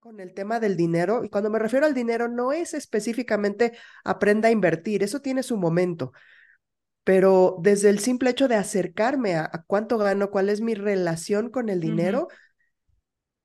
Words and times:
con 0.00 0.20
el 0.20 0.32
tema 0.32 0.60
del 0.60 0.76
dinero, 0.76 1.24
y 1.24 1.28
cuando 1.28 1.50
me 1.50 1.58
refiero 1.58 1.84
al 1.84 1.94
dinero, 1.94 2.28
no 2.28 2.52
es 2.52 2.72
específicamente 2.72 3.72
aprenda 4.04 4.48
a 4.48 4.52
invertir, 4.52 5.02
eso 5.02 5.20
tiene 5.20 5.42
su 5.42 5.56
momento, 5.56 6.12
pero 7.02 7.56
desde 7.62 7.90
el 7.90 7.98
simple 7.98 8.30
hecho 8.30 8.46
de 8.46 8.54
acercarme 8.54 9.34
a, 9.34 9.50
cuánto 9.66 9.98
gano, 9.98 10.30
cuál 10.30 10.50
es 10.50 10.60
mi 10.60 10.74
relación 10.74 11.50
con 11.50 11.68
el 11.68 11.80
dinero, 11.80 12.28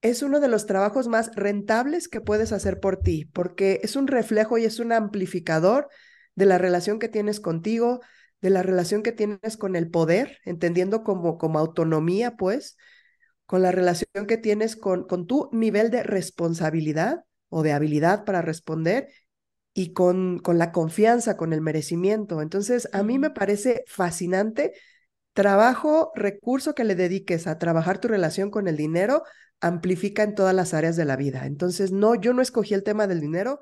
es 0.02 0.22
uno 0.22 0.40
de 0.40 0.50
los 0.50 0.66
trabajos 0.66 1.08
más 1.08 1.32
rentables 1.36 2.08
que 2.08 2.22
puedes 2.22 2.52
hacer 2.52 2.80
por 2.80 2.98
ti, 2.98 3.26
porque 3.34 3.80
es 3.84 3.96
un 3.96 4.08
reflejo 4.08 4.58
y 4.58 4.66
es 4.66 4.80
un 4.80 4.92
amplificador 4.92 5.88
de 6.36 6.46
la 6.46 6.58
relación 6.58 7.00
que 7.00 7.08
tienes 7.10 7.40
contigo, 7.40 8.02
de 8.42 8.50
la 8.50 8.62
relación 8.62 9.02
que 9.02 9.14
tienes 9.14 9.58
con 9.58 9.76
el 9.76 9.90
poder, 9.90 10.40
entendiendo 10.44 11.04
como, 11.04 11.38
como 11.38 11.58
autonomía, 11.58 12.36
pues, 12.36 12.78
con 13.54 13.62
la 13.62 13.72
relación 13.72 14.26
que 14.28 14.38
tienes 14.38 14.76
con, 14.76 15.04
con 15.04 15.28
tu 15.28 15.48
nivel 15.52 15.92
de 15.92 16.02
responsabilidad 16.02 17.24
o 17.50 17.62
de 17.62 17.72
habilidad 17.72 18.26
para 18.26 18.42
responder 18.42 19.10
y 19.76 19.94
con, 19.94 20.40
con 20.40 20.58
la 20.58 20.72
confianza, 20.72 21.38
con 21.38 21.54
el 21.54 21.62
merecimiento. 21.62 22.42
Entonces, 22.42 22.90
a 22.94 23.04
mí 23.04 23.20
me 23.20 23.30
parece 23.30 23.84
fascinante 23.86 24.74
trabajo, 25.34 26.12
recurso 26.16 26.74
que 26.74 26.84
le 26.84 26.96
dediques 26.96 27.46
a 27.46 27.60
trabajar 27.60 28.00
tu 28.00 28.08
relación 28.08 28.50
con 28.50 28.68
el 28.68 28.76
dinero, 28.76 29.22
amplifica 29.62 30.24
en 30.24 30.34
todas 30.34 30.56
las 30.56 30.74
áreas 30.74 30.96
de 30.96 31.06
la 31.06 31.16
vida. 31.16 31.46
Entonces, 31.46 31.92
no, 31.92 32.16
yo 32.16 32.34
no 32.34 32.42
escogí 32.42 32.74
el 32.74 32.82
tema 32.82 33.06
del 33.06 33.22
dinero. 33.22 33.60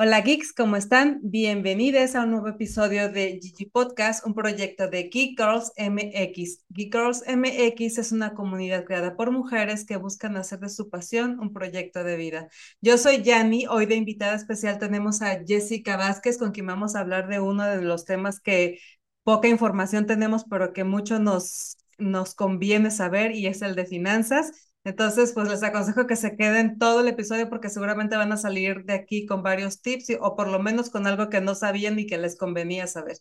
Hola 0.00 0.20
geeks, 0.20 0.52
¿cómo 0.52 0.76
están? 0.76 1.18
Bienvenidos 1.24 2.14
a 2.14 2.22
un 2.22 2.30
nuevo 2.30 2.46
episodio 2.46 3.10
de 3.10 3.40
Gigi 3.42 3.66
Podcast, 3.66 4.24
un 4.24 4.32
proyecto 4.32 4.86
de 4.86 5.08
Geek 5.08 5.36
Girls 5.36 5.72
MX. 5.76 6.64
Geek 6.68 6.94
Girls 6.94 7.24
MX 7.26 7.98
es 7.98 8.12
una 8.12 8.32
comunidad 8.32 8.84
creada 8.84 9.16
por 9.16 9.32
mujeres 9.32 9.84
que 9.84 9.96
buscan 9.96 10.36
hacer 10.36 10.60
de 10.60 10.68
su 10.68 10.88
pasión 10.88 11.40
un 11.40 11.52
proyecto 11.52 12.04
de 12.04 12.16
vida. 12.16 12.48
Yo 12.80 12.96
soy 12.96 13.24
Yani, 13.24 13.66
hoy 13.66 13.86
de 13.86 13.96
invitada 13.96 14.36
especial 14.36 14.78
tenemos 14.78 15.20
a 15.20 15.40
Jessica 15.44 15.96
Vázquez, 15.96 16.38
con 16.38 16.52
quien 16.52 16.66
vamos 16.66 16.94
a 16.94 17.00
hablar 17.00 17.26
de 17.26 17.40
uno 17.40 17.64
de 17.66 17.82
los 17.82 18.04
temas 18.04 18.38
que 18.38 18.78
poca 19.24 19.48
información 19.48 20.06
tenemos, 20.06 20.44
pero 20.48 20.72
que 20.72 20.84
mucho 20.84 21.18
nos, 21.18 21.76
nos 21.98 22.36
conviene 22.36 22.92
saber 22.92 23.32
y 23.32 23.48
es 23.48 23.62
el 23.62 23.74
de 23.74 23.84
finanzas. 23.84 24.67
Entonces, 24.88 25.32
pues 25.34 25.48
les 25.48 25.62
aconsejo 25.62 26.06
que 26.06 26.16
se 26.16 26.36
queden 26.36 26.78
todo 26.78 27.00
el 27.00 27.08
episodio 27.08 27.48
porque 27.50 27.68
seguramente 27.68 28.16
van 28.16 28.32
a 28.32 28.36
salir 28.38 28.84
de 28.84 28.94
aquí 28.94 29.26
con 29.26 29.42
varios 29.42 29.82
tips 29.82 30.12
o 30.20 30.34
por 30.36 30.48
lo 30.48 30.58
menos 30.60 30.88
con 30.90 31.06
algo 31.06 31.28
que 31.28 31.40
no 31.42 31.54
sabían 31.54 31.98
y 31.98 32.06
que 32.06 32.18
les 32.18 32.36
convenía 32.38 32.86
saber. 32.86 33.18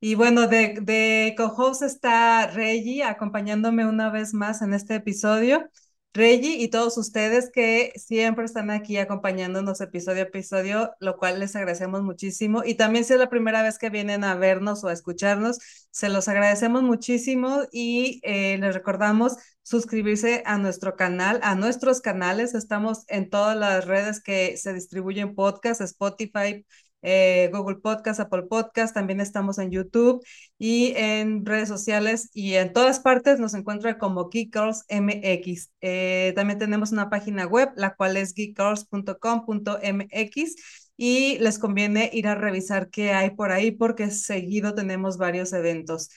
Y 0.00 0.14
bueno, 0.16 0.48
de, 0.48 0.78
de 0.82 1.34
co-host 1.36 1.82
está 1.82 2.46
Reggie 2.48 3.04
acompañándome 3.04 3.86
una 3.86 4.10
vez 4.10 4.34
más 4.34 4.62
en 4.62 4.74
este 4.74 4.96
episodio. 4.96 5.68
Reggie 6.14 6.56
y 6.58 6.68
todos 6.68 6.98
ustedes 6.98 7.50
que 7.50 7.92
siempre 7.96 8.44
están 8.44 8.70
aquí 8.70 8.98
acompañándonos 8.98 9.80
episodio 9.80 10.24
a 10.24 10.26
episodio, 10.26 10.92
lo 11.00 11.16
cual 11.16 11.40
les 11.40 11.56
agradecemos 11.56 12.02
muchísimo. 12.02 12.62
Y 12.64 12.74
también 12.74 13.04
si 13.06 13.14
es 13.14 13.18
la 13.18 13.30
primera 13.30 13.62
vez 13.62 13.78
que 13.78 13.88
vienen 13.88 14.22
a 14.22 14.34
vernos 14.34 14.84
o 14.84 14.88
a 14.88 14.92
escucharnos, 14.92 15.58
se 15.90 16.10
los 16.10 16.28
agradecemos 16.28 16.82
muchísimo 16.82 17.62
y 17.72 18.20
eh, 18.24 18.58
les 18.58 18.74
recordamos 18.74 19.36
suscribirse 19.62 20.42
a 20.44 20.58
nuestro 20.58 20.96
canal, 20.96 21.40
a 21.42 21.54
nuestros 21.54 22.02
canales. 22.02 22.54
Estamos 22.54 23.04
en 23.08 23.30
todas 23.30 23.56
las 23.56 23.86
redes 23.86 24.22
que 24.22 24.58
se 24.58 24.74
distribuyen 24.74 25.34
podcast, 25.34 25.80
Spotify, 25.80 26.66
eh, 27.02 27.50
Google 27.52 27.76
Podcast, 27.76 28.20
Apple 28.20 28.44
Podcast, 28.44 28.94
también 28.94 29.20
estamos 29.20 29.58
en 29.58 29.70
YouTube 29.70 30.24
y 30.58 30.94
en 30.96 31.44
redes 31.44 31.68
sociales 31.68 32.30
y 32.32 32.54
en 32.54 32.72
todas 32.72 33.00
partes 33.00 33.38
nos 33.40 33.52
encuentra 33.54 33.98
como 33.98 34.30
Geek 34.30 34.54
Girls 34.54 34.84
MX. 34.88 35.70
Eh, 35.80 36.32
también 36.36 36.58
tenemos 36.58 36.92
una 36.92 37.10
página 37.10 37.46
web, 37.46 37.70
la 37.76 37.94
cual 37.96 38.16
es 38.16 38.32
geekgirls.com.mx 38.34 40.54
y 40.96 41.38
les 41.38 41.58
conviene 41.58 42.10
ir 42.12 42.28
a 42.28 42.34
revisar 42.36 42.88
qué 42.88 43.12
hay 43.12 43.30
por 43.30 43.50
ahí 43.50 43.72
porque 43.72 44.10
seguido 44.10 44.74
tenemos 44.74 45.18
varios 45.18 45.52
eventos. 45.52 46.08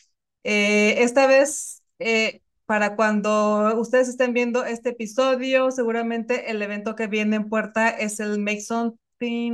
Eh, 0.44 1.04
esta 1.04 1.28
vez, 1.28 1.82
para 2.66 2.96
cuando 2.96 3.80
ustedes 3.80 4.08
estén 4.08 4.34
viendo 4.34 4.66
este 4.66 4.90
episodio, 4.90 5.72
seguramente 5.72 6.52
el 6.52 6.62
evento 6.62 6.96
que 6.96 7.08
viene 7.08 7.38
en 7.38 7.50
puerta 7.50 7.90
es 7.90 8.20
el 8.20 8.40
Mason 8.40 9.00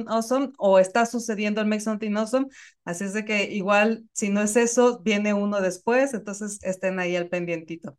Awesome 0.07 0.51
o 0.57 0.79
está 0.79 1.05
sucediendo 1.05 1.61
el 1.61 1.67
Make 1.67 1.81
Something 1.81 2.15
Awesome. 2.15 2.47
Así 2.85 3.03
es 3.05 3.13
de 3.13 3.25
que 3.25 3.51
igual, 3.51 4.05
si 4.13 4.29
no 4.29 4.41
es 4.41 4.55
eso, 4.55 4.99
viene 5.03 5.33
uno 5.33 5.61
después, 5.61 6.13
entonces 6.13 6.59
estén 6.63 6.99
ahí 6.99 7.15
al 7.15 7.29
pendientito. 7.29 7.97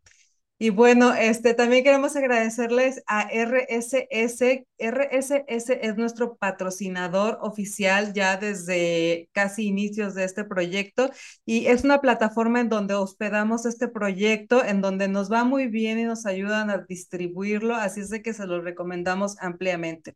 Y 0.62 0.70
bueno, 0.70 1.12
este, 1.12 1.54
también 1.54 1.82
queremos 1.82 2.14
agradecerles 2.14 3.02
a 3.08 3.22
RSS. 3.22 4.64
RSS 4.78 5.78
es 5.82 5.96
nuestro 5.96 6.36
patrocinador 6.36 7.38
oficial 7.42 8.12
ya 8.14 8.36
desde 8.36 9.28
casi 9.32 9.66
inicios 9.66 10.14
de 10.14 10.22
este 10.22 10.44
proyecto 10.44 11.10
y 11.44 11.66
es 11.66 11.82
una 11.82 12.00
plataforma 12.00 12.60
en 12.60 12.68
donde 12.68 12.94
hospedamos 12.94 13.66
este 13.66 13.88
proyecto, 13.88 14.64
en 14.64 14.80
donde 14.82 15.08
nos 15.08 15.32
va 15.32 15.42
muy 15.42 15.66
bien 15.66 15.98
y 15.98 16.04
nos 16.04 16.26
ayudan 16.26 16.70
a 16.70 16.78
distribuirlo, 16.78 17.74
así 17.74 17.98
es 18.00 18.10
de 18.10 18.22
que 18.22 18.32
se 18.32 18.46
lo 18.46 18.60
recomendamos 18.60 19.36
ampliamente. 19.40 20.14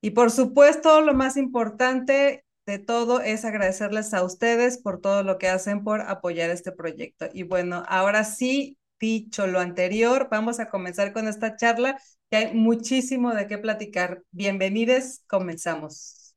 Y 0.00 0.10
por 0.10 0.30
supuesto, 0.30 1.00
lo 1.00 1.14
más 1.14 1.36
importante 1.36 2.44
de 2.66 2.78
todo 2.78 3.20
es 3.20 3.44
agradecerles 3.44 4.14
a 4.14 4.22
ustedes 4.22 4.78
por 4.78 5.00
todo 5.00 5.22
lo 5.22 5.38
que 5.38 5.48
hacen 5.48 5.82
por 5.84 6.02
apoyar 6.02 6.50
este 6.50 6.70
proyecto. 6.72 7.26
Y 7.32 7.42
bueno, 7.42 7.82
ahora 7.88 8.24
sí, 8.24 8.78
dicho 9.00 9.46
lo 9.46 9.60
anterior, 9.60 10.28
vamos 10.30 10.60
a 10.60 10.68
comenzar 10.68 11.12
con 11.12 11.28
esta 11.28 11.56
charla, 11.56 11.98
que 12.30 12.36
hay 12.36 12.54
muchísimo 12.54 13.34
de 13.34 13.46
qué 13.46 13.58
platicar. 13.58 14.22
Bienvenidos, 14.30 15.22
comenzamos. 15.26 16.34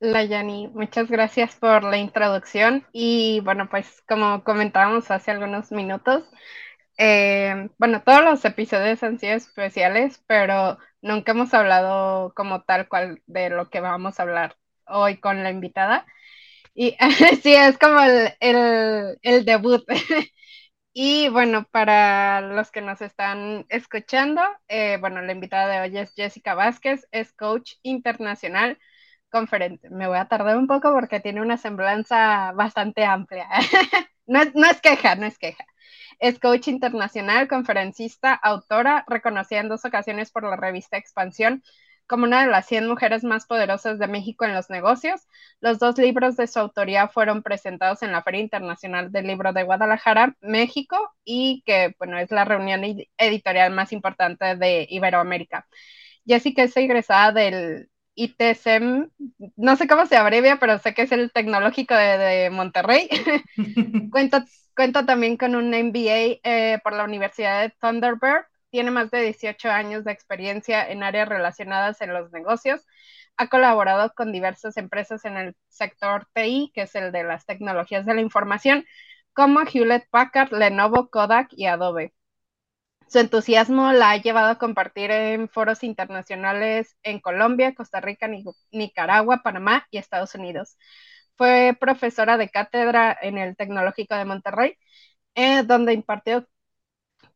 La 0.00 0.24
Yani, 0.24 0.68
muchas 0.74 1.08
gracias 1.08 1.54
por 1.54 1.84
la 1.84 1.96
introducción 1.96 2.84
y 2.92 3.40
bueno, 3.44 3.68
pues 3.70 4.02
como 4.08 4.42
comentábamos 4.42 5.10
hace 5.12 5.30
algunos 5.30 5.70
minutos, 5.70 6.24
eh, 7.04 7.68
bueno, 7.78 8.02
todos 8.04 8.22
los 8.24 8.44
episodios 8.44 9.02
han 9.02 9.18
sido 9.18 9.34
especiales, 9.34 10.22
pero 10.28 10.78
nunca 11.00 11.32
hemos 11.32 11.52
hablado 11.52 12.32
como 12.34 12.62
tal 12.62 12.88
cual 12.88 13.20
de 13.26 13.50
lo 13.50 13.70
que 13.70 13.80
vamos 13.80 14.20
a 14.20 14.22
hablar 14.22 14.56
hoy 14.86 15.18
con 15.18 15.42
la 15.42 15.50
invitada. 15.50 16.06
Y 16.74 16.96
sí, 17.42 17.54
es 17.54 17.78
como 17.78 18.00
el, 18.00 19.18
el, 19.22 19.44
debut. 19.44 19.84
y 20.92 21.28
bueno, 21.30 21.66
para 21.72 22.40
los 22.42 22.70
que 22.70 22.82
nos 22.82 23.02
están 23.02 23.66
escuchando, 23.68 24.42
eh, 24.68 24.98
bueno, 25.00 25.22
la 25.22 25.32
invitada 25.32 25.68
de 25.68 25.80
hoy 25.80 25.98
es 25.98 26.14
Jessica 26.14 26.54
Vázquez, 26.54 27.08
es 27.12 27.32
coach 27.32 27.74
internacional 27.82 28.78
conferente. 29.30 29.90
Me 29.90 30.08
voy 30.08 30.18
a 30.18 30.28
tardar 30.28 30.56
un 30.58 30.68
poco 30.68 30.92
porque 30.92 31.20
tiene 31.20 31.42
una 31.42 31.58
semblanza 31.58 32.52
bastante 32.52 33.04
amplia. 33.04 33.48
no, 34.32 34.40
no 34.54 34.66
es 34.66 34.80
queja, 34.80 35.14
no 35.16 35.26
es 35.26 35.38
queja. 35.38 35.64
Es 36.18 36.38
coach 36.38 36.68
internacional, 36.68 37.48
conferencista, 37.48 38.34
autora, 38.34 39.04
reconocida 39.08 39.60
en 39.60 39.68
dos 39.68 39.84
ocasiones 39.84 40.30
por 40.30 40.44
la 40.44 40.56
revista 40.56 40.96
Expansión 40.96 41.62
como 42.06 42.24
una 42.24 42.44
de 42.44 42.50
las 42.50 42.66
100 42.66 42.88
mujeres 42.88 43.24
más 43.24 43.46
poderosas 43.46 43.98
de 43.98 44.06
México 44.06 44.44
en 44.44 44.54
los 44.54 44.68
negocios. 44.68 45.22
Los 45.60 45.78
dos 45.78 45.96
libros 45.98 46.36
de 46.36 46.46
su 46.46 46.58
autoría 46.58 47.08
fueron 47.08 47.42
presentados 47.42 48.02
en 48.02 48.12
la 48.12 48.22
Feria 48.22 48.40
Internacional 48.42 49.10
del 49.10 49.26
Libro 49.26 49.52
de 49.52 49.62
Guadalajara, 49.62 50.36
México, 50.42 50.96
y 51.24 51.62
que, 51.64 51.94
bueno, 51.98 52.18
es 52.18 52.30
la 52.30 52.44
reunión 52.44 52.82
editorial 53.16 53.72
más 53.72 53.92
importante 53.92 54.56
de 54.56 54.86
Iberoamérica. 54.90 55.66
Jessica 56.26 56.64
es 56.64 56.76
egresada 56.76 57.32
del 57.32 57.88
ITSM, 58.14 59.10
no 59.56 59.76
sé 59.76 59.86
cómo 59.88 60.06
se 60.06 60.16
abrevia, 60.16 60.58
pero 60.58 60.78
sé 60.78 60.94
que 60.94 61.02
es 61.02 61.12
el 61.12 61.32
tecnológico 61.32 61.94
de, 61.94 62.50
Monterrey. 62.50 63.08
cuenta, 64.10 64.44
cuenta 64.76 65.06
también 65.06 65.36
con 65.36 65.54
un 65.54 65.70
MBA 65.70 66.40
eh, 66.42 66.78
por 66.84 66.92
la 66.92 67.04
Universidad 67.04 67.62
de 67.62 67.74
Thunderbird. 67.80 68.44
Tiene 68.70 68.90
más 68.90 69.10
de 69.10 69.22
18 69.22 69.70
años 69.70 70.04
de 70.04 70.12
experiencia 70.12 70.88
en 70.88 71.02
áreas 71.02 71.28
relacionadas 71.28 72.00
en 72.00 72.12
los 72.12 72.32
negocios. 72.32 72.86
Ha 73.36 73.48
colaborado 73.48 74.12
con 74.14 74.32
diversas 74.32 74.76
empresas 74.76 75.24
en 75.24 75.36
el 75.36 75.56
sector 75.68 76.26
TI, 76.34 76.70
que 76.74 76.82
es 76.82 76.94
el 76.94 77.12
de 77.12 77.24
las 77.24 77.46
tecnologías 77.46 78.06
de 78.06 78.14
la 78.14 78.20
información, 78.20 78.84
como 79.32 79.60
Hewlett 79.60 80.08
Packard, 80.10 80.52
Lenovo, 80.52 81.08
Kodak 81.10 81.48
y 81.52 81.66
Adobe. 81.66 82.12
Su 83.12 83.18
entusiasmo 83.18 83.92
la 83.92 84.12
ha 84.12 84.16
llevado 84.16 84.48
a 84.50 84.58
compartir 84.58 85.10
en 85.10 85.46
foros 85.50 85.82
internacionales 85.84 86.96
en 87.02 87.20
Colombia, 87.20 87.74
Costa 87.74 88.00
Rica, 88.00 88.26
Nicaragua, 88.70 89.42
Panamá 89.44 89.86
y 89.90 89.98
Estados 89.98 90.34
Unidos. 90.34 90.78
fue 91.36 91.76
profesora 91.80 92.38
de 92.38 92.48
cátedra 92.50 93.18
en 93.22 93.38
el 93.38 93.56
Tecnológico 93.56 94.14
de 94.16 94.24
Monterrey, 94.26 94.76
eh, 95.34 95.62
donde 95.64 95.92
impartió 95.94 96.48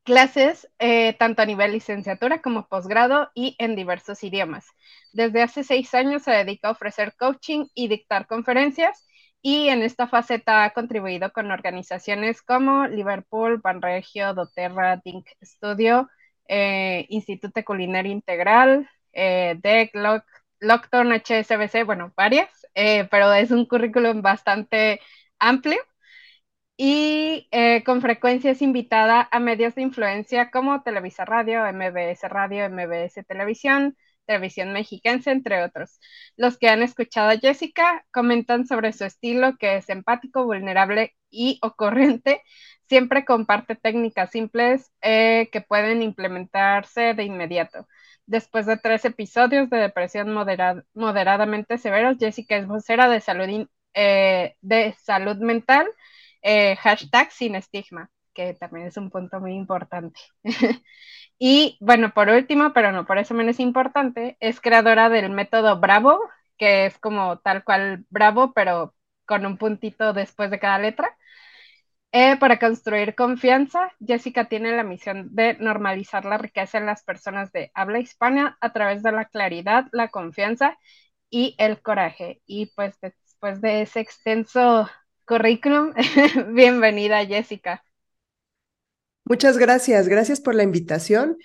clases 0.05 0.69
eh, 0.79 1.15
tanto 1.15 1.43
a 1.43 1.47
nivel 1.47 1.73
licenciatura 1.73 2.43
como 2.43 2.69
posgrado 2.69 3.31
y 3.35 3.57
en 3.59 3.77
diversos 3.77 4.25
idiomas. 4.25 4.67
Desde 5.13 5.43
hace 5.43 5.65
seis 5.65 5.95
años 5.95 6.23
se 6.23 6.33
dedica 6.33 6.69
a 6.69 6.73
ofrecer 6.73 7.15
coaching 7.19 7.67
y 7.75 7.89
dictar 7.89 8.27
conferencias 8.27 9.07
y 9.47 9.69
en 9.69 9.83
esta 9.83 10.09
faceta 10.09 10.65
ha 10.65 10.71
contribuido 10.71 11.31
con 11.33 11.53
organizaciones 11.53 12.43
como 12.43 12.89
Liverpool, 12.89 13.59
Banregio, 13.63 14.35
doTERRA, 14.35 14.97
Dink 15.05 15.29
Studio, 15.41 16.09
eh, 16.49 17.07
Instituto 17.11 17.63
Culinario 17.65 18.11
Integral, 18.11 18.91
eh, 19.13 19.57
DEC, 19.63 19.93
Lockton, 20.59 21.13
HSBC, 21.13 21.85
bueno, 21.85 22.13
varias, 22.17 22.51
eh, 22.75 23.07
pero 23.09 23.33
es 23.33 23.53
un 23.53 23.67
currículum 23.67 24.21
bastante 24.21 25.01
amplio. 25.39 25.79
Y 26.77 27.49
con 27.85 28.03
frecuencia 28.03 28.51
es 28.51 28.63
invitada 28.63 29.29
a 29.31 29.39
medios 29.41 29.75
de 29.77 29.83
influencia 29.83 30.51
como 30.51 30.83
Televisa 30.83 31.25
Radio, 31.25 31.65
MBS 31.73 32.29
Radio, 32.29 32.69
MBS 32.69 33.25
Televisión, 33.27 33.97
Televisión 34.27 34.73
Mexiquense, 34.73 35.31
entre 35.31 35.63
otros. 35.63 36.01
Los 36.37 36.59
que 36.59 36.69
han 36.69 36.83
escuchado 36.83 37.31
a 37.31 37.39
Jessica 37.39 38.05
comentan 38.13 38.67
sobre 38.67 38.93
su 38.93 39.05
estilo 39.05 39.57
que 39.59 39.77
es 39.77 39.89
empático, 39.89 40.45
vulnerable 40.45 41.15
y 41.31 41.59
ocurrente. 41.63 42.43
Siempre 42.89 43.25
comparte 43.25 43.77
técnicas 43.77 44.31
simples 44.31 44.93
eh, 45.03 45.49
que 45.53 45.61
pueden 45.61 46.03
implementarse 46.03 47.15
de 47.15 47.25
inmediato. 47.25 47.87
Después 48.27 48.67
de 48.67 48.77
tres 48.77 49.05
episodios 49.05 49.71
de 49.71 49.79
depresión 49.79 50.33
moderadamente 50.95 51.79
severos, 51.79 52.17
Jessica 52.19 52.57
es 52.57 52.67
vocera 52.67 53.09
de 53.09 53.21
salud, 53.21 53.69
eh, 53.95 54.57
de 54.61 54.95
salud 55.03 55.37
mental 55.39 55.87
eh, 56.43 56.77
hashtag 56.77 57.33
sin 57.33 57.57
estigma, 57.57 58.11
que 58.37 58.55
también 58.55 58.89
es 58.89 58.99
un 58.99 59.11
punto 59.11 59.41
muy 59.41 59.55
importante. 59.55 60.21
y 61.39 61.79
bueno, 61.81 62.13
por 62.15 62.29
último, 62.31 62.73
pero 62.75 62.93
no 62.93 63.07
por 63.07 63.19
eso 63.19 63.35
menos 63.35 63.61
importante, 63.61 64.37
es 64.41 64.61
creadora 64.61 65.09
del 65.11 65.31
método 65.33 65.81
Bravo, 65.81 66.21
que 66.59 66.87
es 66.87 66.99
como 66.99 67.39
tal 67.41 67.65
cual 67.65 68.07
Bravo, 68.11 68.53
pero 68.55 68.95
con 69.27 69.47
un 69.47 69.59
puntito 69.59 70.13
después 70.15 70.51
de 70.51 70.61
cada 70.61 70.79
letra. 70.79 71.17
Eh, 72.13 72.37
para 72.39 72.59
construir 72.59 73.15
confianza, 73.15 73.93
Jessica 74.05 74.49
tiene 74.49 74.75
la 74.77 74.83
misión 74.85 75.35
de 75.35 75.55
normalizar 75.59 76.25
la 76.25 76.39
riqueza 76.39 76.79
en 76.79 76.87
las 76.87 77.03
personas 77.05 77.53
de 77.53 77.71
habla 77.75 77.99
hispana 78.01 78.57
a 78.61 78.73
través 78.73 79.03
de 79.03 79.13
la 79.13 79.27
claridad, 79.27 79.87
la 79.93 80.09
confianza 80.09 80.79
y 81.31 81.55
el 81.59 81.83
coraje. 81.83 82.41
Y 82.47 82.67
pues 82.77 82.99
después 83.03 83.61
de 83.61 83.83
ese 83.83 84.01
extenso 84.01 84.89
currículum. 85.27 85.93
Bienvenida, 86.55 87.25
Jessica. 87.27 87.85
Muchas 89.29 89.59
gracias, 89.59 90.07
gracias 90.07 90.41
por 90.41 90.55
la 90.55 90.63
invitación 90.63 91.37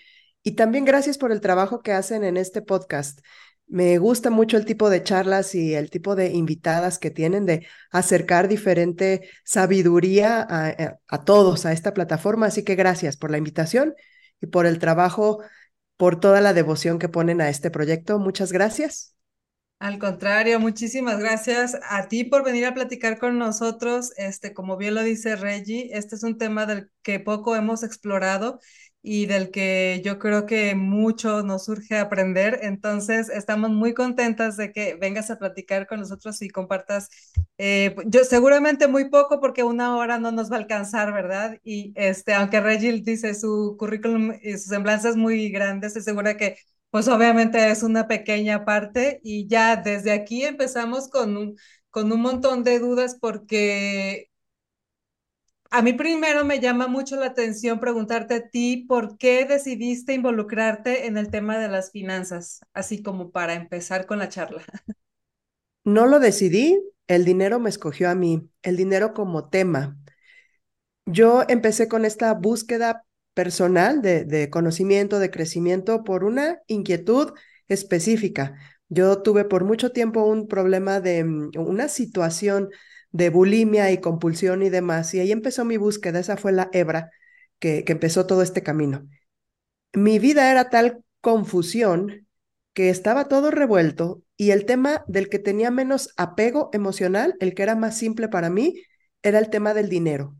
y 0.43 0.51
también 0.51 0.85
gracias 0.85 1.17
por 1.17 1.31
el 1.31 1.41
trabajo 1.41 1.81
que 1.81 1.93
hacen 1.93 2.23
en 2.23 2.37
este 2.37 2.61
podcast. 2.61 3.21
Me 3.65 3.97
gusta 3.97 4.29
mucho 4.29 4.57
el 4.57 4.65
tipo 4.65 4.91
de 4.91 5.01
charlas 5.01 5.55
y 5.55 5.73
el 5.73 5.89
tipo 5.89 6.15
de 6.15 6.27
invitadas 6.29 6.99
que 6.99 7.09
tienen 7.09 7.47
de 7.47 7.65
acercar 7.89 8.47
diferente 8.47 9.27
sabiduría 9.43 10.45
a, 10.47 10.69
eh, 10.69 10.95
a, 11.07 11.23
todos 11.23 11.65
a 11.65 11.71
esta 11.71 11.93
plataforma. 11.95 12.45
Así 12.47 12.63
que 12.63 12.75
gracias 12.75 13.17
por 13.17 13.31
la 13.31 13.39
invitación 13.39 13.95
y 14.39 14.45
por 14.47 14.67
el 14.67 14.77
trabajo, 14.77 15.41
por 15.97 16.19
toda 16.19 16.39
la 16.39 16.53
devoción 16.53 16.99
que 16.99 17.09
ponen 17.09 17.41
a 17.41 17.49
este 17.49 17.71
proyecto. 17.71 18.19
Muchas 18.19 18.51
gracias. 18.51 19.15
Al 19.81 19.97
contrario, 19.97 20.59
muchísimas 20.59 21.17
gracias 21.19 21.75
a 21.89 22.07
ti 22.07 22.23
por 22.23 22.43
venir 22.45 22.65
a 22.67 22.73
platicar 22.75 23.17
con 23.17 23.39
nosotros. 23.39 24.11
Este, 24.15 24.53
como 24.53 24.77
bien 24.77 24.93
lo 24.93 25.01
dice 25.01 25.35
Reggie, 25.35 25.89
este 25.93 26.15
es 26.15 26.21
un 26.23 26.37
tema 26.37 26.67
del 26.67 26.91
que 27.01 27.19
poco 27.19 27.55
hemos 27.55 27.81
explorado 27.81 28.59
y 29.01 29.25
del 29.25 29.49
que 29.49 29.99
yo 30.05 30.19
creo 30.19 30.45
que 30.45 30.75
mucho 30.75 31.41
nos 31.41 31.65
surge 31.65 31.97
aprender. 31.97 32.59
Entonces, 32.61 33.29
estamos 33.29 33.71
muy 33.71 33.95
contentas 33.95 34.55
de 34.55 34.71
que 34.71 34.97
vengas 35.01 35.31
a 35.31 35.39
platicar 35.39 35.87
con 35.87 35.99
nosotros 35.99 36.39
y 36.43 36.49
compartas, 36.49 37.09
eh, 37.57 37.95
yo 38.05 38.23
seguramente 38.23 38.87
muy 38.87 39.09
poco 39.09 39.39
porque 39.39 39.63
una 39.63 39.97
hora 39.97 40.19
no 40.19 40.31
nos 40.31 40.51
va 40.51 40.57
a 40.57 40.59
alcanzar, 40.59 41.11
¿verdad? 41.11 41.57
Y 41.63 41.91
este, 41.95 42.35
aunque 42.35 42.61
Reggie 42.61 43.01
dice 43.01 43.33
su 43.33 43.75
currículum 43.79 44.33
y 44.43 44.51
sus 44.53 44.65
semblanzas 44.67 45.15
muy 45.15 45.49
grandes, 45.49 45.95
estoy 45.95 46.03
segura 46.03 46.37
que 46.37 46.57
pues 46.91 47.07
obviamente 47.07 47.71
es 47.71 47.83
una 47.83 48.07
pequeña 48.07 48.65
parte 48.65 49.21
y 49.23 49.47
ya 49.47 49.77
desde 49.77 50.11
aquí 50.11 50.43
empezamos 50.45 51.09
con 51.09 51.37
un, 51.37 51.57
con 51.89 52.11
un 52.11 52.21
montón 52.21 52.63
de 52.63 52.79
dudas 52.79 53.17
porque 53.19 54.29
a 55.71 55.81
mí 55.81 55.93
primero 55.93 56.43
me 56.45 56.59
llama 56.59 56.87
mucho 56.87 57.15
la 57.15 57.27
atención 57.27 57.79
preguntarte 57.79 58.33
a 58.35 58.49
ti 58.49 58.85
por 58.87 59.17
qué 59.17 59.45
decidiste 59.45 60.13
involucrarte 60.13 61.07
en 61.07 61.17
el 61.17 61.31
tema 61.31 61.57
de 61.57 61.69
las 61.69 61.91
finanzas, 61.91 62.59
así 62.73 63.01
como 63.01 63.31
para 63.31 63.53
empezar 63.53 64.05
con 64.05 64.19
la 64.19 64.29
charla. 64.29 64.63
No 65.83 66.07
lo 66.07 66.19
decidí, 66.19 66.79
el 67.07 67.23
dinero 67.25 67.59
me 67.59 67.69
escogió 67.69 68.09
a 68.09 68.15
mí, 68.15 68.49
el 68.63 68.77
dinero 68.77 69.13
como 69.13 69.49
tema. 69.49 69.97
Yo 71.05 71.43
empecé 71.47 71.87
con 71.87 72.05
esta 72.05 72.33
búsqueda 72.33 73.05
personal 73.41 74.03
de, 74.03 74.49
conocimiento, 74.51 75.17
de 75.17 75.31
crecimiento 75.31 76.03
por 76.03 76.23
una 76.23 76.59
inquietud 76.67 77.33
específica. 77.67 78.55
Yo 78.87 79.23
tuve 79.23 79.45
por 79.45 79.63
mucho 79.63 79.91
tiempo 79.91 80.23
un 80.23 80.47
problema 80.47 80.99
de 80.99 81.23
mm, 81.23 81.49
una 81.55 81.87
situación 81.87 82.69
de 83.11 83.31
bulimia 83.31 83.89
y 83.91 83.99
compulsión 83.99 84.61
y 84.61 84.69
demás, 84.69 85.11
y 85.15 85.21
ahí 85.21 85.31
empezó 85.31 85.65
mi 85.65 85.77
búsqueda, 85.77 86.19
esa 86.19 86.37
fue 86.37 86.51
la 86.51 86.69
hebra 86.71 87.09
que, 87.57 87.83
que 87.83 87.93
empezó 87.93 88.27
todo 88.27 88.43
este 88.43 88.61
camino. 88.61 89.07
Mi 89.93 90.19
vida 90.19 90.51
era 90.51 90.69
tal 90.69 91.03
confusión 91.19 92.27
que 92.73 92.91
estaba 92.91 93.27
todo 93.27 93.49
revuelto 93.49 94.21
y 94.37 94.51
el 94.51 94.67
tema 94.67 95.03
del 95.07 95.29
que 95.29 95.39
tenía 95.39 95.71
menos 95.71 96.13
apego 96.15 96.69
emocional, 96.73 97.35
el 97.39 97.55
que 97.55 97.63
era 97.63 97.75
más 97.75 97.97
simple 97.97 98.27
para 98.27 98.51
mí, 98.51 98.83
era 99.23 99.39
el 99.39 99.49
tema 99.49 99.73
del 99.73 99.89
dinero. 99.89 100.35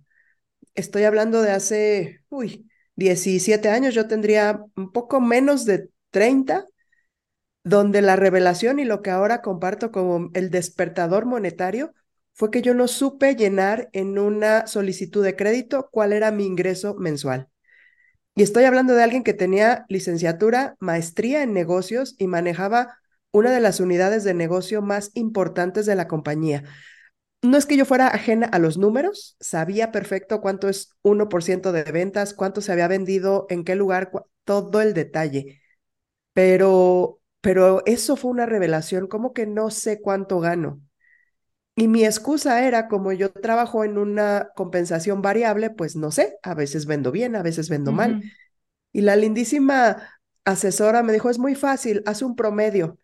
Estoy 0.75 1.05
hablando 1.05 1.41
de 1.41 1.51
hace, 1.51 2.23
uy, 2.29 2.70
17 2.95 3.69
años, 3.69 3.93
yo 3.93 4.07
tendría 4.07 4.63
un 4.75 4.91
poco 4.91 5.21
menos 5.21 5.65
de 5.65 5.89
30, 6.11 6.65
donde 7.63 8.01
la 8.01 8.15
revelación 8.15 8.79
y 8.79 8.85
lo 8.85 9.01
que 9.01 9.11
ahora 9.11 9.41
comparto 9.41 9.91
como 9.91 10.29
el 10.33 10.49
despertador 10.49 11.25
monetario 11.25 11.93
fue 12.33 12.49
que 12.49 12.61
yo 12.61 12.73
no 12.73 12.87
supe 12.87 13.35
llenar 13.35 13.89
en 13.93 14.17
una 14.17 14.67
solicitud 14.67 15.23
de 15.23 15.35
crédito 15.35 15.89
cuál 15.91 16.13
era 16.13 16.31
mi 16.31 16.45
ingreso 16.45 16.95
mensual. 16.95 17.47
Y 18.35 18.43
estoy 18.43 18.63
hablando 18.63 18.95
de 18.95 19.03
alguien 19.03 19.23
que 19.23 19.33
tenía 19.33 19.85
licenciatura, 19.89 20.75
maestría 20.79 21.43
en 21.43 21.53
negocios 21.53 22.15
y 22.17 22.27
manejaba 22.27 22.97
una 23.31 23.51
de 23.51 23.59
las 23.59 23.79
unidades 23.79 24.23
de 24.23 24.33
negocio 24.33 24.81
más 24.81 25.11
importantes 25.13 25.85
de 25.85 25.95
la 25.95 26.07
compañía 26.07 26.63
no 27.41 27.57
es 27.57 27.65
que 27.65 27.77
yo 27.77 27.85
fuera 27.85 28.07
ajena 28.07 28.47
a 28.47 28.59
los 28.59 28.77
números, 28.77 29.35
sabía 29.39 29.91
perfecto 29.91 30.41
cuánto 30.41 30.69
es 30.69 30.95
1% 31.01 31.71
de 31.71 31.83
ventas, 31.83 32.33
cuánto 32.33 32.61
se 32.61 32.71
había 32.71 32.87
vendido, 32.87 33.47
en 33.49 33.63
qué 33.63 33.75
lugar, 33.75 34.11
todo 34.43 34.81
el 34.81 34.93
detalle. 34.93 35.61
Pero, 36.33 37.19
pero 37.41 37.83
eso 37.85 38.15
fue 38.15 38.31
una 38.31 38.45
revelación, 38.45 39.07
como 39.07 39.33
que 39.33 39.47
no 39.47 39.71
sé 39.71 40.01
cuánto 40.01 40.39
gano. 40.39 40.81
Y 41.75 41.87
mi 41.87 42.05
excusa 42.05 42.65
era, 42.67 42.87
como 42.87 43.11
yo 43.13 43.31
trabajo 43.31 43.83
en 43.83 43.97
una 43.97 44.49
compensación 44.55 45.21
variable, 45.21 45.69
pues 45.71 45.95
no 45.95 46.11
sé, 46.11 46.37
a 46.43 46.53
veces 46.53 46.85
vendo 46.85 47.11
bien, 47.11 47.35
a 47.35 47.43
veces 47.43 47.69
vendo 47.69 47.91
mal. 47.91 48.19
Y 48.91 49.01
la 49.01 49.15
lindísima 49.15 50.09
asesora 50.45 51.03
me 51.03 51.13
dijo, 51.13 51.29
es 51.29 51.39
muy 51.39 51.55
fácil, 51.55 52.03
haz 52.05 52.21
un 52.21 52.35
promedio 52.35 52.99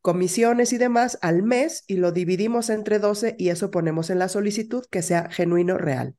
comisiones 0.00 0.72
y 0.72 0.78
demás 0.78 1.18
al 1.22 1.42
mes 1.42 1.84
y 1.86 1.96
lo 1.96 2.12
dividimos 2.12 2.70
entre 2.70 2.98
12 2.98 3.36
y 3.38 3.50
eso 3.50 3.70
ponemos 3.70 4.10
en 4.10 4.18
la 4.18 4.28
solicitud 4.28 4.84
que 4.90 5.02
sea 5.02 5.30
genuino 5.30 5.78
real. 5.78 6.16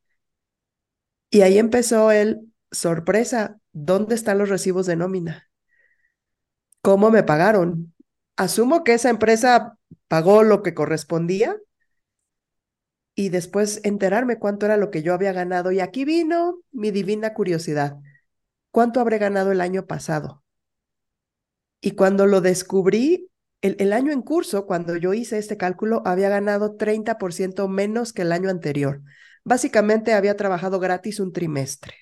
Y 1.29 1.41
ahí 1.41 1.57
empezó 1.57 2.11
el 2.11 2.51
sorpresa, 2.71 3.59
¿dónde 3.71 4.15
están 4.15 4.37
los 4.37 4.49
recibos 4.49 4.85
de 4.85 4.95
nómina? 4.95 5.49
¿Cómo 6.81 7.11
me 7.11 7.23
pagaron? 7.23 7.93
Asumo 8.35 8.83
que 8.83 8.93
esa 8.93 9.09
empresa 9.09 9.77
pagó 10.07 10.43
lo 10.43 10.63
que 10.63 10.73
correspondía 10.73 11.57
y 13.15 13.29
después 13.29 13.81
enterarme 13.83 14.39
cuánto 14.39 14.65
era 14.65 14.77
lo 14.77 14.89
que 14.89 15.03
yo 15.03 15.13
había 15.13 15.33
ganado. 15.33 15.71
Y 15.71 15.79
aquí 15.79 16.05
vino 16.05 16.59
mi 16.71 16.91
divina 16.91 17.33
curiosidad. 17.33 17.97
¿Cuánto 18.71 18.99
habré 18.99 19.17
ganado 19.17 19.51
el 19.51 19.61
año 19.61 19.85
pasado? 19.85 20.43
Y 21.81 21.91
cuando 21.91 22.25
lo 22.25 22.41
descubrí, 22.41 23.30
el, 23.61 23.93
año 23.93 24.11
en 24.11 24.21
curso, 24.21 24.65
cuando 24.65 24.95
yo 24.95 25.13
hice 25.13 25.37
este 25.37 25.57
cálculo, 25.57 26.01
había 26.05 26.29
ganado 26.29 26.75
30% 26.75 27.67
menos 27.67 28.13
que 28.13 28.23
el 28.23 28.31
año 28.31 28.49
anterior. 28.49 29.01
Básicamente 29.43 30.13
había 30.13 30.35
trabajado 30.35 30.79
gratis 30.79 31.19
un 31.19 31.31
trimestre. 31.31 31.93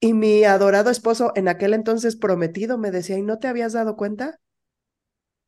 Y 0.00 0.14
mi 0.14 0.44
adorado 0.44 0.90
esposo, 0.90 1.32
en 1.36 1.48
aquel 1.48 1.74
entonces 1.74 2.16
prometido, 2.16 2.78
me 2.78 2.90
decía, 2.90 3.18
¿y 3.18 3.22
no 3.22 3.38
te 3.38 3.48
habías 3.48 3.72
dado 3.72 3.96
cuenta? 3.96 4.40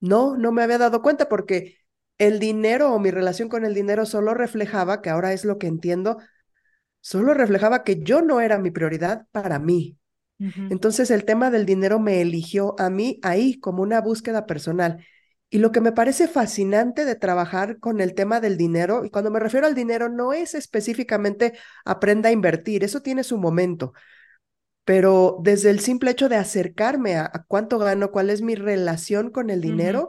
No, 0.00 0.36
no 0.36 0.52
me 0.52 0.62
había 0.62 0.78
dado 0.78 1.00
cuenta 1.02 1.28
porque 1.28 1.78
el 2.18 2.38
dinero 2.38 2.92
o 2.92 2.98
mi 2.98 3.10
relación 3.10 3.48
con 3.48 3.64
el 3.64 3.74
dinero 3.74 4.06
solo 4.06 4.34
reflejaba, 4.34 5.00
que 5.02 5.10
ahora 5.10 5.32
es 5.32 5.44
lo 5.44 5.58
que 5.58 5.66
entiendo, 5.68 6.18
solo 7.00 7.34
reflejaba 7.34 7.84
que 7.84 8.02
yo 8.02 8.22
no 8.22 8.40
era 8.40 8.58
mi 8.58 8.70
prioridad 8.70 9.26
para 9.32 9.58
mí. 9.58 9.98
Entonces 10.70 11.10
el 11.10 11.24
tema 11.24 11.50
del 11.50 11.66
dinero 11.66 12.00
me 12.00 12.20
eligió 12.20 12.74
a 12.78 12.90
mí 12.90 13.18
ahí 13.22 13.58
como 13.60 13.82
una 13.82 14.00
búsqueda 14.00 14.46
personal. 14.46 15.04
Y 15.50 15.58
lo 15.58 15.70
que 15.70 15.82
me 15.82 15.92
parece 15.92 16.28
fascinante 16.28 17.04
de 17.04 17.14
trabajar 17.14 17.78
con 17.78 18.00
el 18.00 18.14
tema 18.14 18.40
del 18.40 18.56
dinero, 18.56 19.04
y 19.04 19.10
cuando 19.10 19.30
me 19.30 19.38
refiero 19.38 19.66
al 19.66 19.74
dinero, 19.74 20.08
no 20.08 20.32
es 20.32 20.54
específicamente 20.54 21.52
aprenda 21.84 22.30
a 22.30 22.32
invertir, 22.32 22.84
eso 22.84 23.02
tiene 23.02 23.22
su 23.22 23.36
momento, 23.36 23.92
pero 24.84 25.38
desde 25.42 25.70
el 25.70 25.80
simple 25.80 26.10
hecho 26.10 26.28
de 26.28 26.36
acercarme 26.36 27.16
a, 27.16 27.30
cuánto 27.48 27.78
gano, 27.78 28.10
cuál 28.10 28.30
es 28.30 28.40
mi 28.40 28.54
relación 28.54 29.30
con 29.30 29.50
el 29.50 29.60
dinero, 29.60 30.08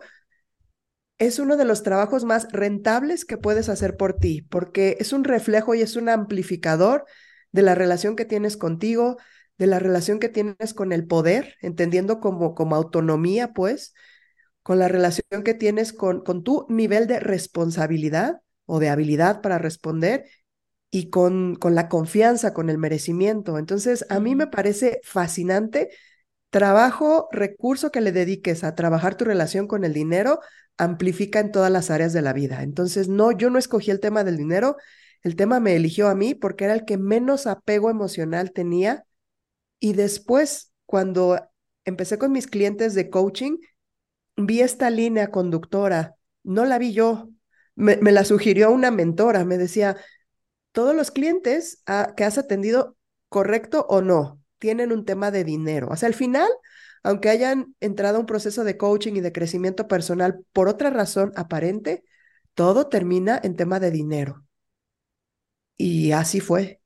es 1.18 1.40
uno 1.40 1.58
de 1.58 1.66
los 1.66 1.84
trabajos 1.84 2.24
más 2.24 2.48
rentables 2.52 3.26
que 3.26 3.38
puedes 3.38 3.70
hacer 3.70 3.98
por 3.98 4.14
ti, 4.14 4.42
porque 4.44 4.98
es 5.00 5.14
un 5.14 5.24
reflejo 5.24 5.76
y 5.76 5.82
es 5.82 5.96
un 5.96 6.10
amplificador 6.10 7.06
de 7.52 7.62
la 7.62 7.76
relación 7.76 8.16
que 8.16 8.26
tienes 8.26 8.58
contigo, 8.58 9.18
de 9.58 9.68
la 9.68 9.80
relación 9.80 10.20
que 10.20 10.30
tienes 10.30 10.74
con 10.74 10.92
el 10.92 11.06
poder, 11.08 11.56
entendiendo 11.62 12.20
como, 12.20 12.56
como 12.56 12.76
autonomía, 12.76 13.54
pues, 13.54 13.94
con 14.64 14.80
la 14.80 14.88
relación 14.88 15.44
que 15.44 15.54
tienes 15.54 15.94
con, 15.94 16.24
con 16.24 16.44
tu 16.44 16.66
nivel 16.70 17.08
de 17.08 17.20
responsabilidad 17.20 18.42
o 18.66 18.80
de 18.80 18.90
habilidad 18.90 19.42
para 19.42 19.58
responder 19.58 20.26
y 20.92 21.10
con, 21.10 21.56
con 21.56 21.76
la 21.76 21.90
confianza, 21.90 22.54
con 22.54 22.70
el 22.70 22.78
merecimiento. 22.78 23.58
Entonces, 23.58 24.06
a 24.10 24.20
mí 24.20 24.36
me 24.36 24.48
parece 24.48 25.02
fascinante 25.04 25.90
trabajo, 26.50 27.30
recurso 27.32 27.92
que 27.92 28.02
le 28.02 28.12
dediques 28.12 28.64
a 28.64 28.76
trabajar 28.76 29.16
tu 29.16 29.26
relación 29.26 29.68
con 29.68 29.84
el 29.86 29.94
dinero, 29.94 30.40
amplifica 30.78 31.40
en 31.40 31.52
todas 31.52 31.72
las 31.72 31.90
áreas 31.90 32.14
de 32.14 32.22
la 32.22 32.34
vida. 32.34 32.64
Entonces, 32.64 33.10
no, 33.10 33.32
yo 33.32 33.50
no 33.50 33.58
escogí 33.60 33.92
el 33.92 34.00
tema 34.00 34.24
del 34.24 34.38
dinero, 34.38 34.78
el 35.24 35.36
tema 35.36 35.60
me 35.60 35.76
eligió 35.76 36.10
a 36.10 36.16
mí 36.16 36.36
porque 36.36 36.66
era 36.66 36.74
el 36.76 36.86
que 36.86 36.98
menos 36.98 37.48
apego 37.48 37.90
emocional 37.90 38.52
tenía. 38.54 39.06
Y 39.84 39.92
después, 39.92 40.72
cuando 40.86 41.38
empecé 41.84 42.18
con 42.18 42.32
mis 42.32 42.48
clientes 42.48 42.94
de 42.96 43.10
coaching, 43.10 43.58
vi 44.38 44.62
esta 44.62 44.90
línea 44.90 45.30
conductora, 45.30 46.16
no 46.42 46.64
la 46.64 46.78
vi 46.78 46.94
yo, 46.94 47.28
me, 47.76 47.98
la 47.98 48.24
sugirió 48.24 48.72
una 48.72 48.92
mentora, 48.92 49.44
me 49.44 49.58
decía, 49.58 49.98
todos 50.72 50.96
los 50.96 51.12
clientes 51.12 51.84
ah, 51.86 52.14
que 52.16 52.24
has 52.24 52.38
atendido, 52.38 52.96
correcto 53.28 53.86
o 53.90 54.02
no, 54.02 54.42
tienen 54.58 54.94
un 54.94 55.04
tema 55.04 55.32
de 55.32 55.44
dinero. 55.44 55.90
O 55.92 55.98
sea, 55.98 56.08
al 56.08 56.16
final, 56.16 56.48
aunque 57.04 57.28
hayan 57.28 57.76
entrado 57.82 58.16
a 58.16 58.20
un 58.22 58.26
proceso 58.26 58.64
de 58.64 58.78
coaching 58.78 59.16
y 59.16 59.20
de 59.20 59.34
crecimiento 59.34 59.90
personal 59.90 60.46
por 60.54 60.70
otra 60.70 60.92
razón 60.92 61.34
aparente, 61.36 62.06
todo 62.54 62.88
termina 62.88 63.38
en 63.44 63.58
tema 63.58 63.82
de 63.82 63.92
dinero. 63.92 64.46
Y 65.76 66.14
así 66.14 66.40
fue. 66.40 66.83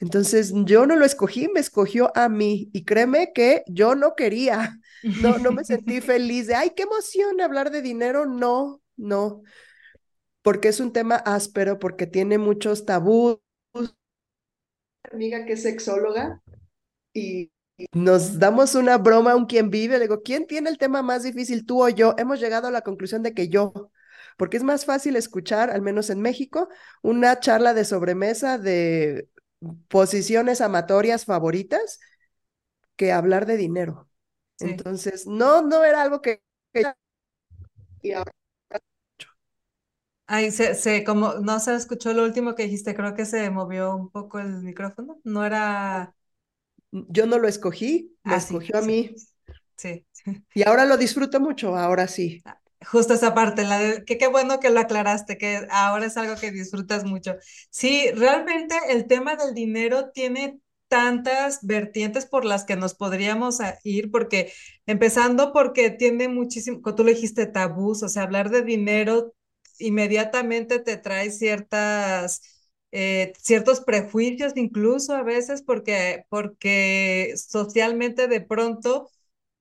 Entonces 0.00 0.52
yo 0.64 0.86
no 0.86 0.96
lo 0.96 1.04
escogí, 1.04 1.48
me 1.48 1.60
escogió 1.60 2.12
a 2.16 2.28
mí 2.28 2.70
y 2.72 2.84
créeme 2.84 3.32
que 3.32 3.64
yo 3.66 3.94
no 3.94 4.14
quería, 4.14 4.78
no, 5.22 5.38
no 5.38 5.50
me 5.50 5.64
sentí 5.64 6.00
feliz 6.00 6.46
de, 6.46 6.54
ay, 6.54 6.70
qué 6.76 6.84
emoción 6.84 7.40
hablar 7.40 7.70
de 7.70 7.82
dinero, 7.82 8.24
no, 8.26 8.80
no, 8.96 9.42
porque 10.42 10.68
es 10.68 10.80
un 10.80 10.92
tema 10.92 11.16
áspero, 11.16 11.78
porque 11.78 12.06
tiene 12.06 12.38
muchos 12.38 12.84
tabús. 12.84 13.38
Amiga 15.12 15.44
que 15.44 15.54
es 15.54 15.62
sexóloga 15.62 16.42
y 17.14 17.50
nos 17.92 18.38
damos 18.38 18.74
una 18.74 18.98
broma 18.98 19.32
a 19.32 19.36
un 19.36 19.46
quien 19.46 19.70
vive, 19.70 19.98
le 19.98 20.04
digo, 20.04 20.22
¿quién 20.22 20.46
tiene 20.46 20.70
el 20.70 20.78
tema 20.78 21.02
más 21.02 21.22
difícil, 21.22 21.64
tú 21.66 21.82
o 21.82 21.88
yo? 21.88 22.14
Hemos 22.18 22.40
llegado 22.40 22.68
a 22.68 22.70
la 22.70 22.82
conclusión 22.82 23.22
de 23.22 23.34
que 23.34 23.48
yo, 23.48 23.72
porque 24.36 24.56
es 24.56 24.62
más 24.62 24.84
fácil 24.84 25.16
escuchar, 25.16 25.70
al 25.70 25.82
menos 25.82 26.10
en 26.10 26.20
México, 26.20 26.68
una 27.02 27.40
charla 27.40 27.74
de 27.74 27.84
sobremesa 27.84 28.58
de 28.58 29.28
posiciones 29.88 30.60
amatorias 30.60 31.24
favoritas 31.24 32.00
que 32.96 33.12
hablar 33.12 33.46
de 33.46 33.56
dinero. 33.56 34.08
Entonces, 34.60 35.26
no, 35.26 35.62
no 35.62 35.84
era 35.84 36.02
algo 36.02 36.20
que... 36.20 36.42
Y 38.02 38.12
ahora... 38.12 38.32
Ay, 40.26 40.50
se, 40.50 40.74
se, 40.74 41.04
como, 41.04 41.34
no 41.34 41.58
se 41.58 41.74
escuchó 41.74 42.12
lo 42.12 42.24
último 42.24 42.54
que 42.54 42.64
dijiste, 42.64 42.94
creo 42.94 43.14
que 43.14 43.24
se 43.24 43.48
movió 43.50 43.96
un 43.96 44.10
poco 44.10 44.38
el 44.38 44.62
micrófono. 44.62 45.20
No 45.24 45.44
era... 45.44 46.14
Yo 46.90 47.26
no 47.26 47.38
lo 47.38 47.48
escogí, 47.48 48.16
me 48.24 48.34
ah, 48.34 48.38
escogió 48.38 48.78
a 48.78 48.82
mí. 48.82 49.14
Sí. 49.76 50.06
Y 50.54 50.66
ahora 50.66 50.84
lo 50.84 50.96
disfruto 50.96 51.40
mucho, 51.40 51.76
ahora 51.76 52.08
sí. 52.08 52.42
Justo 52.86 53.14
esa 53.14 53.34
parte, 53.34 53.64
la 53.64 53.78
de, 53.80 54.04
que 54.04 54.18
qué 54.18 54.28
bueno 54.28 54.60
que 54.60 54.70
lo 54.70 54.78
aclaraste, 54.80 55.36
que 55.36 55.66
ahora 55.70 56.06
es 56.06 56.16
algo 56.16 56.36
que 56.40 56.52
disfrutas 56.52 57.04
mucho. 57.04 57.34
Sí, 57.70 58.10
realmente 58.12 58.74
el 58.90 59.06
tema 59.08 59.34
del 59.36 59.52
dinero 59.54 60.10
tiene 60.12 60.60
tantas 60.86 61.58
vertientes 61.66 62.24
por 62.26 62.44
las 62.44 62.64
que 62.64 62.76
nos 62.76 62.94
podríamos 62.94 63.58
ir, 63.84 64.10
porque 64.12 64.52
empezando 64.86 65.52
porque 65.52 65.90
tiene 65.90 66.28
muchísimo, 66.28 66.80
tú 66.94 67.04
le 67.04 67.14
dijiste, 67.14 67.46
tabús, 67.46 68.02
o 68.04 68.08
sea, 68.08 68.22
hablar 68.22 68.48
de 68.50 68.62
dinero 68.62 69.34
inmediatamente 69.78 70.78
te 70.78 70.96
trae 70.96 71.30
ciertas, 71.30 72.42
eh, 72.92 73.32
ciertos 73.40 73.80
prejuicios 73.80 74.52
incluso 74.56 75.14
a 75.14 75.22
veces 75.22 75.62
porque, 75.62 76.24
porque 76.30 77.34
socialmente 77.36 78.28
de 78.28 78.40
pronto 78.40 79.10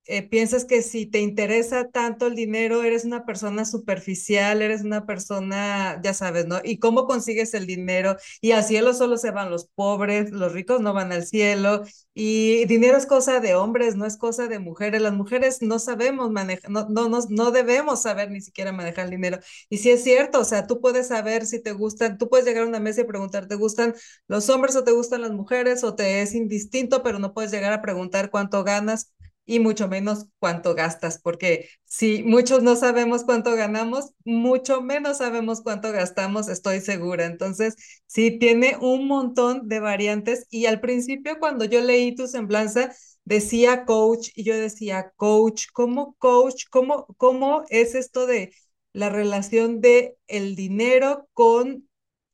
eh, 0.07 0.23
piensas 0.27 0.65
que 0.65 0.81
si 0.81 1.05
te 1.05 1.19
interesa 1.21 1.89
tanto 1.89 2.27
el 2.27 2.35
dinero, 2.35 2.83
eres 2.83 3.05
una 3.05 3.25
persona 3.25 3.65
superficial, 3.65 4.61
eres 4.61 4.83
una 4.83 5.05
persona, 5.05 5.99
ya 6.03 6.13
sabes, 6.13 6.45
¿no? 6.47 6.59
¿Y 6.63 6.79
cómo 6.79 7.05
consigues 7.05 7.53
el 7.53 7.65
dinero? 7.67 8.17
Y 8.41 8.51
al 8.51 8.63
cielo 8.63 8.93
solo 8.93 9.17
se 9.17 9.31
van 9.31 9.51
los 9.51 9.65
pobres, 9.67 10.31
los 10.31 10.53
ricos 10.53 10.81
no 10.81 10.93
van 10.93 11.11
al 11.11 11.25
cielo. 11.25 11.83
Y 12.13 12.65
dinero 12.65 12.97
es 12.97 13.05
cosa 13.05 13.39
de 13.39 13.53
hombres, 13.55 13.95
no 13.95 14.05
es 14.05 14.17
cosa 14.17 14.47
de 14.47 14.59
mujeres. 14.59 15.01
Las 15.01 15.13
mujeres 15.13 15.61
no 15.61 15.77
sabemos 15.79 16.31
manejar, 16.31 16.69
no, 16.71 16.87
no, 16.89 17.07
no, 17.09 17.19
no 17.29 17.51
debemos 17.51 18.01
saber 18.01 18.31
ni 18.31 18.41
siquiera 18.41 18.71
manejar 18.71 19.05
el 19.05 19.11
dinero. 19.11 19.39
Y 19.69 19.77
si 19.77 19.91
es 19.91 20.03
cierto, 20.03 20.39
o 20.39 20.45
sea, 20.45 20.65
tú 20.67 20.81
puedes 20.81 21.07
saber 21.07 21.45
si 21.45 21.61
te 21.61 21.71
gustan, 21.73 22.17
tú 22.17 22.29
puedes 22.29 22.45
llegar 22.45 22.63
a 22.63 22.67
una 22.67 22.79
mesa 22.79 23.01
y 23.01 23.03
preguntar, 23.05 23.47
¿te 23.47 23.55
gustan 23.55 23.93
los 24.27 24.49
hombres 24.49 24.75
o 24.75 24.83
te 24.83 24.91
gustan 24.91 25.21
las 25.21 25.31
mujeres? 25.31 25.83
O 25.83 25.95
te 25.95 26.21
es 26.21 26.33
indistinto, 26.33 27.03
pero 27.03 27.19
no 27.19 27.33
puedes 27.33 27.51
llegar 27.51 27.73
a 27.73 27.81
preguntar 27.81 28.29
cuánto 28.31 28.63
ganas 28.63 29.13
y 29.47 29.59
mucho 29.59 29.87
menos 29.87 30.27
cuánto 30.39 30.75
gastas, 30.75 31.19
porque 31.19 31.69
si 31.85 32.21
muchos 32.23 32.61
no 32.63 32.75
sabemos 32.75 33.23
cuánto 33.23 33.55
ganamos, 33.55 34.11
mucho 34.25 34.81
menos 34.83 35.17
sabemos 35.19 35.61
cuánto 35.61 35.91
gastamos, 35.91 36.49
estoy 36.49 36.81
segura. 36.81 37.25
Entonces, 37.25 37.75
sí, 38.07 38.37
tiene 38.39 38.77
un 38.81 39.07
montón 39.07 39.67
de 39.69 39.79
variantes 39.79 40.45
y 40.51 40.67
al 40.67 40.81
principio 40.81 41.39
cuando 41.39 41.65
yo 41.65 41.81
leí 41.81 42.13
tu 42.15 42.27
semblanza, 42.27 42.93
decía 43.25 43.85
coach 43.85 44.29
y 44.35 44.43
yo 44.43 44.55
decía, 44.57 45.11
coach, 45.15 45.67
¿cómo 45.73 46.15
coach? 46.19 46.65
¿Cómo, 46.69 47.07
cómo 47.17 47.63
es 47.69 47.95
esto 47.95 48.27
de 48.27 48.53
la 48.93 49.09
relación 49.09 49.81
de 49.81 50.17
el 50.27 50.55
dinero 50.55 51.27
con 51.33 51.87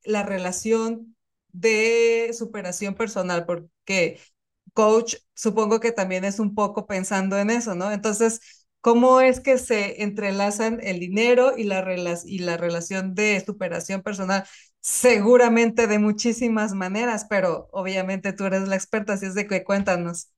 la 0.04 0.22
relación 0.22 1.16
de 1.52 2.30
superación 2.36 2.94
personal? 2.94 3.46
Porque 3.46 4.20
coach, 4.74 5.16
supongo 5.34 5.80
que 5.80 5.92
también 5.92 6.24
es 6.24 6.40
un 6.40 6.54
poco 6.54 6.86
pensando 6.86 7.38
en 7.38 7.50
eso, 7.50 7.74
¿no? 7.74 7.92
Entonces, 7.92 8.40
¿cómo 8.82 9.20
es 9.22 9.40
que 9.40 9.58
se 9.58 10.02
entrelazan 10.02 10.80
el 10.82 11.00
dinero 11.00 11.56
y 11.56 11.64
la, 11.64 11.84
y 12.26 12.38
la 12.40 12.56
relación 12.58 13.14
de 13.14 13.42
superación 13.44 14.02
personal? 14.02 14.44
Seguramente 14.80 15.86
de 15.86 15.98
muchísimas 15.98 16.74
maneras, 16.74 17.26
pero 17.30 17.68
obviamente 17.72 18.32
tú 18.34 18.44
eres 18.44 18.68
la 18.68 18.76
experta, 18.76 19.14
así 19.14 19.26
es 19.26 19.34
de 19.34 19.46
que 19.48 19.64
cuéntanos. 19.64 20.30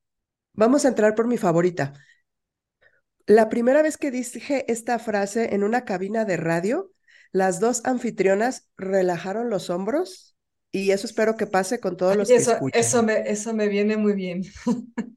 Vamos 0.54 0.84
a 0.84 0.88
entrar 0.88 1.14
por 1.14 1.26
mi 1.28 1.38
favorita. 1.38 1.94
La 3.26 3.48
primera 3.48 3.82
vez 3.82 3.96
que 3.98 4.10
dije 4.10 4.70
esta 4.70 4.98
frase 4.98 5.54
en 5.54 5.64
una 5.64 5.84
cabina 5.84 6.24
de 6.24 6.36
radio, 6.36 6.92
las 7.32 7.60
dos 7.60 7.84
anfitrionas 7.84 8.68
relajaron 8.76 9.50
los 9.50 9.70
hombros 9.70 10.35
y 10.76 10.90
eso 10.90 11.06
espero 11.06 11.36
que 11.36 11.46
pase 11.46 11.80
con 11.80 11.96
todos 11.96 12.16
los 12.16 12.28
eso, 12.28 12.50
que 12.50 12.54
escuchan. 12.54 12.80
Eso 12.80 13.02
me, 13.02 13.30
eso 13.30 13.54
me 13.54 13.68
viene 13.68 13.96
muy 13.96 14.12
bien. 14.12 14.42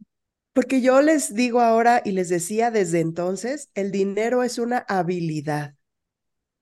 Porque 0.54 0.82
yo 0.82 1.02
les 1.02 1.34
digo 1.34 1.62
ahora 1.62 2.02
y 2.04 2.12
les 2.12 2.30
decía 2.30 2.72
desde 2.72 3.00
entonces, 3.00 3.70
el 3.76 3.92
dinero 3.92 4.44
es 4.44 4.58
una 4.58 4.80
habilidad. 4.88 5.76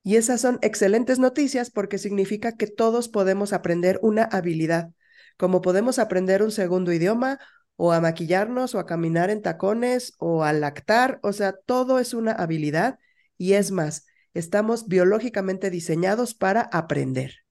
Y 0.04 0.16
esas 0.16 0.42
son 0.42 0.60
excelentes 0.62 1.20
noticias 1.20 1.70
porque 1.70 1.98
significa 1.98 2.54
que 2.54 2.68
todos 2.68 3.10
podemos 3.10 3.54
aprender 3.54 4.00
una 4.02 4.24
habilidad, 4.24 4.92
como 5.38 5.62
podemos 5.62 6.00
aprender 6.00 6.44
un 6.44 6.52
segundo 6.52 6.94
idioma 6.94 7.40
o 7.76 7.92
a 7.92 8.00
maquillarnos 8.00 8.74
o 8.74 8.80
a 8.80 8.86
caminar 8.86 9.30
en 9.30 9.42
tacones 9.42 10.14
o 10.18 10.44
a 10.44 10.54
lactar, 10.54 11.20
o 11.24 11.34
sea, 11.34 11.54
todo 11.66 12.00
es 12.00 12.14
una 12.14 12.32
habilidad 12.32 13.00
y 13.38 13.54
es 13.54 13.72
más, 13.72 14.06
estamos 14.34 14.88
biológicamente 14.88 15.70
diseñados 15.70 16.34
para 16.34 16.62
aprender. 16.62 17.47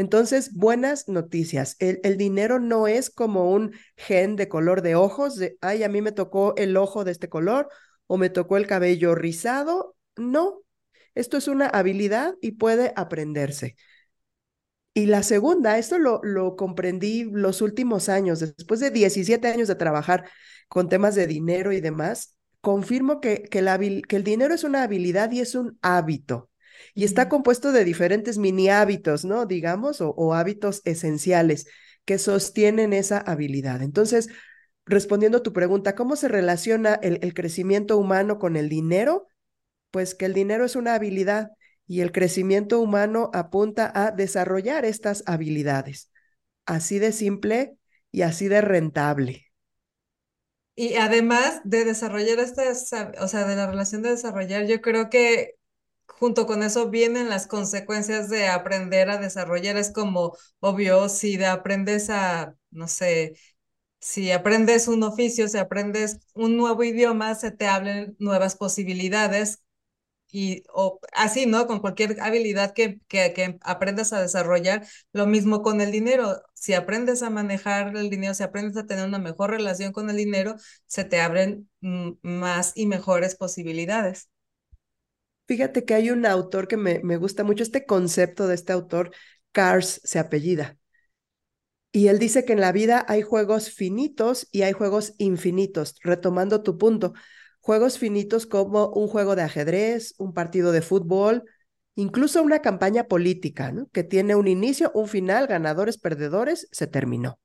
Entonces, 0.00 0.54
buenas 0.54 1.08
noticias. 1.08 1.76
El, 1.78 2.16
dinero 2.16 2.58
no 2.58 2.88
es 2.88 3.10
como 3.10 3.52
un 3.52 3.72
gen 3.98 4.34
de 4.34 4.48
color 4.48 4.80
de 4.80 4.94
ojos, 4.94 5.36
de, 5.36 5.58
ay, 5.60 5.82
a 5.82 5.90
mí 5.90 6.00
me 6.00 6.10
tocó 6.10 6.54
el 6.56 6.78
ojo 6.78 7.04
de 7.04 7.12
este 7.12 7.28
color 7.28 7.68
o 8.06 8.16
me 8.16 8.30
tocó 8.30 8.56
el 8.56 8.66
cabello 8.66 9.14
rizado. 9.14 9.96
No, 10.16 10.62
esto 11.14 11.36
es 11.36 11.48
una 11.48 11.66
habilidad 11.66 12.34
y 12.40 12.52
puede 12.52 12.94
aprenderse. 12.96 13.76
Y 14.94 15.04
la 15.04 15.22
segunda, 15.22 15.76
esto 15.76 15.98
lo, 15.98 16.20
lo 16.22 16.56
comprendí 16.56 17.24
los 17.24 17.60
últimos 17.60 18.08
años, 18.08 18.40
después 18.40 18.80
de 18.80 18.90
17 18.90 19.48
años 19.48 19.68
de 19.68 19.74
trabajar 19.74 20.30
con 20.68 20.88
temas 20.88 21.14
de 21.14 21.26
dinero 21.26 21.72
y 21.72 21.82
demás, 21.82 22.38
confirmo 22.62 23.20
que, 23.20 23.42
que, 23.42 24.02
que 24.08 24.16
el 24.16 24.24
dinero 24.24 24.54
es 24.54 24.64
una 24.64 24.82
habilidad 24.82 25.30
y 25.30 25.40
es 25.40 25.54
un 25.54 25.78
hábito. 25.82 26.49
Y 26.94 27.04
está 27.04 27.28
compuesto 27.28 27.72
de 27.72 27.84
diferentes 27.84 28.38
mini 28.38 28.68
hábitos, 28.68 29.24
¿no? 29.24 29.46
Digamos, 29.46 30.00
o, 30.00 30.34
hábitos 30.34 30.82
esenciales 30.84 31.66
que 32.04 32.18
sostienen 32.18 32.92
esa 32.92 33.18
habilidad. 33.18 33.82
Entonces, 33.82 34.28
respondiendo 34.86 35.38
a 35.38 35.42
tu 35.42 35.52
pregunta, 35.52 35.94
¿cómo 35.94 36.16
se 36.16 36.28
relaciona 36.28 36.94
el, 36.94 37.18
el, 37.22 37.34
crecimiento 37.34 37.98
humano 37.98 38.38
con 38.38 38.56
el 38.56 38.68
dinero? 38.68 39.28
Pues 39.90 40.14
que 40.14 40.26
el 40.26 40.34
dinero 40.34 40.64
es 40.64 40.76
una 40.76 40.94
habilidad 40.94 41.50
y 41.86 42.00
el 42.00 42.12
crecimiento 42.12 42.80
humano 42.80 43.30
apunta 43.34 43.90
a 43.94 44.12
desarrollar 44.12 44.84
estas 44.84 45.22
habilidades. 45.26 46.10
Así 46.66 46.98
de 46.98 47.12
simple 47.12 47.76
y 48.12 48.22
así 48.22 48.48
de 48.48 48.60
rentable. 48.60 49.50
Y 50.74 50.94
además 50.94 51.60
de 51.64 51.84
desarrollar 51.84 52.38
estas, 52.38 52.90
o 53.20 53.28
sea, 53.28 53.46
de 53.46 53.54
la 53.54 53.66
relación 53.66 54.02
de 54.02 54.10
desarrollar, 54.10 54.66
yo 54.66 54.80
creo 54.80 55.10
que 55.10 55.56
junto 56.18 56.46
con 56.46 56.62
eso 56.62 56.90
vienen 56.90 57.28
las 57.28 57.46
consecuencias 57.46 58.28
de 58.28 58.48
aprender 58.48 59.10
a 59.10 59.18
desarrollar. 59.18 59.76
Es 59.76 59.90
como 59.92 60.36
obvio, 60.60 61.08
si 61.08 61.42
aprendes 61.44 62.10
a, 62.10 62.54
no 62.70 62.88
sé, 62.88 63.34
si 64.00 64.30
aprendes 64.32 64.88
un 64.88 65.02
oficio, 65.02 65.48
si 65.48 65.58
aprendes 65.58 66.20
un 66.34 66.56
nuevo 66.56 66.82
idioma, 66.84 67.34
se 67.34 67.50
te 67.52 67.66
abren 67.68 68.16
nuevas 68.18 68.56
posibilidades 68.56 69.62
y 70.32 70.62
o 70.72 71.00
así, 71.12 71.46
¿no? 71.46 71.66
Con 71.66 71.80
cualquier 71.80 72.20
habilidad 72.20 72.72
que, 72.74 73.00
que, 73.08 73.32
que, 73.32 73.58
aprendas 73.62 74.12
a 74.12 74.20
desarrollar, 74.22 74.86
lo 75.12 75.26
mismo 75.26 75.62
con 75.62 75.80
el 75.80 75.90
dinero. 75.92 76.40
Si 76.54 76.74
aprendes 76.74 77.22
a 77.22 77.30
manejar 77.30 77.96
el 77.96 78.10
dinero, 78.10 78.34
si 78.34 78.42
aprendes 78.44 78.76
a 78.76 78.86
tener 78.86 79.06
una 79.06 79.18
mejor 79.18 79.50
relación 79.50 79.92
con 79.92 80.08
el 80.10 80.16
dinero, 80.16 80.56
se 80.86 81.04
te 81.04 81.20
abren 81.20 81.68
más 82.22 82.72
y 82.76 82.86
mejores 82.86 83.36
posibilidades. 83.36 84.28
Fíjate 85.50 85.84
que 85.84 85.94
hay 85.94 86.10
un 86.12 86.26
autor 86.26 86.68
que 86.68 86.76
me, 86.76 87.00
me 87.02 87.16
gusta 87.16 87.42
mucho, 87.42 87.64
este 87.64 87.84
concepto 87.84 88.46
de 88.46 88.54
este 88.54 88.72
autor, 88.72 89.10
Cars 89.50 90.00
se 90.04 90.20
apellida. 90.20 90.78
Y 91.90 92.06
él 92.06 92.20
dice 92.20 92.44
que 92.44 92.52
en 92.52 92.60
la 92.60 92.70
vida 92.70 93.04
hay 93.08 93.22
juegos 93.22 93.70
finitos 93.70 94.46
y 94.52 94.62
hay 94.62 94.72
juegos 94.72 95.14
infinitos, 95.18 95.96
retomando 96.04 96.62
tu 96.62 96.78
punto 96.78 97.14
juegos 97.58 97.98
finitos 97.98 98.46
como 98.46 98.90
un 98.90 99.08
juego 99.08 99.34
de 99.34 99.42
ajedrez, 99.42 100.14
un 100.18 100.32
partido 100.32 100.70
de 100.70 100.82
fútbol, 100.82 101.42
incluso 101.96 102.42
una 102.44 102.60
campaña 102.60 103.08
política, 103.08 103.72
¿no? 103.72 103.88
que 103.92 104.04
tiene 104.04 104.36
un 104.36 104.46
inicio, 104.46 104.92
un 104.94 105.08
final, 105.08 105.48
ganadores, 105.48 105.98
perdedores, 105.98 106.68
se 106.70 106.86
terminó. 106.86 107.40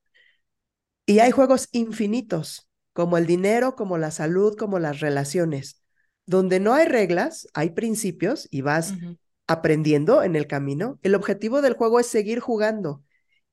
Y 1.07 1.19
hay 1.19 1.31
juegos 1.31 1.69
infinitos, 1.71 2.69
como 2.93 3.17
el 3.17 3.25
dinero, 3.25 3.75
como 3.75 3.97
la 3.97 4.12
salud, 4.12 4.55
como 4.55 4.77
las 4.77 5.00
relaciones, 5.00 5.84
donde 6.25 6.60
no 6.60 6.74
hay 6.74 6.86
reglas, 6.86 7.48
hay 7.53 7.72
principios 7.72 8.48
y 8.51 8.62
vas 8.62 8.91
uh 8.91 8.96
-huh. 8.96 9.17
aprendiendo 9.48 10.24
en 10.24 10.36
el 10.36 10.48
camino. 10.48 11.00
El 11.03 11.15
objetivo 11.15 11.62
del 11.62 11.74
juego 11.74 12.00
es 12.00 12.08
seguir 12.08 12.39
jugando. 12.39 13.03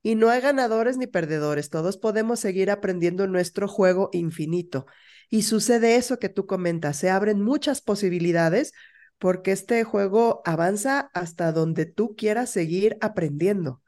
Y 0.01 0.15
no 0.15 0.29
hay 0.29 0.41
ganadores 0.41 0.97
ni 0.97 1.07
perdedores, 1.07 1.69
todos 1.69 1.97
podemos 1.97 2.39
seguir 2.41 2.69
aprendiendo 2.71 3.25
nuestro 3.27 3.69
juego 3.69 4.09
infinito. 4.11 4.85
Y 5.29 5.43
sucede 5.43 5.95
eso 5.95 6.19
que 6.19 6.27
tú 6.29 6.45
comentas, 6.45 6.97
se 6.97 7.09
abren 7.09 7.41
muchas 7.41 7.81
posibilidades 7.81 8.73
porque 9.17 9.53
este 9.53 9.83
juego 9.85 10.41
avanza 10.43 11.09
hasta 11.13 11.53
donde 11.53 11.85
tú 11.85 12.15
quieras 12.17 12.49
seguir 12.49 12.97
aprendiendo. 12.99 13.81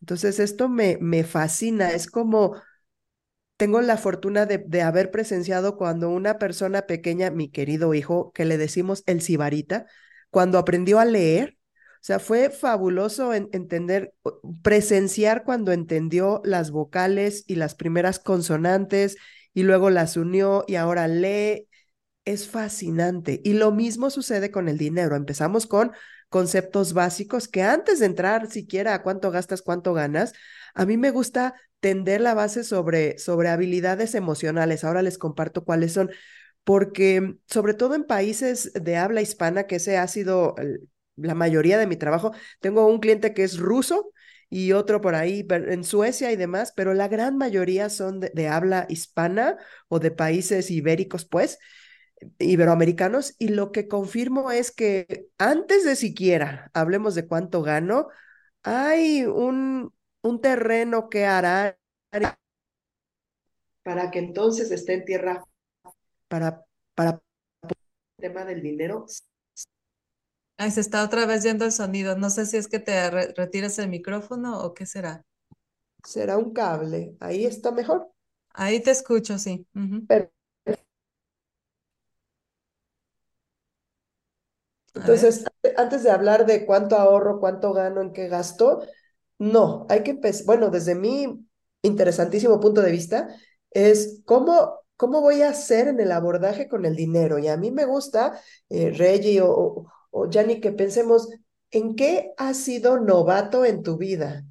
Entonces, 0.00 0.38
esto 0.38 0.68
me, 0.68 0.98
me 1.00 1.24
fascina, 1.24 1.92
es 1.92 2.06
como, 2.06 2.60
tengo 3.64 3.80
la 3.80 3.96
fortuna 3.96 4.44
de, 4.44 4.58
de, 4.58 4.82
haber 4.82 5.10
presenciado 5.10 5.78
cuando 5.78 6.10
una 6.10 6.38
persona 6.38 6.82
pequeña, 6.82 7.30
mi 7.30 7.48
querido 7.48 7.94
hijo, 7.94 8.30
que 8.32 8.44
le 8.44 8.58
decimos 8.58 9.02
el 9.06 9.22
sibarita, 9.22 9.86
cuando 10.28 10.58
aprendió 10.58 10.98
a 10.98 11.06
leer, 11.06 11.56
o 11.94 11.98
sea, 12.02 12.18
fue 12.18 12.50
fabuloso 12.50 13.32
en, 13.32 13.48
entender, 13.52 14.12
presenciar 14.62 15.44
cuando 15.44 15.72
entendió 15.72 16.42
las 16.44 16.72
vocales 16.72 17.44
y 17.46 17.54
las 17.54 17.74
primeras 17.74 18.18
consonantes 18.18 19.16
y 19.54 19.62
luego 19.62 19.88
las 19.88 20.18
unió 20.18 20.66
y 20.68 20.74
ahora 20.74 21.08
lee. 21.08 21.66
Es 22.26 22.46
fascinante. 22.46 23.40
Y 23.44 23.54
lo 23.54 23.72
mismo 23.72 24.10
sucede 24.10 24.50
con 24.50 24.68
el 24.68 24.76
dinero. 24.76 25.16
Empezamos 25.16 25.66
con 25.66 25.92
conceptos 26.28 26.92
básicos 26.92 27.48
que 27.48 27.62
antes 27.62 28.00
de 28.00 28.06
entrar 28.06 28.50
siquiera 28.50 28.92
a 28.92 29.02
cuánto 29.02 29.30
gastas, 29.30 29.62
cuánto 29.62 29.94
ganas, 29.94 30.34
a 30.74 30.84
mí 30.84 30.98
me 30.98 31.10
gusta 31.10 31.54
tender 31.84 32.22
la 32.22 32.32
base 32.32 32.64
sobre, 32.64 33.18
sobre 33.18 33.50
habilidades 33.50 34.14
emocionales. 34.14 34.84
Ahora 34.84 35.02
les 35.02 35.18
comparto 35.18 35.64
cuáles 35.66 35.92
son, 35.92 36.10
porque 36.64 37.36
sobre 37.46 37.74
todo 37.74 37.94
en 37.94 38.04
países 38.04 38.72
de 38.72 38.96
habla 38.96 39.20
hispana, 39.20 39.66
que 39.66 39.76
ese 39.76 39.98
ha 39.98 40.08
sido 40.08 40.54
la 41.16 41.34
mayoría 41.34 41.76
de 41.76 41.86
mi 41.86 41.96
trabajo, 41.96 42.32
tengo 42.60 42.86
un 42.86 43.00
cliente 43.00 43.34
que 43.34 43.44
es 43.44 43.58
ruso 43.58 44.12
y 44.48 44.72
otro 44.72 45.02
por 45.02 45.14
ahí 45.14 45.46
en 45.50 45.84
Suecia 45.84 46.32
y 46.32 46.36
demás, 46.36 46.72
pero 46.74 46.94
la 46.94 47.08
gran 47.08 47.36
mayoría 47.36 47.90
son 47.90 48.20
de, 48.20 48.30
de 48.34 48.48
habla 48.48 48.86
hispana 48.88 49.58
o 49.88 49.98
de 50.00 50.10
países 50.10 50.70
ibéricos, 50.70 51.26
pues, 51.26 51.58
iberoamericanos, 52.38 53.34
y 53.38 53.48
lo 53.48 53.72
que 53.72 53.88
confirmo 53.88 54.50
es 54.52 54.70
que 54.70 55.26
antes 55.36 55.84
de 55.84 55.96
siquiera 55.96 56.70
hablemos 56.72 57.14
de 57.14 57.26
cuánto 57.26 57.60
gano, 57.60 58.08
hay 58.62 59.26
un, 59.26 59.92
un 60.24 60.40
terreno 60.40 61.08
que 61.10 61.26
hará 61.26 61.78
para 63.82 64.10
que 64.10 64.18
entonces 64.18 64.70
esté 64.70 64.94
en 64.94 65.04
tierra 65.04 65.44
para, 66.28 66.64
para 66.94 67.20
el 67.62 67.76
tema 68.16 68.44
del 68.46 68.62
dinero. 68.62 69.04
Ay, 70.56 70.70
se 70.70 70.80
está 70.80 71.04
otra 71.04 71.26
vez 71.26 71.42
yendo 71.42 71.66
el 71.66 71.72
sonido. 71.72 72.16
No 72.16 72.30
sé 72.30 72.46
si 72.46 72.56
es 72.56 72.68
que 72.68 72.78
te 72.78 73.10
re 73.10 73.34
retiras 73.36 73.78
el 73.78 73.88
micrófono 73.88 74.60
o 74.64 74.72
qué 74.72 74.86
será. 74.86 75.22
Será 76.02 76.38
un 76.38 76.52
cable. 76.52 77.16
Ahí 77.20 77.44
está 77.44 77.70
mejor. 77.70 78.10
Ahí 78.54 78.80
te 78.80 78.92
escucho, 78.92 79.38
sí. 79.38 79.66
Uh 79.74 79.80
-huh. 79.80 80.06
Pero, 80.08 80.30
Entonces, 84.94 85.44
antes 85.76 86.04
de 86.04 86.10
hablar 86.10 86.46
de 86.46 86.64
cuánto 86.64 86.96
ahorro, 86.96 87.40
cuánto 87.40 87.72
gano, 87.72 88.00
en 88.00 88.12
qué 88.12 88.28
gasto, 88.28 88.86
no, 89.38 89.86
hay 89.88 90.02
que 90.02 90.12
empezar, 90.12 90.46
bueno, 90.46 90.70
desde 90.70 90.94
mi 90.94 91.46
interesantísimo 91.82 92.60
punto 92.60 92.80
de 92.80 92.90
vista, 92.90 93.28
es 93.70 94.22
cómo, 94.24 94.80
cómo 94.96 95.20
voy 95.20 95.42
a 95.42 95.50
hacer 95.50 95.88
en 95.88 96.00
el 96.00 96.12
abordaje 96.12 96.68
con 96.68 96.84
el 96.86 96.96
dinero. 96.96 97.38
Y 97.38 97.48
a 97.48 97.56
mí 97.56 97.70
me 97.70 97.84
gusta, 97.84 98.40
eh, 98.68 98.90
Reggie 98.90 99.42
o, 99.42 99.86
o, 100.10 100.30
que 100.30 100.72
pensemos 100.72 101.28
en 101.70 101.96
qué 101.96 102.32
has 102.36 102.58
sido 102.58 103.00
novato 103.00 103.64
en 103.64 103.82
tu 103.82 103.96
vida 103.98 104.44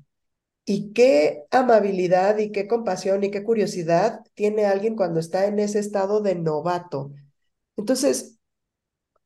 y 0.66 0.94
qué 0.94 1.46
amabilidad 1.52 2.38
y 2.38 2.52
qué 2.52 2.68
compasión 2.68 3.24
y 3.24 3.32
qué 3.32 3.44
curiosidad 3.44 4.22
tiene 4.34 4.66
alguien 4.66 4.96
cuando 4.96 5.20
está 5.20 5.46
en 5.46 5.60
ese 5.60 5.80
estado 5.80 6.22
de 6.22 6.36
novato. 6.36 7.12
Entonces, 7.78 8.38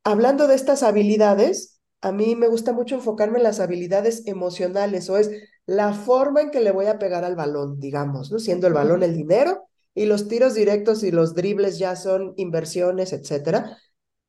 hablando 0.04 0.48
de 0.48 0.56
estas 0.56 0.84
habilidades, 0.84 1.77
a 2.02 2.12
mí 2.12 2.36
me 2.36 2.48
gusta 2.48 2.74
mucho 2.74 2.96
enfocarme 2.96 3.38
en 3.38 3.44
las 3.44 3.60
habilidades 3.60 4.26
emocionales, 4.28 5.10
o 5.10 5.18
es 5.18 5.32
la 5.66 5.94
forma 5.94 6.42
en 6.42 6.52
que 6.52 6.62
le 6.62 6.72
voy 6.72 6.86
a 6.86 7.00
pegar 7.00 7.24
al 7.24 7.36
balón, 7.36 7.80
digamos, 7.80 8.32
¿no? 8.32 8.40
Siendo 8.40 8.68
el 8.68 8.74
balón 8.74 9.04
el 9.04 9.16
dinero 9.16 9.68
y 9.94 10.06
los 10.06 10.28
tiros 10.28 10.54
directos 10.54 11.04
y 11.04 11.12
los 11.12 11.34
dribles 11.34 11.80
ya 11.80 11.96
son 11.96 12.34
inversiones, 12.38 13.14
etcétera. 13.14 13.78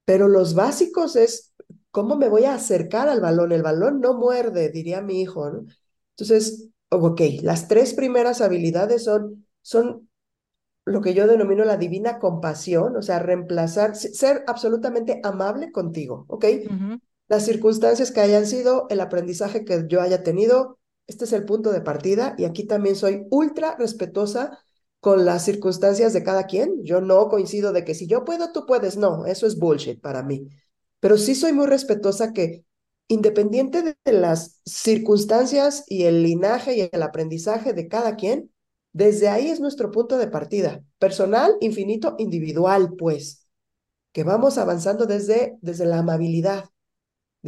Pero 0.05 0.29
los 0.29 0.55
básicos 0.55 1.17
es 1.17 1.53
cómo 1.91 2.17
me 2.17 2.29
voy 2.29 2.45
a 2.45 2.55
acercar 2.55 3.09
al 3.09 3.21
balón. 3.21 3.53
El 3.53 3.63
balón 3.63 4.01
no 4.01 4.15
muerde, 4.15 4.71
diría 4.71 5.03
mi 5.03 5.21
hijo, 5.21 5.51
¿no? 5.51 5.67
Entonces, 6.17 6.69
ok, 6.89 7.21
las 7.43 7.69
tres 7.69 7.95
primeras 7.95 8.41
habilidades 8.41 9.05
son, 9.05 9.47
son 9.63 10.09
lo 10.85 11.01
que 11.03 11.15
yo 11.15 11.27
denomino 11.27 11.65
la 11.65 11.77
divina 11.77 12.19
compasión, 12.19 12.97
o 12.97 13.03
sea, 13.03 13.19
reemplazar, 13.19 13.95
ser 13.95 14.43
absolutamente 14.47 15.21
amable 15.23 15.71
contigo, 15.71 16.25
¿ok? 16.29 16.45
Uh 16.45 16.73
-huh. 16.73 17.01
Las 17.29 17.45
circunstancias 17.45 18.11
que 18.11 18.21
hayan 18.21 18.47
sido, 18.47 18.87
el 18.91 19.01
aprendizaje 19.01 19.65
que 19.65 19.85
yo 19.89 20.01
haya 20.01 20.23
tenido, 20.23 20.79
este 21.07 21.25
es 21.25 21.33
el 21.33 21.45
punto 21.45 21.73
de 21.73 21.81
partida 21.81 22.35
y 22.39 22.45
aquí 22.45 22.65
también 22.67 22.97
soy 22.97 23.27
ultra 23.31 23.77
respetuosa 23.77 24.59
con 25.01 25.25
las 25.25 25.45
circunstancias 25.45 26.13
de 26.13 26.23
cada 26.23 26.47
quien. 26.47 26.83
Yo 26.85 27.01
no 27.01 27.29
coincido 27.29 27.73
de 27.73 27.85
que 27.85 27.95
si 27.95 28.07
yo 28.07 28.25
puedo, 28.25 28.53
tú 28.53 28.67
puedes, 28.67 28.97
no, 28.97 29.27
eso 29.27 29.47
es 29.47 29.59
bullshit 29.59 30.01
para 30.01 30.23
mí. 30.23 30.49
Pero 31.01 31.17
sí 31.19 31.35
soy 31.35 31.53
muy 31.53 31.67
respetuosa 31.67 32.33
que 32.33 32.65
independiente 33.09 33.83
de 33.83 34.13
las 34.13 34.61
circunstancias 34.65 35.85
y 35.87 36.05
el 36.05 36.23
linaje 36.23 36.77
y 36.77 36.89
el 36.93 37.03
aprendizaje 37.03 37.73
de 37.73 37.89
cada 37.89 38.17
quien, 38.17 38.53
desde 38.93 39.29
ahí 39.29 39.49
es 39.49 39.61
nuestro 39.61 39.91
punto 39.91 40.19
de 40.19 40.29
partida, 40.29 40.83
personal, 40.99 41.57
infinito, 41.61 42.17
individual, 42.19 42.95
pues, 42.99 43.47
que 44.13 44.25
vamos 44.25 44.59
avanzando 44.59 45.07
desde, 45.07 45.59
desde 45.63 45.87
la 45.87 45.99
amabilidad, 45.99 46.65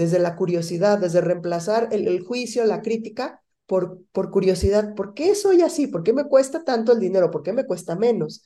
desde 0.00 0.18
la 0.18 0.34
curiosidad, 0.34 0.98
desde 0.98 1.20
reemplazar 1.20 1.90
el, 1.92 2.24
juicio, 2.24 2.64
la 2.64 2.80
crítica 2.80 3.42
por, 3.66 4.02
por 4.12 4.30
curiosidad. 4.30 4.94
¿Por 4.94 5.12
qué 5.12 5.34
soy 5.34 5.60
así? 5.60 5.88
¿Por 5.88 6.02
qué 6.02 6.14
me 6.14 6.24
cuesta 6.24 6.64
tanto 6.64 6.92
el 6.92 7.00
dinero? 7.00 7.30
¿Por 7.30 7.42
qué 7.42 7.52
me 7.52 7.66
cuesta 7.66 7.96
menos? 7.96 8.42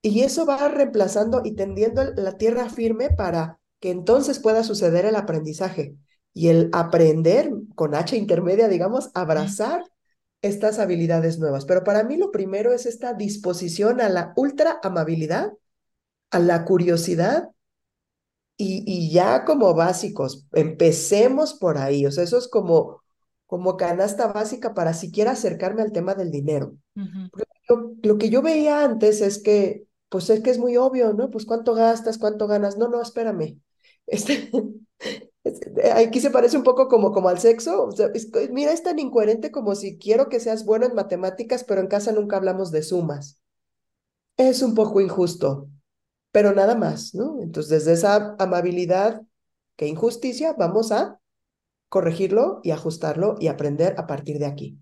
Y 0.00 0.22
eso 0.22 0.46
va 0.46 0.68
reemplazando 0.68 1.42
y 1.44 1.54
tendiendo 1.54 2.02
la 2.16 2.38
tierra 2.38 2.70
firme 2.70 3.10
para 3.10 3.60
que 3.78 3.90
entonces 3.90 4.38
pueda 4.38 4.64
suceder 4.64 5.04
el 5.04 5.16
aprendizaje 5.16 5.96
y 6.32 6.48
el 6.48 6.70
aprender 6.72 7.50
con 7.74 7.94
H 7.94 8.16
intermedia, 8.16 8.68
digamos, 8.68 9.10
abrazar 9.12 9.84
estas 10.40 10.78
habilidades 10.78 11.38
nuevas. 11.38 11.66
Pero 11.66 11.84
para 11.84 12.04
mí 12.04 12.16
lo 12.16 12.30
primero 12.30 12.72
es 12.72 12.86
esta 12.86 13.12
disposición 13.12 14.00
a 14.00 14.08
la 14.08 14.32
ultra 14.36 14.80
amabilidad, 14.82 15.52
a 16.30 16.38
la 16.38 16.64
curiosidad 16.64 17.50
y, 18.56 18.84
y 18.86 19.10
ya 19.12 19.44
como 19.44 19.74
básicos, 19.74 20.46
empecemos 20.52 21.54
por 21.54 21.78
ahí. 21.78 22.06
O 22.06 22.12
sea, 22.12 22.24
eso 22.24 22.38
es 22.38 22.48
como, 22.48 23.02
como 23.46 23.76
canasta 23.76 24.28
básica 24.32 24.74
para 24.74 24.94
siquiera 24.94 25.32
acercarme 25.32 25.82
al 25.82 25.92
tema 25.92 26.14
del 26.14 26.30
dinero. 26.30 26.76
lo, 27.68 27.94
lo 28.02 28.18
que 28.18 28.30
yo 28.30 28.42
veía 28.42 28.84
antes 28.84 29.20
es 29.20 29.42
que 29.42 29.86
pues 30.08 30.30
es 30.30 30.40
que 30.42 30.50
es 30.50 30.58
muy 30.58 30.76
obvio, 30.76 31.12
¿no? 31.14 31.30
Pues 31.30 31.44
cuánto 31.46 31.74
gastas, 31.74 32.18
cuánto 32.18 32.46
ganas. 32.46 32.76
No, 32.78 32.88
no, 32.88 33.02
espérame. 33.02 33.60
Este, 35.44 35.92
aquí 35.92 36.20
se 36.20 36.30
parece 36.30 36.56
un 36.56 36.62
poco 36.62 36.88
como, 36.88 37.12
como 37.12 37.28
al 37.28 37.38
sexo. 37.38 37.84
O 37.84 37.92
sea, 37.92 38.10
mira, 38.50 38.72
es 38.72 38.82
tan 38.82 38.98
incoherente 38.98 39.50
como 39.50 39.74
si 39.74 39.98
quiero 39.98 40.28
que 40.28 40.40
seas 40.40 40.64
bueno 40.64 40.86
en 40.86 40.94
matemáticas, 40.94 41.64
pero 41.64 41.80
en 41.80 41.88
casa 41.88 42.12
nunca 42.12 42.36
hablamos 42.36 42.70
de 42.72 42.82
sumas. 42.82 43.40
Es 44.36 44.62
un 44.62 44.76
poco 44.76 45.00
injusto, 45.00 45.68
pero 46.34 46.52
nada 46.52 46.74
más, 46.74 47.14
¿no? 47.14 47.40
Entonces, 47.40 47.70
desde 47.70 47.92
esa 47.92 48.34
amabilidad, 48.40 49.22
que 49.76 49.86
injusticia, 49.86 50.52
vamos 50.54 50.90
a 50.90 51.20
corregirlo 51.88 52.58
y 52.64 52.72
ajustarlo 52.72 53.36
y 53.38 53.46
aprender 53.46 53.94
a 53.98 54.08
partir 54.08 54.40
de 54.40 54.46
aquí. 54.46 54.76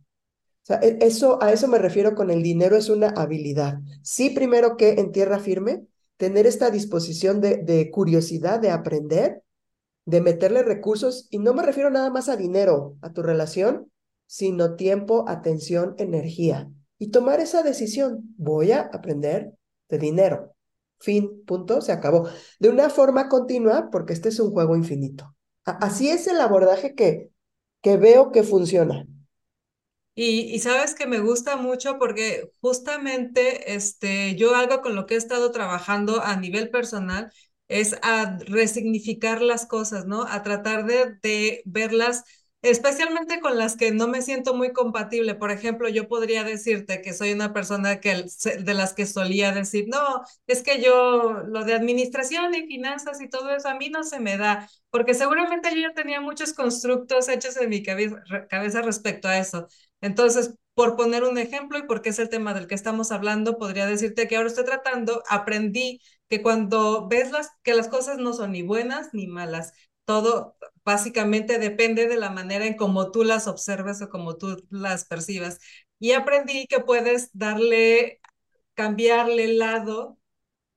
O 0.62 0.64
sea, 0.64 0.78
e, 0.78 0.96
eso, 1.02 1.42
a 1.42 1.52
eso 1.52 1.68
me 1.68 1.76
refiero 1.76 2.14
con 2.14 2.30
el 2.30 2.42
dinero 2.42 2.74
es 2.74 2.88
una 2.88 3.08
habilidad. 3.08 3.80
Sí, 4.00 4.30
primero 4.30 4.78
que 4.78 4.92
en 4.92 5.12
tierra 5.12 5.40
firme, 5.40 5.84
tener 6.16 6.46
esta 6.46 6.70
disposición 6.70 7.42
de, 7.42 7.58
de 7.58 7.90
curiosidad, 7.90 8.58
de 8.58 8.70
aprender, 8.70 9.42
de 10.06 10.22
meterle 10.22 10.62
recursos, 10.62 11.28
y 11.28 11.38
no 11.38 11.52
me 11.52 11.64
refiero 11.64 11.90
nada 11.90 12.08
más 12.08 12.30
a 12.30 12.36
dinero, 12.36 12.96
a 13.02 13.12
tu 13.12 13.22
relación, 13.22 13.92
sino 14.26 14.76
tiempo, 14.76 15.26
atención, 15.28 15.96
energía. 15.98 16.70
Y 16.98 17.08
tomar 17.08 17.40
esa 17.40 17.62
decisión, 17.62 18.34
voy 18.38 18.72
a 18.72 18.80
aprender 18.80 19.52
de 19.90 19.98
dinero. 19.98 20.54
Fin, 21.02 21.44
punto, 21.44 21.80
se 21.80 21.92
acabó. 21.92 22.28
De 22.60 22.68
una 22.68 22.88
forma 22.88 23.28
continua, 23.28 23.88
porque 23.90 24.12
este 24.12 24.28
es 24.28 24.38
un 24.38 24.52
juego 24.52 24.76
infinito. 24.76 25.34
Así 25.64 26.08
es 26.08 26.28
el 26.28 26.40
abordaje 26.40 26.94
que, 26.94 27.30
que 27.82 27.96
veo 27.96 28.30
que 28.30 28.44
funciona. 28.44 29.04
Y, 30.14 30.58
sabes 30.60 30.94
que 30.94 31.06
me 31.06 31.20
gusta 31.20 31.56
mucho 31.56 31.98
porque 31.98 32.52
justamente 32.60 33.74
este, 33.74 34.36
yo 34.36 34.54
algo 34.54 34.82
con 34.82 34.94
lo 34.94 35.06
que 35.06 35.14
he 35.14 35.16
estado 35.16 35.50
trabajando 35.50 36.20
a 36.22 36.36
nivel 36.36 36.70
personal 36.70 37.32
es 37.68 37.96
a 38.02 38.38
resignificar 38.46 39.40
las 39.40 39.66
cosas, 39.66 40.06
¿no? 40.06 40.24
A 40.24 40.42
tratar 40.42 40.84
de, 40.84 41.16
de 41.22 41.62
verlas 41.64 42.24
especialmente 42.62 43.40
con 43.40 43.58
las 43.58 43.76
que 43.76 43.90
no 43.90 44.08
me 44.08 44.22
siento 44.22 44.54
muy 44.54 44.72
compatible. 44.72 45.34
Por 45.34 45.50
ejemplo, 45.50 45.88
yo 45.88 46.08
podría 46.08 46.44
decirte 46.44 47.02
que 47.02 47.12
soy 47.12 47.32
una 47.32 47.52
persona 47.52 48.00
que, 48.00 48.24
de 48.60 48.74
las 48.74 48.94
que 48.94 49.06
solía 49.06 49.52
decir, 49.52 49.86
no, 49.88 50.22
es 50.46 50.62
que 50.62 50.80
yo 50.80 51.42
lo 51.44 51.64
de 51.64 51.74
administración 51.74 52.54
y 52.54 52.66
finanzas 52.66 53.20
y 53.20 53.28
todo 53.28 53.50
eso 53.54 53.68
a 53.68 53.74
mí 53.74 53.90
no 53.90 54.04
se 54.04 54.20
me 54.20 54.36
da, 54.38 54.68
porque 54.90 55.14
seguramente 55.14 55.70
yo 55.74 55.80
ya 55.88 55.94
tenía 55.94 56.20
muchos 56.20 56.52
constructos 56.54 57.28
hechos 57.28 57.56
en 57.56 57.68
mi 57.70 57.82
cabeza, 57.82 58.82
respecto 58.82 59.28
a 59.28 59.38
eso. 59.38 59.66
Entonces, 60.00 60.54
por 60.74 60.96
poner 60.96 61.24
un 61.24 61.38
ejemplo 61.38 61.78
y 61.78 61.82
porque 61.86 62.10
es 62.10 62.18
el 62.18 62.28
tema 62.28 62.54
del 62.54 62.66
que 62.66 62.74
estamos 62.74 63.12
hablando, 63.12 63.58
podría 63.58 63.86
decirte 63.86 64.26
que 64.28 64.36
ahora 64.36 64.48
estoy 64.48 64.64
tratando, 64.64 65.22
aprendí 65.28 66.00
que 66.28 66.42
cuando 66.42 67.08
ves 67.08 67.30
las, 67.30 67.50
que 67.62 67.74
las 67.74 67.88
cosas 67.88 68.18
no 68.18 68.32
son 68.32 68.52
ni 68.52 68.62
buenas 68.62 69.10
ni 69.12 69.26
malas, 69.26 69.72
todo 70.04 70.56
básicamente 70.84 71.58
depende 71.58 72.08
de 72.08 72.16
la 72.16 72.30
manera 72.30 72.66
en 72.66 72.76
cómo 72.76 73.10
tú 73.12 73.24
las 73.24 73.46
observes 73.46 74.02
o 74.02 74.08
cómo 74.10 74.36
tú 74.36 74.56
las 74.70 75.04
percibas. 75.06 75.58
Y 75.98 76.12
aprendí 76.12 76.66
que 76.66 76.80
puedes 76.80 77.30
darle, 77.32 78.20
cambiarle 78.74 79.44
el 79.44 79.58
lado 79.58 80.18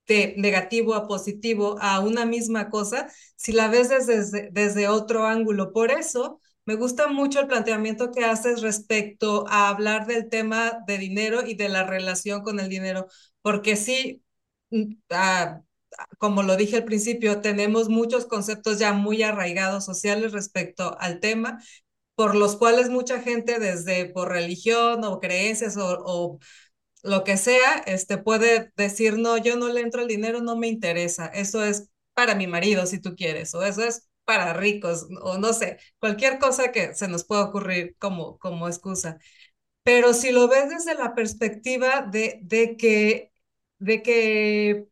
de 0.07 0.35
negativo 0.37 0.93
a 0.93 1.07
positivo 1.07 1.77
a 1.81 1.99
una 1.99 2.25
misma 2.25 2.69
cosa 2.69 3.07
si 3.35 3.51
la 3.51 3.67
ves 3.69 3.89
desde, 3.89 4.49
desde 4.51 4.87
otro 4.87 5.25
ángulo. 5.25 5.73
Por 5.73 5.91
eso 5.91 6.41
me 6.65 6.75
gusta 6.75 7.07
mucho 7.07 7.39
el 7.41 7.47
planteamiento 7.47 8.11
que 8.11 8.23
haces 8.25 8.61
respecto 8.61 9.45
a 9.47 9.69
hablar 9.69 10.05
del 10.07 10.29
tema 10.29 10.79
de 10.87 10.97
dinero 10.97 11.45
y 11.45 11.55
de 11.55 11.69
la 11.69 11.83
relación 11.85 12.43
con 12.43 12.59
el 12.59 12.69
dinero, 12.69 13.07
porque 13.41 13.75
sí, 13.75 14.23
ah, 15.09 15.61
como 16.17 16.43
lo 16.43 16.55
dije 16.57 16.77
al 16.77 16.85
principio, 16.85 17.41
tenemos 17.41 17.89
muchos 17.89 18.25
conceptos 18.25 18.79
ya 18.79 18.93
muy 18.93 19.23
arraigados 19.23 19.85
sociales 19.85 20.31
respecto 20.31 20.97
al 20.99 21.19
tema, 21.19 21.61
por 22.15 22.35
los 22.35 22.55
cuales 22.57 22.89
mucha 22.89 23.21
gente 23.21 23.59
desde 23.59 24.07
por 24.07 24.29
religión 24.29 25.03
o 25.03 25.19
creencias 25.19 25.77
o, 25.77 26.39
lo 27.03 27.23
que 27.23 27.37
sea, 27.37 27.83
este, 27.85 28.17
puede 28.17 28.71
decir, 28.77 29.17
no, 29.19 29.37
yo 29.37 29.57
no 29.57 29.69
le 29.69 29.81
entro 29.81 30.01
al 30.01 30.07
dinero, 30.07 30.41
no 30.41 30.55
me 30.57 30.67
interesa, 30.67 31.27
eso 31.27 31.63
es 31.63 31.89
para 32.15 32.35
mi 32.35 32.47
marido 32.47 32.85
si 32.87 32.99
tú 32.99 33.15
quieres, 33.15 33.53
o 33.53 33.63
eso 33.63 33.83
es 33.83 34.09
para 34.23 34.53
ricos, 34.53 35.07
o 35.21 35.37
no 35.37 35.53
sé, 35.53 35.77
cualquier 35.99 36.39
cosa 36.39 36.71
que 36.71 36.95
se 36.95 37.07
nos 37.07 37.23
pueda 37.25 37.43
ocurrir 37.43 37.95
como, 37.99 38.39
como 38.39 38.67
excusa. 38.67 39.19
Pero 39.83 40.13
si 40.13 40.31
lo 40.31 40.47
ves 40.47 40.69
desde 40.69 40.95
la 40.95 41.15
perspectiva 41.15 42.01
de, 42.01 42.39
de 42.43 42.75
que, 42.77 43.31
de 43.79 44.01
que 44.03 44.87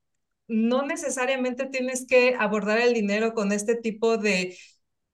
no 0.53 0.83
necesariamente 0.85 1.65
tienes 1.65 2.05
que 2.07 2.35
abordar 2.39 2.79
el 2.79 2.93
dinero 2.93 3.33
con 3.33 3.51
este 3.51 3.75
tipo 3.75 4.17
de 4.17 4.57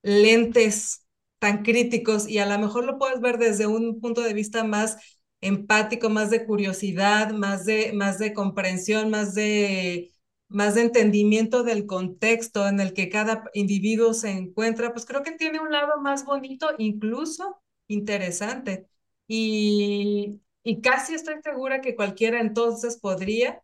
lentes 0.02 1.06
tan 1.40 1.64
críticos 1.64 2.28
y 2.28 2.40
a 2.40 2.46
lo 2.46 2.58
mejor 2.60 2.86
lo 2.86 2.98
puedes 2.98 3.22
ver 3.22 3.38
desde 3.38 3.68
un 3.68 4.02
punto 4.02 4.22
de 4.22 4.34
vista 4.34 4.64
más 4.64 4.98
empático, 5.42 6.10
más 6.10 6.30
de 6.30 6.46
curiosidad, 6.46 7.32
más 7.32 7.66
de, 7.66 7.94
más 7.94 8.20
de 8.20 8.34
comprensión, 8.34 9.10
más 9.10 9.34
de, 9.36 10.12
más 10.50 10.76
de 10.76 10.82
entendimiento 10.82 11.64
del 11.64 11.86
contexto 11.86 12.68
en 12.68 12.80
el 12.82 12.94
que 12.94 13.10
cada 13.10 13.46
individuo 13.54 14.14
se 14.14 14.32
encuentra, 14.32 14.92
pues 14.94 15.06
creo 15.06 15.24
que 15.24 15.32
tiene 15.34 15.60
un 15.62 15.72
lado 15.72 16.02
más 16.02 16.26
bonito, 16.26 16.68
incluso 16.78 17.62
interesante. 17.88 18.88
Y, 19.28 20.42
y 20.64 20.82
casi 20.82 21.14
estoy 21.14 21.36
segura 21.44 21.82
que 21.82 21.96
cualquiera 21.96 22.42
entonces 22.42 22.98
podría 23.00 23.62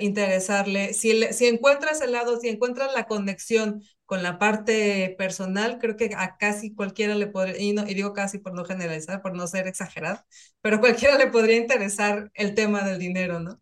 interesarle, 0.00 0.94
si, 0.94 1.22
si 1.32 1.46
encuentras 1.46 2.00
el 2.00 2.12
lado, 2.12 2.38
si 2.40 2.48
encuentras 2.48 2.92
la 2.94 3.06
conexión 3.06 3.82
con 4.06 4.22
la 4.22 4.38
parte 4.38 5.14
personal, 5.18 5.78
creo 5.78 5.96
que 5.96 6.10
a 6.16 6.36
casi 6.38 6.74
cualquiera 6.74 7.14
le 7.14 7.26
podría, 7.28 7.58
y, 7.58 7.72
no, 7.72 7.86
y 7.86 7.94
digo 7.94 8.12
casi 8.12 8.38
por 8.38 8.54
no 8.54 8.64
generalizar, 8.64 9.22
por 9.22 9.34
no 9.36 9.46
ser 9.46 9.66
exagerado, 9.66 10.24
pero 10.60 10.80
cualquiera 10.80 11.16
le 11.18 11.28
podría 11.28 11.56
interesar 11.58 12.30
el 12.34 12.54
tema 12.54 12.82
del 12.84 12.98
dinero, 12.98 13.40
¿no? 13.40 13.60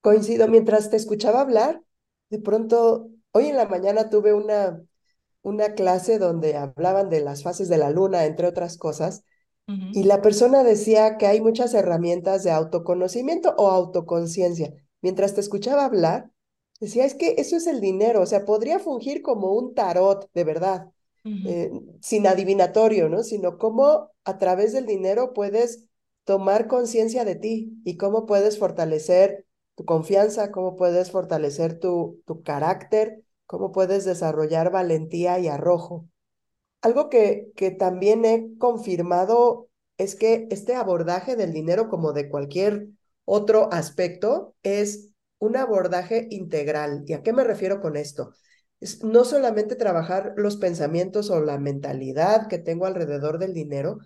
Coincido, 0.00 0.48
mientras 0.48 0.90
te 0.90 0.96
escuchaba 0.96 1.40
hablar, 1.40 1.82
de 2.30 2.38
pronto, 2.40 3.08
hoy 3.32 3.46
en 3.48 3.56
la 3.56 3.66
mañana 3.66 4.10
tuve 4.10 4.34
una, 4.34 4.82
una 5.42 5.74
clase 5.74 6.18
donde 6.18 6.56
hablaban 6.56 7.10
de 7.10 7.20
las 7.20 7.42
fases 7.44 7.68
de 7.68 7.78
la 7.78 7.90
luna, 7.90 8.26
entre 8.26 8.46
otras 8.48 8.78
cosas, 8.78 9.24
y 9.90 10.04
la 10.04 10.22
persona 10.22 10.62
decía 10.64 11.18
que 11.18 11.26
hay 11.26 11.40
muchas 11.40 11.74
herramientas 11.74 12.44
de 12.44 12.50
autoconocimiento 12.50 13.54
o 13.58 13.68
autoconciencia. 13.70 14.72
Mientras 15.02 15.34
te 15.34 15.40
escuchaba 15.40 15.84
hablar, 15.84 16.30
decía, 16.80 17.04
es 17.04 17.14
que 17.14 17.34
eso 17.38 17.56
es 17.56 17.66
el 17.66 17.80
dinero, 17.80 18.22
o 18.22 18.26
sea, 18.26 18.44
podría 18.44 18.78
fungir 18.78 19.22
como 19.22 19.52
un 19.52 19.74
tarot, 19.74 20.30
de 20.34 20.44
verdad, 20.44 20.92
eh, 21.42 21.70
sin 22.00 22.26
adivinatorio, 22.26 23.08
¿no? 23.08 23.22
Sino 23.22 23.58
cómo 23.58 24.10
a 24.24 24.38
través 24.38 24.72
del 24.72 24.86
dinero 24.86 25.32
puedes 25.34 25.86
tomar 26.24 26.68
conciencia 26.68 27.24
de 27.24 27.34
ti 27.36 27.80
y 27.84 27.96
cómo 27.96 28.26
puedes 28.26 28.58
fortalecer 28.58 29.46
tu 29.74 29.84
confianza, 29.84 30.52
cómo 30.52 30.76
puedes 30.76 31.10
fortalecer 31.10 31.78
tu, 31.78 32.22
tu 32.26 32.42
carácter, 32.42 33.24
cómo 33.46 33.72
puedes 33.72 34.04
desarrollar 34.04 34.70
valentía 34.70 35.38
y 35.40 35.48
arrojo. 35.48 36.08
Algo 36.82 37.08
que, 37.08 37.52
que 37.56 37.70
también 37.70 38.24
he 38.24 38.56
confirmado 38.58 39.68
es 39.98 40.16
que 40.16 40.48
este 40.50 40.74
abordaje 40.74 41.36
del 41.36 41.52
dinero, 41.52 41.88
como 41.88 42.12
de 42.12 42.28
cualquier 42.28 42.88
otro 43.24 43.72
aspecto, 43.72 44.54
es 44.62 45.10
un 45.38 45.56
abordaje 45.56 46.26
integral. 46.30 47.04
¿Y 47.06 47.12
a 47.14 47.22
qué 47.22 47.32
me 47.32 47.44
refiero 47.44 47.80
con 47.80 47.96
esto? 47.96 48.32
Es 48.80 49.04
no 49.04 49.24
solamente 49.24 49.76
trabajar 49.76 50.34
los 50.36 50.56
pensamientos 50.56 51.30
o 51.30 51.40
la 51.40 51.58
mentalidad 51.58 52.48
que 52.48 52.58
tengo 52.58 52.86
alrededor 52.86 53.38
del 53.38 53.54
dinero, 53.54 53.98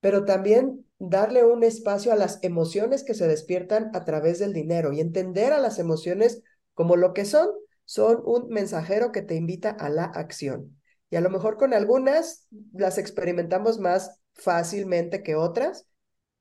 pero 0.00 0.24
también 0.26 0.84
darle 0.98 1.44
un 1.44 1.62
espacio 1.64 2.12
a 2.12 2.16
las 2.16 2.40
emociones 2.42 3.04
que 3.04 3.14
se 3.14 3.26
despiertan 3.28 3.90
a 3.94 4.04
través 4.04 4.38
del 4.38 4.52
dinero 4.52 4.92
y 4.92 5.00
entender 5.00 5.52
a 5.52 5.60
las 5.60 5.78
emociones 5.78 6.42
como 6.74 6.96
lo 6.96 7.14
que 7.14 7.24
son, 7.24 7.50
son 7.84 8.22
un 8.24 8.48
mensajero 8.48 9.12
que 9.12 9.22
te 9.22 9.34
invita 9.34 9.70
a 9.70 9.88
la 9.88 10.04
acción. 10.04 10.77
Y 11.10 11.16
a 11.16 11.20
lo 11.20 11.30
mejor 11.30 11.56
con 11.56 11.72
algunas 11.72 12.46
las 12.72 12.98
experimentamos 12.98 13.78
más 13.78 14.18
fácilmente 14.34 15.22
que 15.22 15.34
otras, 15.34 15.86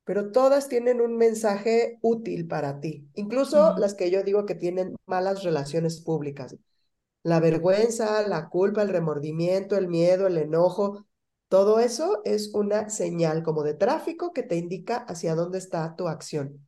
pero 0.03 0.31
todas 0.31 0.69
tienen 0.69 1.01
un 1.01 1.17
mensaje 1.17 1.97
útil 2.01 2.47
para 2.47 2.79
ti, 2.79 3.09
incluso 3.13 3.77
las 3.77 3.93
que 3.93 4.09
yo 4.09 4.23
digo 4.23 4.45
que 4.45 4.55
tienen 4.55 4.95
malas 5.05 5.43
relaciones 5.43 6.01
públicas. 6.01 6.55
La 7.23 7.39
vergüenza, 7.39 8.25
la 8.27 8.47
culpa, 8.47 8.81
el 8.83 8.89
remordimiento, 8.89 9.75
el 9.75 9.89
miedo, 9.89 10.27
el 10.27 10.37
enojo, 10.37 11.05
todo 11.49 11.79
eso 11.79 12.21
es 12.25 12.53
una 12.53 12.89
señal 12.89 13.43
como 13.43 13.63
de 13.63 13.73
tráfico 13.73 14.33
que 14.33 14.43
te 14.43 14.57
indica 14.57 14.97
hacia 14.97 15.35
dónde 15.35 15.57
está 15.57 15.95
tu 15.95 16.07
acción. 16.07 16.67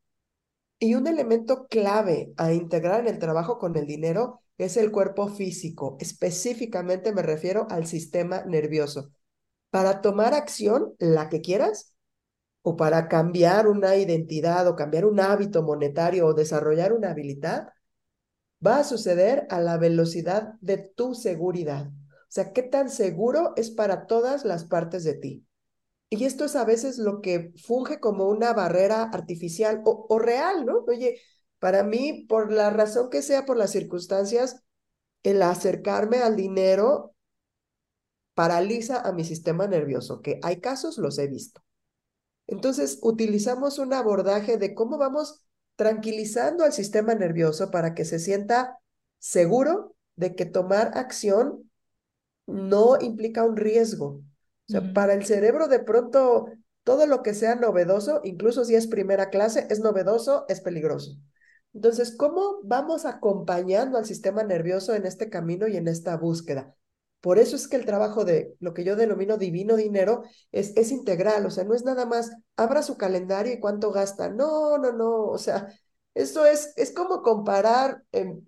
Y 0.79 0.95
un 0.95 1.07
elemento 1.07 1.67
clave 1.67 2.33
a 2.37 2.53
integrar 2.53 3.01
en 3.01 3.07
el 3.07 3.19
trabajo 3.19 3.57
con 3.57 3.75
el 3.75 3.85
dinero 3.85 4.41
es 4.59 4.77
el 4.77 4.91
cuerpo 4.91 5.27
físico. 5.29 5.97
Específicamente 5.99 7.13
me 7.13 7.23
refiero 7.23 7.67
al 7.71 7.87
sistema 7.87 8.43
nervioso. 8.45 9.11
Para 9.71 10.01
tomar 10.01 10.33
acción, 10.35 10.93
la 10.99 11.29
que 11.29 11.41
quieras, 11.41 11.95
o 12.61 12.75
para 12.77 13.07
cambiar 13.07 13.67
una 13.67 13.95
identidad 13.95 14.67
o 14.67 14.75
cambiar 14.75 15.05
un 15.05 15.19
hábito 15.19 15.63
monetario 15.63 16.27
o 16.27 16.33
desarrollar 16.33 16.93
una 16.93 17.11
habilidad, 17.11 17.69
va 18.65 18.79
a 18.79 18.83
suceder 18.83 19.47
a 19.49 19.61
la 19.61 19.77
velocidad 19.77 20.53
de 20.61 20.77
tu 20.77 21.15
seguridad. 21.15 21.87
O 21.87 22.31
sea, 22.31 22.53
qué 22.53 22.63
tan 22.63 22.89
seguro 22.89 23.53
es 23.55 23.71
para 23.71 24.05
todas 24.07 24.45
las 24.45 24.65
partes 24.65 25.03
de 25.03 25.15
ti. 25.15 25.45
Y 26.09 26.25
esto 26.25 26.45
es 26.45 26.55
a 26.55 26.65
veces 26.65 26.97
lo 26.97 27.21
que 27.21 27.53
funge 27.63 27.99
como 27.99 28.27
una 28.29 28.53
barrera 28.53 29.03
artificial 29.03 29.81
o, 29.85 30.07
o 30.09 30.19
real, 30.19 30.65
¿no? 30.65 30.83
Oye, 30.87 31.21
para 31.59 31.83
mí, 31.83 32.25
por 32.27 32.51
la 32.51 32.69
razón 32.69 33.09
que 33.09 33.21
sea, 33.21 33.45
por 33.45 33.57
las 33.57 33.71
circunstancias, 33.71 34.63
el 35.23 35.41
acercarme 35.41 36.19
al 36.19 36.35
dinero 36.35 37.13
paraliza 38.33 39.01
a 39.01 39.11
mi 39.11 39.25
sistema 39.25 39.67
nervioso, 39.67 40.21
que 40.21 40.39
hay 40.43 40.61
casos, 40.61 40.97
los 40.97 41.17
he 41.19 41.27
visto. 41.27 41.61
Entonces, 42.47 42.99
utilizamos 43.01 43.77
un 43.77 43.93
abordaje 43.93 44.57
de 44.57 44.73
cómo 44.73 44.97
vamos 44.97 45.43
tranquilizando 45.75 46.63
al 46.63 46.73
sistema 46.73 47.15
nervioso 47.15 47.69
para 47.71 47.93
que 47.93 48.05
se 48.05 48.19
sienta 48.19 48.79
seguro 49.17 49.95
de 50.15 50.35
que 50.35 50.45
tomar 50.45 50.97
acción 50.97 51.69
no 52.47 52.97
implica 52.99 53.43
un 53.43 53.55
riesgo. 53.55 54.21
O 54.67 54.71
sea, 54.71 54.93
para 54.93 55.13
el 55.13 55.25
cerebro 55.25 55.67
de 55.67 55.79
pronto 55.79 56.47
todo 56.83 57.05
lo 57.05 57.23
que 57.23 57.33
sea 57.33 57.55
novedoso, 57.55 58.21
incluso 58.23 58.65
si 58.65 58.75
es 58.75 58.87
primera 58.87 59.29
clase, 59.29 59.67
es 59.69 59.79
novedoso, 59.79 60.45
es 60.47 60.61
peligroso. 60.61 61.17
Entonces, 61.73 62.15
¿cómo 62.17 62.59
vamos 62.63 63.05
acompañando 63.05 63.97
al 63.97 64.05
sistema 64.05 64.43
nervioso 64.43 64.93
en 64.95 65.05
este 65.05 65.29
camino 65.29 65.67
y 65.67 65.77
en 65.77 65.87
esta 65.87 66.17
búsqueda? 66.17 66.75
Por 67.21 67.37
eso 67.37 67.55
es 67.55 67.67
que 67.67 67.75
el 67.75 67.85
trabajo 67.85 68.25
de 68.25 68.55
lo 68.59 68.73
que 68.73 68.83
yo 68.83 68.95
denomino 68.95 69.37
divino 69.37 69.75
dinero 69.75 70.23
es, 70.51 70.75
es 70.77 70.91
integral, 70.91 71.45
o 71.45 71.51
sea, 71.51 71.65
no 71.65 71.75
es 71.75 71.83
nada 71.83 72.05
más 72.05 72.31
abra 72.55 72.81
su 72.81 72.97
calendario 72.97 73.53
y 73.53 73.59
cuánto 73.59 73.91
gasta. 73.91 74.29
No, 74.29 74.77
no, 74.77 74.93
no, 74.93 75.25
o 75.25 75.37
sea, 75.37 75.67
esto 76.13 76.45
es, 76.45 76.73
es 76.77 76.91
como 76.93 77.21
comparar, 77.21 78.03
em, 78.13 78.41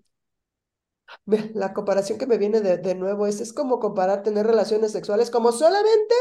la 1.53 1.73
comparación 1.73 2.17
que 2.17 2.27
me 2.27 2.37
viene 2.37 2.61
de, 2.61 2.77
de 2.77 2.95
nuevo 2.95 3.27
es, 3.27 3.41
es 3.41 3.53
como 3.53 3.79
comparar 3.79 4.23
tener 4.23 4.45
relaciones 4.47 4.91
sexuales 4.91 5.29
como 5.31 5.51
solamente 5.51 6.15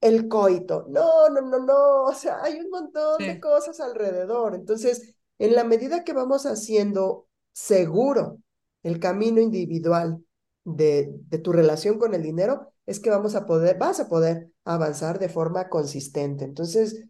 el 0.00 0.28
coito. 0.28 0.86
No, 0.88 1.28
no, 1.30 1.40
no, 1.42 1.58
no, 1.60 2.02
o 2.04 2.14
sea, 2.14 2.42
hay 2.42 2.60
un 2.60 2.70
montón 2.70 3.24
de 3.26 3.40
cosas 3.40 3.80
alrededor. 3.80 4.54
Entonces, 4.54 5.14
en 5.42 5.56
la 5.56 5.64
medida 5.64 6.04
que 6.04 6.12
vamos 6.12 6.46
haciendo 6.46 7.26
seguro 7.52 8.38
el 8.84 9.00
camino 9.00 9.40
individual, 9.40 10.24
de, 10.64 11.12
tu 11.42 11.52
relación 11.52 11.98
con 11.98 12.14
el 12.14 12.22
dinero, 12.22 12.72
es 12.86 13.00
que 13.00 13.10
vamos 13.10 13.34
a 13.34 13.44
poder, 13.44 13.76
vas 13.76 13.98
a 13.98 14.08
poder 14.08 14.52
avanzar 14.64 15.18
de 15.18 15.28
forma 15.28 15.68
consistente. 15.68 16.44
Entonces, 16.44 17.06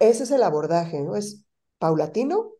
ese 0.00 0.24
es 0.24 0.30
el 0.32 0.42
abordaje, 0.42 1.00
¿no? 1.00 1.14
Es 1.14 1.44
paulatino 1.78 2.54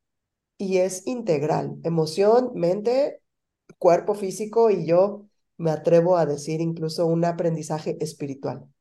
y 0.59 0.79
es 0.79 1.07
integral, 1.09 1.79
emoción, 1.83 2.53
mente, 2.55 3.21
cuerpo 3.79 4.15
físico 4.15 4.71
y 4.71 4.87
yo 4.87 5.27
me 5.57 5.73
atrevo 5.73 6.17
a 6.17 6.27
decir 6.27 6.61
incluso 6.61 7.07
un 7.07 7.25
aprendizaje 7.25 7.97
espiritual. 8.01 8.72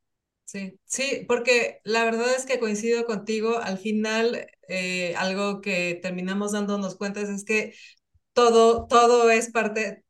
Sí, 0.51 0.77
sí, 0.85 1.23
porque 1.29 1.79
la 1.85 2.03
verdad 2.03 2.33
es 2.35 2.45
que 2.45 2.59
coincido 2.59 3.05
contigo, 3.05 3.59
al 3.59 3.77
final 3.77 4.47
eh, 4.67 5.15
algo 5.15 5.61
que 5.61 5.97
terminamos 6.01 6.51
dándonos 6.51 6.95
cuenta 6.97 7.21
es 7.21 7.45
que 7.45 7.73
todo, 8.33 8.87
todo 8.87 9.31
es 9.31 9.51
parte, 9.51 10.05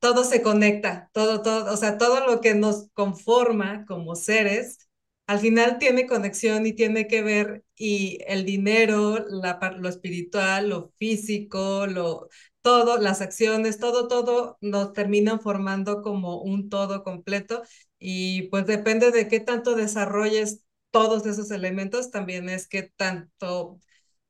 todo 0.00 0.24
se 0.24 0.42
conecta, 0.42 1.10
todo, 1.14 1.42
todo, 1.42 1.72
o 1.72 1.76
sea, 1.78 1.98
todo 1.98 2.26
lo 2.26 2.40
que 2.40 2.54
nos 2.54 2.90
conforma 2.94 3.86
como 3.86 4.16
seres, 4.16 4.88
al 5.26 5.40
final 5.40 5.78
tiene 5.78 6.06
conexión 6.06 6.66
y 6.66 6.74
tiene 6.74 7.08
que 7.08 7.22
ver, 7.22 7.64
y 7.76 8.18
el 8.28 8.44
dinero, 8.46 9.18
la, 9.28 9.58
lo 9.78 9.88
espiritual, 9.88 10.70
lo 10.70 10.90
físico, 10.98 11.86
lo, 11.86 12.28
todo, 12.64 12.98
las 12.98 13.22
acciones, 13.22 13.78
todo, 13.78 14.08
todo 14.08 14.58
nos 14.62 14.94
terminan 14.94 15.40
formando 15.40 16.02
como 16.02 16.42
un 16.42 16.70
todo 16.70 17.04
completo 17.04 17.62
y 18.00 18.44
pues 18.50 18.66
depende 18.66 19.12
de 19.12 19.28
qué 19.28 19.40
tanto 19.40 19.76
desarrolles 19.76 20.64
todos 20.90 21.26
esos 21.26 21.52
elementos, 21.52 22.10
también 22.10 22.48
es 22.48 22.68
qué 22.68 22.84
tanto, 22.96 23.80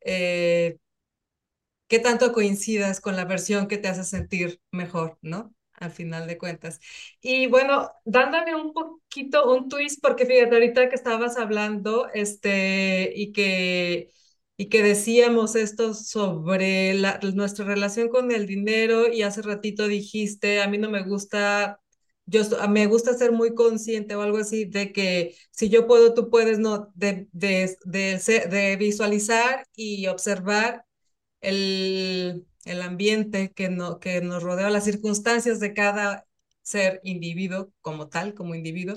eh, 0.03 0.79
qué 1.89 1.99
tanto 1.99 2.33
coincidas 2.33 3.01
con 3.01 3.17
la 3.17 3.25
versión 3.25 3.69
que 3.69 3.79
te 3.79 3.89
hace 3.89 4.05
sentir 4.05 4.61
mejor, 4.73 5.19
¿no? 5.23 5.55
al 5.75 5.91
final 5.91 6.27
de 6.29 6.39
cuentas. 6.39 6.79
Y 7.21 7.47
bueno, 7.49 7.91
dándole 8.05 8.55
un 8.55 8.73
poquito 8.73 9.53
un 9.53 9.69
twist, 9.69 10.01
porque 10.03 10.25
fíjate, 10.25 10.55
ahorita 10.55 10.89
que 10.89 10.95
estabas 10.95 11.37
hablando, 11.37 12.09
este, 12.15 13.13
y 13.15 13.33
que, 13.33 14.11
y 14.57 14.69
que 14.69 14.83
decíamos 14.83 15.57
esto 15.57 15.95
sobre 15.95 16.95
la, 16.95 17.19
nuestra 17.35 17.65
relación 17.65 18.09
con 18.09 18.31
el 18.33 18.47
dinero, 18.47 19.13
y 19.13 19.23
hace 19.23 19.43
ratito 19.43 19.89
dijiste, 19.89 20.63
a 20.63 20.69
mí 20.69 20.79
no 20.79 20.91
me 20.91 21.03
gusta, 21.03 21.81
yo 22.27 22.43
me 22.69 22.87
gusta 22.87 23.15
ser 23.15 23.33
muy 23.33 23.55
consciente 23.55 24.15
o 24.17 24.23
algo 24.23 24.39
así, 24.39 24.65
de 24.67 24.93
que 24.93 25.35
si 25.51 25.69
yo 25.69 25.87
puedo, 25.87 26.15
tú 26.15 26.31
puedes, 26.31 26.59
no, 26.59 26.91
de, 26.95 27.29
de, 27.33 27.77
de, 27.85 28.19
de 28.51 28.77
visualizar 28.77 29.67
y 29.77 30.07
observar 30.07 30.85
el 31.41 32.47
el 32.65 32.81
ambiente 32.83 33.53
que, 33.53 33.69
no, 33.69 34.01
que 34.01 34.23
nos 34.23 34.43
rodea, 34.43 34.71
las 34.71 34.85
circunstancias 34.85 35.61
de 35.61 35.75
cada 35.75 36.27
ser 36.63 37.01
individuo 37.05 37.71
como 37.83 38.09
tal, 38.09 38.35
como 38.35 38.55
individuo, 38.55 38.97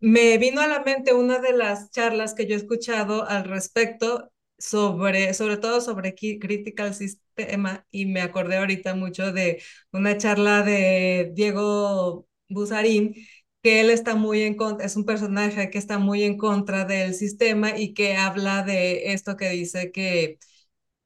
me 0.00 0.38
vino 0.38 0.60
a 0.60 0.66
la 0.66 0.80
mente 0.82 1.14
una 1.14 1.38
de 1.38 1.52
las 1.52 1.90
charlas 1.90 2.34
que 2.34 2.46
yo 2.46 2.54
he 2.54 2.58
escuchado 2.58 3.26
al 3.28 3.44
respecto 3.44 4.30
sobre, 4.64 5.34
sobre 5.34 5.56
todo 5.58 5.80
sobre 5.80 6.14
critical 6.14 6.94
sistema 6.94 7.86
y 7.90 8.06
me 8.06 8.22
acordé 8.22 8.56
ahorita 8.56 8.94
mucho 8.94 9.32
de 9.32 9.62
una 9.92 10.16
charla 10.18 10.62
de 10.62 11.32
Diego 11.34 12.26
Busarín 12.48 13.14
que 13.62 13.80
él 13.80 13.90
está 13.90 14.14
muy 14.14 14.42
en 14.42 14.56
contra, 14.56 14.84
es 14.86 14.94
un 14.96 15.06
personaje 15.06 15.70
que 15.70 15.78
está 15.78 15.98
muy 15.98 16.22
en 16.22 16.36
contra 16.36 16.84
del 16.84 17.14
sistema 17.14 17.78
y 17.78 17.94
que 17.94 18.16
habla 18.16 18.62
de 18.62 19.12
esto 19.14 19.36
que 19.36 19.48
dice 19.50 19.90
que 19.92 20.38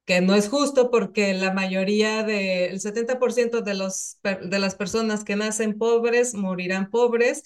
que 0.05 0.21
no 0.23 0.35
es 0.35 0.49
justo 0.49 0.91
porque 0.91 1.35
la 1.35 1.53
mayoría 1.53 2.23
del 2.25 2.81
70% 2.81 3.61
de, 3.61 3.75
los, 3.75 4.19
de 4.23 4.59
las 4.59 4.75
personas 4.75 5.25
que 5.25 5.37
nacen 5.37 5.77
pobres 5.79 6.35
morirán 6.35 6.91
pobres 6.91 7.43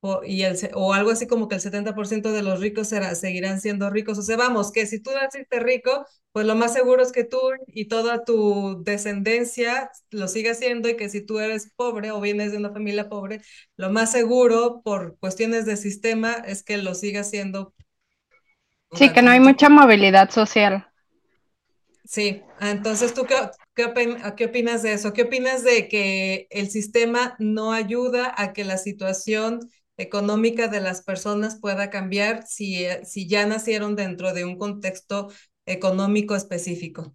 o, 0.00 0.22
y 0.24 0.42
el, 0.42 0.58
o 0.74 0.92
algo 0.92 1.10
así 1.10 1.26
como 1.26 1.48
que 1.48 1.56
el 1.56 1.60
70% 1.60 2.32
de 2.32 2.42
los 2.42 2.60
ricos 2.60 2.88
será, 2.88 3.14
seguirán 3.14 3.60
siendo 3.60 3.90
ricos. 3.90 4.18
O 4.18 4.22
sea, 4.22 4.36
vamos, 4.36 4.72
que 4.72 4.86
si 4.86 5.00
tú 5.00 5.10
naciste 5.12 5.60
rico, 5.60 6.06
pues 6.32 6.46
lo 6.46 6.54
más 6.54 6.72
seguro 6.72 7.02
es 7.02 7.12
que 7.12 7.24
tú 7.24 7.38
y 7.66 7.86
toda 7.86 8.24
tu 8.24 8.82
descendencia 8.84 9.90
lo 10.10 10.28
siga 10.28 10.54
siendo 10.54 10.88
y 10.88 10.96
que 10.96 11.08
si 11.08 11.20
tú 11.20 11.38
eres 11.38 11.72
pobre 11.74 12.10
o 12.10 12.20
vienes 12.20 12.52
de 12.52 12.58
una 12.58 12.72
familia 12.72 13.08
pobre, 13.08 13.40
lo 13.76 13.90
más 13.90 14.12
seguro 14.12 14.82
por 14.82 15.18
cuestiones 15.18 15.66
de 15.66 15.76
sistema 15.76 16.32
es 16.32 16.62
que 16.62 16.76
lo 16.78 16.94
siga 16.94 17.24
siendo. 17.24 17.74
Sí, 18.92 19.12
que 19.12 19.22
no 19.22 19.30
hay 19.30 19.40
mucha 19.40 19.68
movilidad 19.68 20.30
social. 20.30 20.86
Sí, 22.06 22.42
entonces 22.60 23.14
tú 23.14 23.26
qué, 23.26 23.34
qué, 23.74 24.44
opinas 24.44 24.82
de 24.82 24.92
eso? 24.92 25.12
¿Qué 25.12 25.22
opinas 25.22 25.64
de 25.64 25.88
que 25.88 26.46
el 26.50 26.70
sistema 26.70 27.34
no 27.40 27.72
ayuda 27.72 28.32
a 28.36 28.52
que 28.52 28.64
la 28.64 28.78
situación 28.78 29.68
económica 29.96 30.68
de 30.68 30.80
las 30.80 31.02
personas 31.02 31.58
pueda 31.60 31.90
cambiar 31.90 32.46
si, 32.46 32.84
eh, 32.84 33.04
si 33.04 33.28
ya 33.28 33.46
nacieron 33.46 33.96
dentro 33.96 34.32
de 34.34 34.44
un 34.44 34.58
contexto 34.58 35.28
económico 35.66 36.36
específico? 36.36 37.14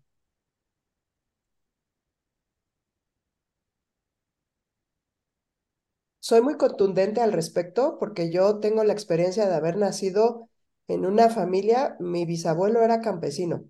Soy 6.19 6.41
muy 6.41 6.55
contundente 6.57 7.19
al 7.21 7.33
respecto 7.33 7.97
porque 7.99 8.31
yo 8.31 8.59
tengo 8.59 8.83
la 8.85 8.93
experiencia 8.93 9.47
de 9.49 9.53
haber 9.55 9.75
nacido 9.77 10.49
en 10.87 11.05
una 11.05 11.29
familia, 11.29 11.95
mi 11.99 12.25
bisabuelo 12.25 12.81
era 12.81 13.01
campesino 13.01 13.65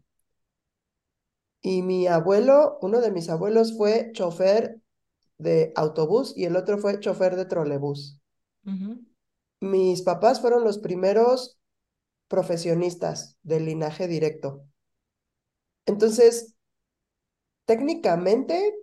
Y 1.63 1.81
mi 1.81 2.05
abuelo, 2.05 2.77
uno 2.83 3.01
de 3.01 3.09
mis 3.09 3.27
abuelos 3.27 3.75
fue 3.75 4.11
chofer 4.13 4.79
de 5.39 5.73
autobús 5.75 6.33
y 6.37 6.45
el 6.45 6.55
otro 6.57 6.79
fue 6.79 6.99
chofer 7.01 7.35
de 7.37 7.45
trolebús. 7.45 8.20
Mis 9.59 10.01
papás 10.01 10.41
fueron 10.41 10.63
los 10.63 10.79
primeros 10.79 11.59
profesionistas 12.27 13.37
del 13.43 13.65
linaje 13.65 14.07
directo. 14.07 14.65
Entonces, 15.85 16.55
técnicamente, 17.65 18.73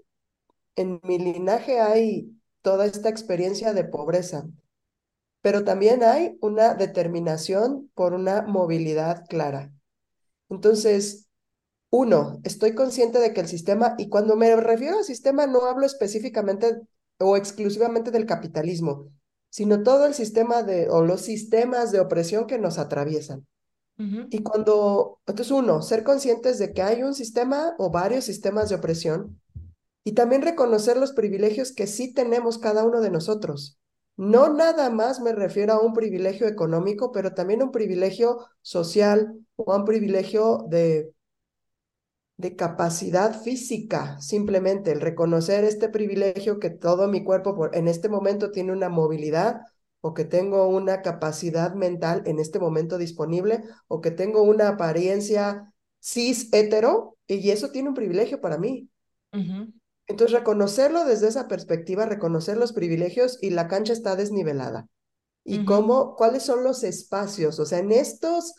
en 0.76 1.00
mi 1.02 1.18
linaje 1.18 1.80
hay 1.80 2.38
toda 2.62 2.86
esta 2.86 3.08
experiencia 3.08 3.72
de 3.72 3.84
pobreza, 3.84 4.46
pero 5.40 5.64
también 5.64 6.02
hay 6.02 6.36
una 6.40 6.74
determinación 6.74 7.90
por 7.94 8.12
una 8.12 8.42
movilidad 8.42 9.24
clara. 9.28 9.72
Entonces, 10.48 11.28
uno, 11.90 12.40
estoy 12.44 12.74
consciente 12.74 13.18
de 13.18 13.32
que 13.32 13.40
el 13.40 13.48
sistema, 13.48 13.94
y 13.98 14.08
cuando 14.08 14.36
me 14.36 14.54
refiero 14.56 14.98
al 14.98 15.04
sistema 15.04 15.46
no 15.46 15.64
hablo 15.64 15.86
específicamente 15.86 16.80
o 17.18 17.36
exclusivamente 17.36 18.10
del 18.10 18.26
capitalismo, 18.26 19.10
sino 19.50 19.82
todo 19.82 20.06
el 20.06 20.14
sistema 20.14 20.62
de, 20.62 20.88
o 20.90 21.02
los 21.02 21.22
sistemas 21.22 21.92
de 21.92 22.00
opresión 22.00 22.46
que 22.46 22.58
nos 22.58 22.78
atraviesan. 22.78 23.46
Y 24.30 24.44
cuando, 24.44 25.18
entonces 25.26 25.50
uno, 25.50 25.82
ser 25.82 26.04
conscientes 26.04 26.60
de 26.60 26.72
que 26.72 26.82
hay 26.82 27.02
un 27.02 27.14
sistema 27.14 27.74
o 27.78 27.90
varios 27.90 28.24
sistemas 28.24 28.68
de 28.68 28.76
opresión 28.76 29.40
y 30.04 30.12
también 30.12 30.42
reconocer 30.42 30.96
los 30.96 31.12
privilegios 31.12 31.72
que 31.72 31.88
sí 31.88 32.14
tenemos 32.14 32.58
cada 32.58 32.84
uno 32.84 33.00
de 33.00 33.10
nosotros. 33.10 33.80
No 34.16 34.52
nada 34.52 34.90
más 34.90 35.20
me 35.20 35.32
refiero 35.32 35.72
a 35.72 35.80
un 35.80 35.94
privilegio 35.94 36.46
económico, 36.46 37.10
pero 37.10 37.34
también 37.34 37.60
un 37.60 37.72
privilegio 37.72 38.46
social 38.62 39.34
o 39.56 39.72
a 39.72 39.78
un 39.78 39.84
privilegio 39.84 40.64
de 40.68 41.12
de 42.38 42.54
capacidad 42.54 43.42
física, 43.42 44.18
simplemente 44.20 44.92
el 44.92 45.00
reconocer 45.00 45.64
este 45.64 45.88
privilegio 45.88 46.60
que 46.60 46.70
todo 46.70 47.08
mi 47.08 47.24
cuerpo 47.24 47.68
en 47.72 47.88
este 47.88 48.08
momento 48.08 48.52
tiene 48.52 48.72
una 48.72 48.88
movilidad 48.88 49.62
o 50.00 50.14
que 50.14 50.24
tengo 50.24 50.68
una 50.68 51.02
capacidad 51.02 51.74
mental 51.74 52.22
en 52.26 52.38
este 52.38 52.60
momento 52.60 52.96
disponible 52.96 53.64
o 53.88 54.00
que 54.00 54.12
tengo 54.12 54.42
una 54.42 54.68
apariencia 54.68 55.74
cis 56.00 56.48
hetero 56.52 57.16
y 57.26 57.50
eso 57.50 57.70
tiene 57.70 57.88
un 57.88 57.96
privilegio 57.96 58.40
para 58.40 58.56
mí. 58.56 58.88
Entonces 60.06 60.38
reconocerlo 60.38 61.04
desde 61.04 61.26
esa 61.26 61.48
perspectiva, 61.48 62.06
reconocer 62.06 62.56
los 62.56 62.72
privilegios 62.72 63.38
y 63.42 63.50
la 63.50 63.66
cancha 63.66 63.92
está 63.92 64.14
desnivelada. 64.14 64.86
Y 65.42 65.64
cómo, 65.64 66.14
cuáles 66.14 66.44
son 66.44 66.62
los 66.62 66.84
espacios, 66.84 67.58
o 67.58 67.66
sea, 67.66 67.78
en 67.78 67.90
estos 67.90 68.54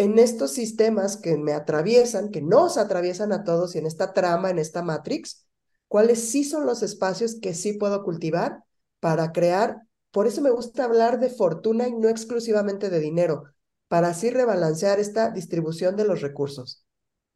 en 0.00 0.18
estos 0.18 0.52
sistemas 0.52 1.18
que 1.18 1.36
me 1.36 1.52
atraviesan, 1.52 2.30
que 2.30 2.40
nos 2.40 2.78
atraviesan 2.78 3.32
a 3.32 3.44
todos 3.44 3.74
y 3.74 3.78
en 3.80 3.86
esta 3.86 4.14
trama, 4.14 4.48
en 4.48 4.58
esta 4.58 4.82
matrix, 4.82 5.46
cuáles 5.88 6.30
sí 6.30 6.42
son 6.42 6.64
los 6.64 6.82
espacios 6.82 7.38
que 7.38 7.52
sí 7.52 7.74
puedo 7.74 8.02
cultivar 8.02 8.64
para 8.98 9.30
crear. 9.32 9.82
Por 10.10 10.26
eso 10.26 10.40
me 10.40 10.48
gusta 10.48 10.84
hablar 10.84 11.20
de 11.20 11.28
fortuna 11.28 11.86
y 11.86 11.92
no 11.92 12.08
exclusivamente 12.08 12.88
de 12.88 12.98
dinero, 12.98 13.44
para 13.88 14.08
así 14.08 14.30
rebalancear 14.30 14.98
esta 14.98 15.32
distribución 15.32 15.96
de 15.96 16.06
los 16.06 16.22
recursos. 16.22 16.86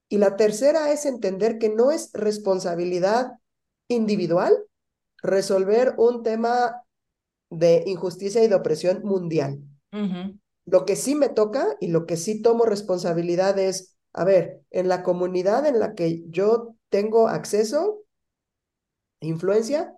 Y 0.09 0.17
la 0.17 0.37
tercera 0.37 0.91
es 0.91 1.05
entender 1.05 1.59
que 1.59 1.69
no 1.69 1.91
es 1.91 2.13
responsabilidad 2.15 3.33
individual 3.89 4.57
resolver 5.23 5.97
un 5.99 6.23
tema 6.23 6.83
de 7.51 7.83
injusticia 7.85 8.43
y 8.43 8.49
de 8.49 8.55
opresión 8.55 9.03
mundial. 9.05 9.61
Lo 10.67 10.85
que 10.85 10.97
sí 10.97 11.15
me 11.15 11.29
toca 11.29 11.77
y 11.81 11.89
lo 11.89 12.07
que 12.07 12.17
sí 12.17 12.43
tomo 12.43 12.65
responsabilidad 12.65 13.59
es, 13.59 13.97
a 14.13 14.25
ver, 14.25 14.63
en 14.71 14.89
la 14.89 15.03
comunidad 15.03 15.67
en 15.67 15.79
la 15.79 15.95
que 15.95 16.25
yo 16.29 16.77
tengo 16.89 17.29
acceso, 17.29 18.05
influencia, 19.21 19.95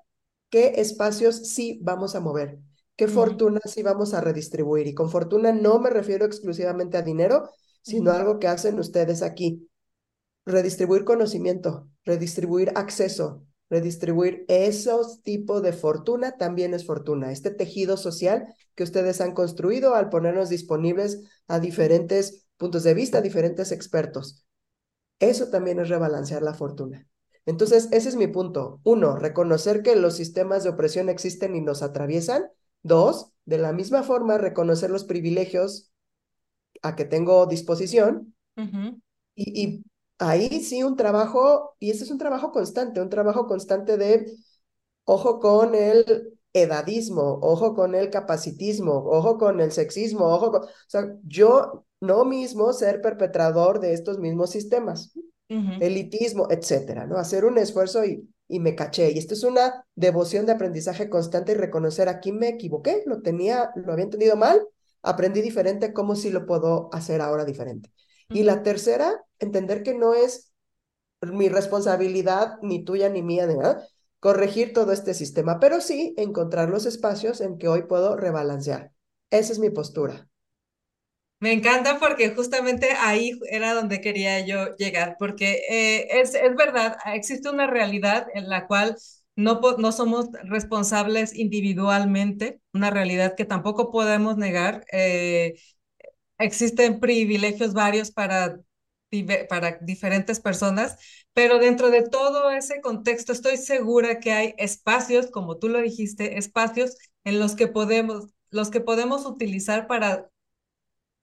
¿qué 0.50 0.74
espacios 0.76 1.48
sí 1.48 1.78
vamos 1.82 2.14
a 2.14 2.20
mover? 2.20 2.58
¿Qué 2.96 3.08
fortuna 3.08 3.60
sí 3.64 3.82
vamos 3.82 4.14
a 4.14 4.20
redistribuir? 4.20 4.86
Y 4.86 4.94
con 4.94 5.10
fortuna 5.10 5.52
no 5.52 5.78
me 5.80 5.90
refiero 5.90 6.24
exclusivamente 6.24 6.96
a 6.96 7.02
dinero, 7.02 7.50
sino 7.82 8.10
a 8.10 8.16
algo 8.16 8.38
que 8.38 8.48
hacen 8.48 8.78
ustedes 8.78 9.22
aquí. 9.22 9.68
Redistribuir 10.46 11.04
conocimiento, 11.04 11.88
redistribuir 12.04 12.72
acceso, 12.76 13.45
redistribuir 13.68 14.44
esos 14.48 15.22
tipos 15.22 15.62
de 15.62 15.72
fortuna 15.72 16.36
también 16.36 16.74
es 16.74 16.86
fortuna. 16.86 17.32
Este 17.32 17.50
tejido 17.50 17.96
social 17.96 18.54
que 18.74 18.84
ustedes 18.84 19.20
han 19.20 19.32
construido 19.32 19.94
al 19.94 20.08
ponernos 20.08 20.48
disponibles 20.48 21.22
a 21.48 21.60
diferentes 21.60 22.46
puntos 22.56 22.84
de 22.84 22.94
vista, 22.94 23.18
a 23.18 23.22
diferentes 23.22 23.72
expertos. 23.72 24.44
Eso 25.18 25.48
también 25.48 25.80
es 25.80 25.88
rebalancear 25.88 26.42
la 26.42 26.54
fortuna. 26.54 27.06
Entonces, 27.46 27.88
ese 27.92 28.08
es 28.08 28.16
mi 28.16 28.26
punto. 28.26 28.80
Uno, 28.82 29.16
reconocer 29.16 29.82
que 29.82 29.96
los 29.96 30.16
sistemas 30.16 30.64
de 30.64 30.70
opresión 30.70 31.08
existen 31.08 31.54
y 31.54 31.60
nos 31.60 31.82
atraviesan. 31.82 32.46
Dos, 32.82 33.32
de 33.44 33.58
la 33.58 33.72
misma 33.72 34.02
forma, 34.02 34.36
reconocer 34.38 34.90
los 34.90 35.04
privilegios 35.04 35.92
a 36.82 36.96
que 36.96 37.04
tengo 37.04 37.46
disposición 37.46 38.34
y, 39.34 39.62
y 39.62 39.84
ahí 40.18 40.62
sí 40.62 40.82
un 40.82 40.96
trabajo, 40.96 41.74
y 41.78 41.90
ese 41.90 42.04
es 42.04 42.10
un 42.10 42.18
trabajo 42.18 42.52
constante, 42.52 43.00
un 43.00 43.10
trabajo 43.10 43.46
constante 43.46 43.96
de 43.96 44.26
ojo 45.04 45.40
con 45.40 45.74
el 45.74 46.38
edadismo, 46.52 47.38
ojo 47.42 47.74
con 47.74 47.94
el 47.94 48.10
capacitismo, 48.10 48.92
ojo 49.06 49.38
con 49.38 49.60
el 49.60 49.72
sexismo, 49.72 50.26
ojo 50.26 50.52
con, 50.52 50.62
o 50.64 50.68
sea, 50.88 51.14
yo 51.24 51.84
no 52.00 52.24
mismo 52.24 52.72
ser 52.72 53.00
perpetrador 53.02 53.80
de 53.80 53.92
estos 53.94 54.18
mismos 54.18 54.50
sistemas, 54.50 55.12
elitismo, 55.78 56.48
etcétera, 56.50 57.06
¿no? 57.06 57.16
Hacer 57.18 57.44
un 57.44 57.58
esfuerzo 57.58 58.04
y, 58.04 58.28
y 58.48 58.60
me 58.60 58.74
caché. 58.74 59.10
Y 59.12 59.18
esto 59.18 59.34
es 59.34 59.44
una 59.44 59.84
devoción 59.94 60.46
de 60.46 60.52
aprendizaje 60.52 61.10
constante 61.10 61.52
y 61.52 61.54
reconocer 61.56 62.08
aquí 62.08 62.32
me 62.32 62.48
equivoqué, 62.48 63.02
lo 63.06 63.22
tenía, 63.22 63.70
lo 63.76 63.92
había 63.92 64.04
entendido 64.04 64.36
mal, 64.36 64.66
aprendí 65.02 65.42
diferente, 65.42 65.92
¿cómo 65.92 66.16
sí 66.16 66.30
lo 66.30 66.46
puedo 66.46 66.88
hacer 66.92 67.20
ahora 67.20 67.44
diferente? 67.44 67.90
Y 68.28 68.42
la 68.44 68.62
tercera, 68.62 69.24
entender 69.38 69.82
que 69.82 69.94
no 69.94 70.14
es 70.14 70.52
mi 71.22 71.48
responsabilidad, 71.48 72.58
ni 72.62 72.84
tuya 72.84 73.08
ni 73.08 73.22
mía, 73.22 73.46
¿verdad? 73.46 73.82
corregir 74.20 74.72
todo 74.72 74.92
este 74.92 75.14
sistema, 75.14 75.60
pero 75.60 75.80
sí 75.80 76.14
encontrar 76.16 76.68
los 76.70 76.86
espacios 76.86 77.40
en 77.40 77.58
que 77.58 77.68
hoy 77.68 77.82
puedo 77.82 78.16
rebalancear. 78.16 78.92
Esa 79.30 79.52
es 79.52 79.58
mi 79.58 79.70
postura. 79.70 80.28
Me 81.38 81.52
encanta 81.52 81.98
porque 81.98 82.34
justamente 82.34 82.92
ahí 82.98 83.32
era 83.50 83.74
donde 83.74 84.00
quería 84.00 84.40
yo 84.46 84.74
llegar, 84.76 85.16
porque 85.18 85.60
eh, 85.68 86.08
es, 86.20 86.34
es 86.34 86.54
verdad, 86.56 86.96
existe 87.14 87.50
una 87.50 87.66
realidad 87.66 88.26
en 88.34 88.48
la 88.48 88.66
cual 88.66 88.96
no, 89.36 89.60
no 89.78 89.92
somos 89.92 90.28
responsables 90.44 91.34
individualmente, 91.34 92.60
una 92.72 92.88
realidad 92.90 93.34
que 93.36 93.44
tampoco 93.44 93.90
podemos 93.90 94.38
negar. 94.38 94.84
Eh, 94.92 95.54
existen 96.38 97.00
privilegios 97.00 97.72
varios 97.72 98.10
para, 98.10 98.60
para 99.48 99.78
diferentes 99.80 100.40
personas, 100.40 100.96
pero 101.32 101.58
dentro 101.58 101.90
de 101.90 102.02
todo 102.02 102.50
ese 102.50 102.80
contexto 102.80 103.32
estoy 103.32 103.56
segura 103.56 104.20
que 104.20 104.32
hay 104.32 104.54
espacios, 104.58 105.30
como 105.30 105.58
tú 105.58 105.68
lo 105.68 105.80
dijiste, 105.80 106.38
espacios 106.38 106.96
en 107.24 107.38
los 107.38 107.54
que 107.56 107.68
podemos, 107.68 108.26
los 108.50 108.70
que 108.70 108.80
podemos 108.80 109.26
utilizar 109.26 109.86
para 109.86 110.28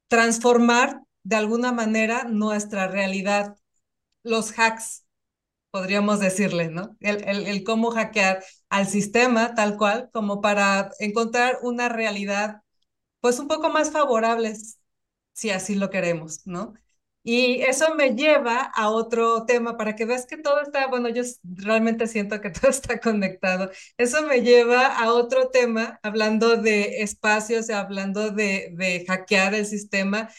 transformar 0.07 1.01
de 1.23 1.35
alguna 1.35 1.71
manera 1.71 2.25
nuestra 2.25 2.87
realidad, 2.87 3.55
los 4.23 4.57
hacks, 4.57 5.05
podríamos 5.71 6.19
decirle, 6.19 6.69
¿no? 6.69 6.95
El, 6.99 7.23
el, 7.47 7.63
cómo 7.63 7.91
hackear 7.91 8.43
al 8.69 8.87
sistema 8.87 9.55
tal 9.55 9.77
cual, 9.77 10.09
como 10.13 10.41
para 10.41 10.91
encontrar 10.99 11.59
una 11.63 11.89
realidad 11.89 12.61
pues 13.21 13.39
un 13.39 13.47
poco 13.47 13.69
más 13.69 13.91
favorable 13.91 14.53
si 15.33 15.49
así 15.51 15.75
lo 15.75 15.89
queremos, 15.89 16.45
¿no? 16.47 16.73
Y 17.25 17.61
eso 17.61 17.95
me 17.95 18.15
lleva 18.15 18.63
a 18.75 18.89
otro 18.89 19.45
tema 19.45 19.77
para 19.77 19.95
que 19.95 20.03
veas 20.05 20.25
que 20.25 20.37
todo 20.37 20.61
está, 20.61 20.87
bueno, 20.87 21.07
yo 21.09 21.23
realmente 21.43 22.07
siento 22.07 22.41
que 22.41 22.49
todo 22.51 22.69
está 22.71 22.99
conectado. 22.99 23.71
Eso 23.97 24.23
me 24.27 24.41
lleva 24.41 24.87
a 24.87 25.13
otro 25.13 25.49
tema, 25.49 25.99
hablando 26.03 26.57
de 26.57 27.01
espacios, 27.03 27.69
hablando 27.69 28.31
de, 28.31 28.71
de 28.77 29.05
hackear 29.07 29.55
el 29.55 29.65
sistema. 29.65 30.29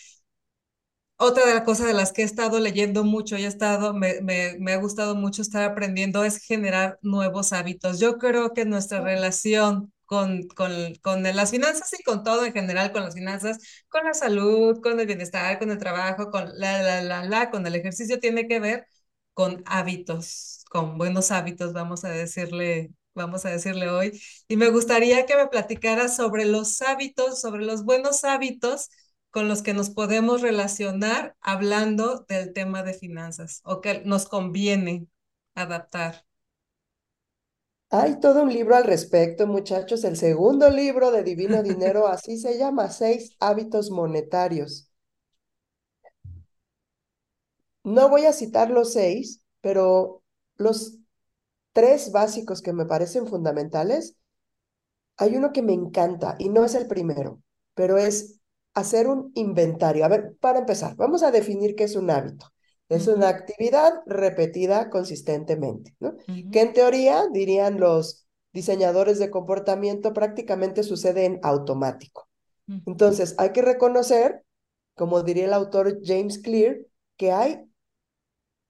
Otra 1.16 1.46
de 1.46 1.54
las 1.54 1.64
cosas 1.64 1.86
de 1.86 1.92
las 1.94 2.12
que 2.12 2.22
he 2.22 2.24
estado 2.24 2.60
leyendo 2.60 3.04
mucho 3.04 3.38
y 3.38 3.44
he 3.44 3.46
estado, 3.46 3.94
me, 3.94 4.20
me, 4.20 4.56
me 4.58 4.72
ha 4.72 4.76
gustado 4.78 5.14
mucho 5.14 5.42
estar 5.42 5.62
aprendiendo 5.64 6.24
es 6.24 6.38
generar 6.38 6.98
nuevos 7.02 7.52
hábitos. 7.52 8.00
Yo 8.00 8.18
creo 8.18 8.52
que 8.52 8.64
nuestra 8.64 9.00
relación 9.00 9.92
con, 10.06 10.46
con, 10.48 10.72
con 11.02 11.22
las 11.22 11.50
finanzas 11.50 11.92
y 11.98 12.02
con 12.02 12.22
todo 12.24 12.44
en 12.44 12.52
general, 12.52 12.92
con 12.92 13.02
las 13.04 13.14
finanzas, 13.14 13.58
con 13.88 14.04
la 14.04 14.14
salud, 14.14 14.80
con 14.82 15.00
el 15.00 15.06
bienestar, 15.06 15.58
con 15.58 15.70
el 15.70 15.78
trabajo, 15.78 16.30
con 16.30 16.48
la, 16.58 16.82
la, 16.82 17.02
la, 17.02 17.24
la, 17.24 17.50
con 17.50 17.66
el 17.66 17.74
ejercicio, 17.74 18.20
tiene 18.20 18.46
que 18.48 18.60
ver 18.60 18.86
con 19.34 19.62
hábitos, 19.66 20.64
con 20.70 20.98
buenos 20.98 21.30
hábitos, 21.30 21.72
vamos 21.72 22.04
a 22.04 22.08
decirle, 22.10 22.90
vamos 23.14 23.44
a 23.44 23.50
decirle 23.50 23.88
hoy. 23.90 24.20
Y 24.48 24.56
me 24.56 24.68
gustaría 24.70 25.26
que 25.26 25.36
me 25.36 25.48
platicara 25.48 26.08
sobre 26.08 26.44
los 26.44 26.80
hábitos, 26.82 27.40
sobre 27.40 27.64
los 27.64 27.84
buenos 27.84 28.24
hábitos 28.24 28.88
con 29.30 29.48
los 29.48 29.62
que 29.62 29.74
nos 29.74 29.90
podemos 29.90 30.42
relacionar 30.42 31.36
hablando 31.40 32.24
del 32.28 32.52
tema 32.52 32.82
de 32.84 32.94
finanzas 32.94 33.60
o 33.64 33.80
que 33.80 34.02
nos 34.04 34.26
conviene 34.28 35.08
adaptar. 35.54 36.24
Hay 37.96 38.18
todo 38.18 38.42
un 38.42 38.52
libro 38.52 38.74
al 38.76 38.82
respecto, 38.84 39.46
muchachos. 39.46 40.02
El 40.02 40.16
segundo 40.16 40.68
libro 40.68 41.12
de 41.12 41.22
Divino 41.22 41.62
Dinero, 41.62 42.08
así 42.08 42.36
se 42.38 42.58
llama, 42.58 42.90
Seis 42.90 43.36
hábitos 43.38 43.90
monetarios. 43.90 44.90
No 47.84 48.08
voy 48.08 48.24
a 48.26 48.32
citar 48.32 48.70
los 48.70 48.92
seis, 48.94 49.42
pero 49.60 50.22
los 50.56 50.98
tres 51.74 52.12
básicos 52.12 52.62
que 52.62 52.72
me 52.72 52.86
parecen 52.86 53.26
fundamentales, 53.28 54.16
hay 55.16 55.36
uno 55.36 55.52
que 55.52 55.62
me 55.62 55.72
encanta 55.72 56.36
y 56.38 56.48
no 56.50 56.64
es 56.64 56.74
el 56.76 56.86
primero, 56.86 57.42
pero 57.74 57.98
es 57.98 58.40
hacer 58.74 59.08
un 59.08 59.32
inventario. 59.34 60.04
A 60.04 60.08
ver, 60.08 60.36
para 60.40 60.60
empezar, 60.60 60.96
vamos 60.96 61.22
a 61.24 61.32
definir 61.32 61.74
qué 61.76 61.84
es 61.84 61.96
un 61.96 62.10
hábito. 62.10 62.53
Es 62.88 63.08
una 63.08 63.28
actividad 63.28 63.94
repetida 64.06 64.90
consistentemente, 64.90 65.94
¿no? 66.00 66.16
Que 66.52 66.60
en 66.60 66.72
teoría, 66.72 67.26
dirían 67.32 67.80
los 67.80 68.26
diseñadores 68.52 69.18
de 69.18 69.30
comportamiento, 69.30 70.12
prácticamente 70.12 70.82
sucede 70.82 71.24
en 71.24 71.40
automático. 71.42 72.28
Entonces, 72.86 73.34
hay 73.38 73.50
que 73.50 73.62
reconocer, 73.62 74.42
como 74.94 75.22
diría 75.22 75.46
el 75.46 75.52
autor 75.52 76.00
James 76.04 76.38
Clear, 76.38 76.78
que 77.16 77.32
hay 77.32 77.64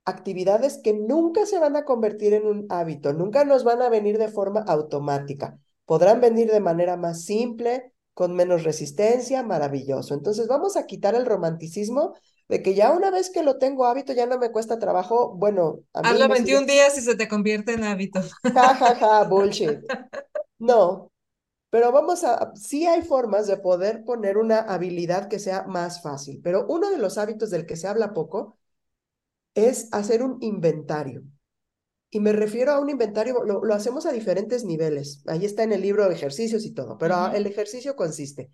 actividades 0.05 0.81
que 0.83 0.93
nunca 0.93 1.47
se 1.47 1.59
van 1.59 1.77
a 1.77 1.85
convertir 1.85 2.35
en 2.35 2.47
un 2.47 2.67
hábito, 2.69 3.13
nunca 3.13 3.45
nos 3.45 3.65
van 3.65 3.83
a 3.83 3.89
venir 3.89 4.19
de 4.19 4.29
forma 4.29 4.61
automática. 4.61 5.59
Podrán 5.87 6.21
venir 6.21 6.51
de 6.51 6.61
manera 6.61 6.97
más 6.97 7.25
simple, 7.25 7.93
con 8.15 8.35
menos 8.35 8.65
resistencia, 8.65 9.43
maravilloso. 9.43 10.15
Entonces 10.15 10.47
vamos 10.47 10.77
a 10.77 10.87
quitar 10.87 11.15
el 11.15 11.27
romanticismo 11.27 12.15
de 12.55 12.63
que 12.63 12.75
ya 12.77 12.93
una 12.93 13.11
vez 13.11 13.31
que 13.31 13.43
lo 13.43 13.59
tengo 13.59 13.85
hábito 13.85 14.13
ya 14.13 14.27
no 14.27 14.39
me 14.39 14.53
cuesta 14.53 14.79
trabajo, 14.79 15.35
bueno, 15.35 15.81
a 15.93 16.03
mí 16.03 16.09
Hazlo 16.09 16.29
21 16.29 16.67
días 16.67 16.97
y 16.97 17.01
se 17.01 17.17
te 17.17 17.27
convierte 17.27 17.73
en 17.73 17.83
hábito. 17.83 18.21
Ja, 18.45 18.77
ja, 18.77 18.95
ja, 18.95 19.25
bullshit. 19.29 19.81
No, 20.61 21.11
pero 21.71 21.91
vamos 21.91 22.23
a, 22.23 22.53
sí 22.55 22.87
hay 22.87 23.03
formas 23.03 23.49
de 23.49 23.57
poder 23.57 24.05
poner 24.05 24.37
una 24.37 24.61
habilidad 24.61 25.27
que 25.27 25.41
sea 25.41 25.65
más 25.65 26.01
fácil, 26.01 26.41
pero 26.45 26.65
uno 26.69 26.93
de 26.93 26.99
los 26.99 27.19
hábitos 27.19 27.51
del 27.51 27.67
que 27.67 27.75
se 27.75 27.89
habla 27.89 28.15
poco 28.15 28.57
es 29.57 29.89
hacer 29.91 30.23
un 30.23 30.39
inventario. 30.41 31.25
Y 32.11 32.21
me 32.21 32.33
refiero 32.33 32.71
a 32.71 32.79
un 32.79 32.89
inventario, 32.89 33.43
lo, 33.43 33.75
hacemos 33.75 34.07
a 34.07 34.13
diferentes 34.13 34.63
niveles. 34.63 35.25
Ahí 35.27 35.45
está 35.45 35.65
en 35.65 35.73
el 35.73 35.83
libro 35.83 36.09
de 36.09 36.15
ejercicios 36.15 36.65
y 36.65 36.71
todo, 36.71 36.99
pero 36.99 37.33
el 37.33 37.49
ejercicio 37.49 37.97
consiste. 37.97 38.53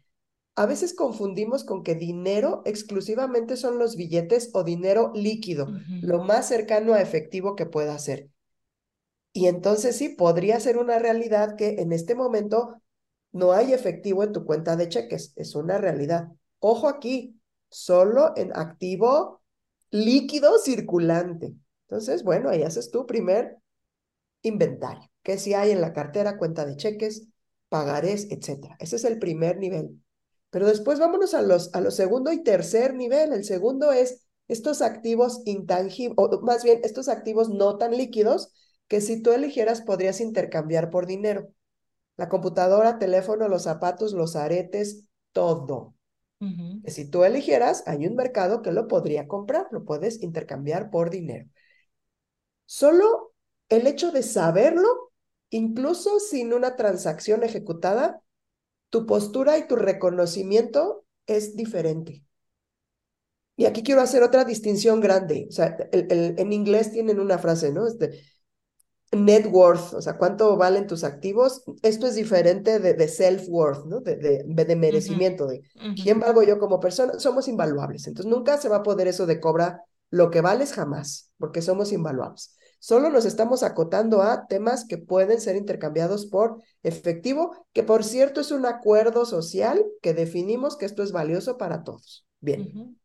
A 0.56 0.66
veces 0.66 0.94
confundimos 0.94 1.64
con 1.64 1.82
que 1.82 1.94
dinero 1.94 2.62
exclusivamente 2.66 3.56
son 3.56 3.78
los 3.78 3.96
billetes 3.96 4.50
o 4.52 4.64
dinero 4.64 5.12
líquido, 5.14 5.68
lo 6.02 6.22
más 6.22 6.48
cercano 6.48 6.92
a 6.94 7.00
efectivo 7.00 7.56
que 7.56 7.66
pueda 7.66 7.98
ser. 7.98 8.28
Y 9.32 9.46
entonces 9.46 9.96
sí, 9.96 10.08
podría 10.10 10.58
ser 10.60 10.76
una 10.76 10.98
realidad 10.98 11.56
que 11.56 11.80
en 11.80 11.92
este 11.92 12.14
momento 12.14 12.82
no 13.32 13.52
hay 13.52 13.72
efectivo 13.72 14.24
en 14.24 14.32
tu 14.32 14.44
cuenta 14.44 14.76
de 14.76 14.88
cheques, 14.88 15.32
es 15.36 15.54
una 15.54 15.78
realidad. 15.78 16.28
Ojo 16.58 16.88
aquí, 16.88 17.40
solo 17.68 18.32
en 18.36 18.50
activo 18.56 19.40
líquido 19.90 20.58
circulante. 20.58 21.54
Entonces, 21.88 22.22
bueno, 22.24 22.50
ahí 22.50 22.62
haces 22.62 22.90
tu 22.90 23.06
primer 23.06 23.58
inventario, 24.42 25.10
que 25.22 25.38
si 25.38 25.54
hay 25.54 25.70
en 25.70 25.80
la 25.80 25.92
cartera, 25.92 26.36
cuenta 26.38 26.64
de 26.64 26.76
cheques, 26.76 27.28
pagarés, 27.68 28.30
etcétera. 28.30 28.76
Ese 28.80 28.96
es 28.96 29.04
el 29.04 29.18
primer 29.18 29.58
nivel. 29.58 30.00
Pero 30.50 30.66
después 30.66 30.98
vámonos 30.98 31.34
a 31.34 31.42
los, 31.42 31.72
a 31.74 31.80
los 31.80 31.94
segundo 31.94 32.32
y 32.32 32.42
tercer 32.42 32.94
nivel. 32.94 33.32
El 33.32 33.44
segundo 33.44 33.92
es 33.92 34.26
estos 34.48 34.82
activos 34.82 35.42
intangibles, 35.44 36.16
o 36.18 36.40
más 36.42 36.64
bien 36.64 36.80
estos 36.82 37.08
activos 37.08 37.48
no 37.48 37.78
tan 37.78 37.96
líquidos 37.96 38.52
que 38.88 39.00
si 39.00 39.22
tú 39.22 39.30
eligieras 39.32 39.82
podrías 39.82 40.20
intercambiar 40.20 40.90
por 40.90 41.06
dinero. 41.06 41.48
La 42.16 42.28
computadora, 42.28 42.98
teléfono, 42.98 43.48
los 43.48 43.62
zapatos, 43.62 44.12
los 44.12 44.34
aretes, 44.34 45.04
todo. 45.32 45.94
Si 46.86 47.08
tú 47.08 47.24
eligieras, 47.24 47.84
hay 47.86 48.06
un 48.06 48.16
mercado 48.16 48.62
que 48.62 48.72
lo 48.72 48.88
podría 48.88 49.28
comprar, 49.28 49.68
lo 49.70 49.84
puedes 49.84 50.22
intercambiar 50.22 50.90
por 50.90 51.10
dinero. 51.10 51.48
Solo 52.64 53.34
el 53.68 53.86
hecho 53.86 54.10
de 54.10 54.22
saberlo, 54.22 55.12
incluso 55.50 56.18
sin 56.18 56.52
una 56.52 56.76
transacción 56.76 57.42
ejecutada, 57.42 58.22
tu 58.90 59.06
postura 59.06 59.58
y 59.58 59.66
tu 59.66 59.76
reconocimiento 59.76 61.06
es 61.26 61.56
diferente. 61.56 62.24
Y 63.56 63.66
aquí 63.66 63.82
quiero 63.82 64.00
hacer 64.00 64.22
otra 64.22 64.44
distinción 64.44 65.00
grande. 65.00 65.46
O 65.48 65.52
sea, 65.52 65.76
en 65.92 66.52
inglés 66.52 66.92
tienen 66.92 67.20
una 67.20 67.38
frase, 67.38 67.72
¿no? 67.72 67.86
Este, 67.86 68.22
net 69.12 69.46
worth, 69.50 69.94
o 69.94 70.00
sea, 70.00 70.16
cuánto 70.16 70.56
valen 70.56 70.86
tus 70.86 71.04
activos, 71.04 71.64
esto 71.82 72.06
es 72.06 72.14
diferente 72.14 72.78
de, 72.78 72.94
de 72.94 73.08
self-worth, 73.08 73.84
¿no? 73.86 74.00
De, 74.00 74.16
de, 74.16 74.76
merecimiento, 74.76 75.46
de 75.46 75.62
quién 76.00 76.20
valgo 76.20 76.42
yo 76.42 76.58
como 76.58 76.80
persona, 76.80 77.18
somos 77.18 77.48
invaluables. 77.48 78.06
Entonces, 78.06 78.30
nunca 78.30 78.56
se 78.58 78.68
va 78.68 78.76
a 78.76 78.82
poder 78.82 79.08
eso 79.08 79.26
de 79.26 79.40
cobra 79.40 79.84
lo 80.10 80.30
que 80.30 80.40
vales 80.40 80.72
jamás, 80.72 81.30
porque 81.38 81.60
somos 81.60 81.92
invaluables. 81.92 82.56
Solo 82.80 83.10
nos 83.10 83.24
estamos 83.24 83.62
acotando 83.62 84.22
a 84.22 84.48
temas 84.48 84.84
que 84.84 84.98
pueden 84.98 85.40
ser 85.40 85.54
intercambiados 85.54 86.26
por 86.26 86.60
efectivo, 86.82 87.54
que 87.72 87.84
por 87.84 88.02
cierto 88.02 88.40
es 88.40 88.50
un 88.50 88.66
acuerdo 88.66 89.24
social 89.24 89.84
que 90.02 90.14
definimos 90.14 90.76
que 90.76 90.86
esto 90.86 91.04
es 91.04 91.12
valioso 91.12 91.56
para 91.56 91.84
todos. 91.84 92.26
Bien. 92.40 92.98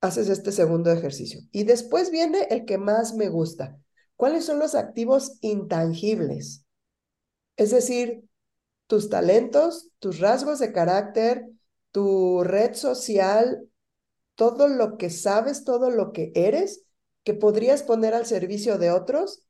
Haces 0.00 0.30
este 0.30 0.52
segundo 0.52 0.90
ejercicio. 0.90 1.40
Y 1.50 1.64
después 1.64 2.10
viene 2.10 2.46
el 2.48 2.64
que 2.64 2.78
más 2.78 3.14
me 3.14 3.28
gusta, 3.28 3.78
¿Cuáles 4.22 4.44
son 4.44 4.60
los 4.60 4.76
activos 4.76 5.38
intangibles? 5.40 6.64
Es 7.56 7.72
decir, 7.72 8.22
tus 8.86 9.10
talentos, 9.10 9.90
tus 9.98 10.20
rasgos 10.20 10.60
de 10.60 10.72
carácter, 10.72 11.48
tu 11.90 12.44
red 12.44 12.74
social, 12.74 13.68
todo 14.36 14.68
lo 14.68 14.96
que 14.96 15.10
sabes, 15.10 15.64
todo 15.64 15.90
lo 15.90 16.12
que 16.12 16.30
eres, 16.36 16.81
que 17.24 17.34
podrías 17.34 17.82
poner 17.82 18.14
al 18.14 18.26
servicio 18.26 18.78
de 18.78 18.90
otros 18.90 19.46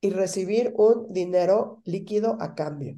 y 0.00 0.10
recibir 0.10 0.72
un 0.76 1.12
dinero 1.12 1.82
líquido 1.84 2.36
a 2.40 2.54
cambio. 2.54 2.96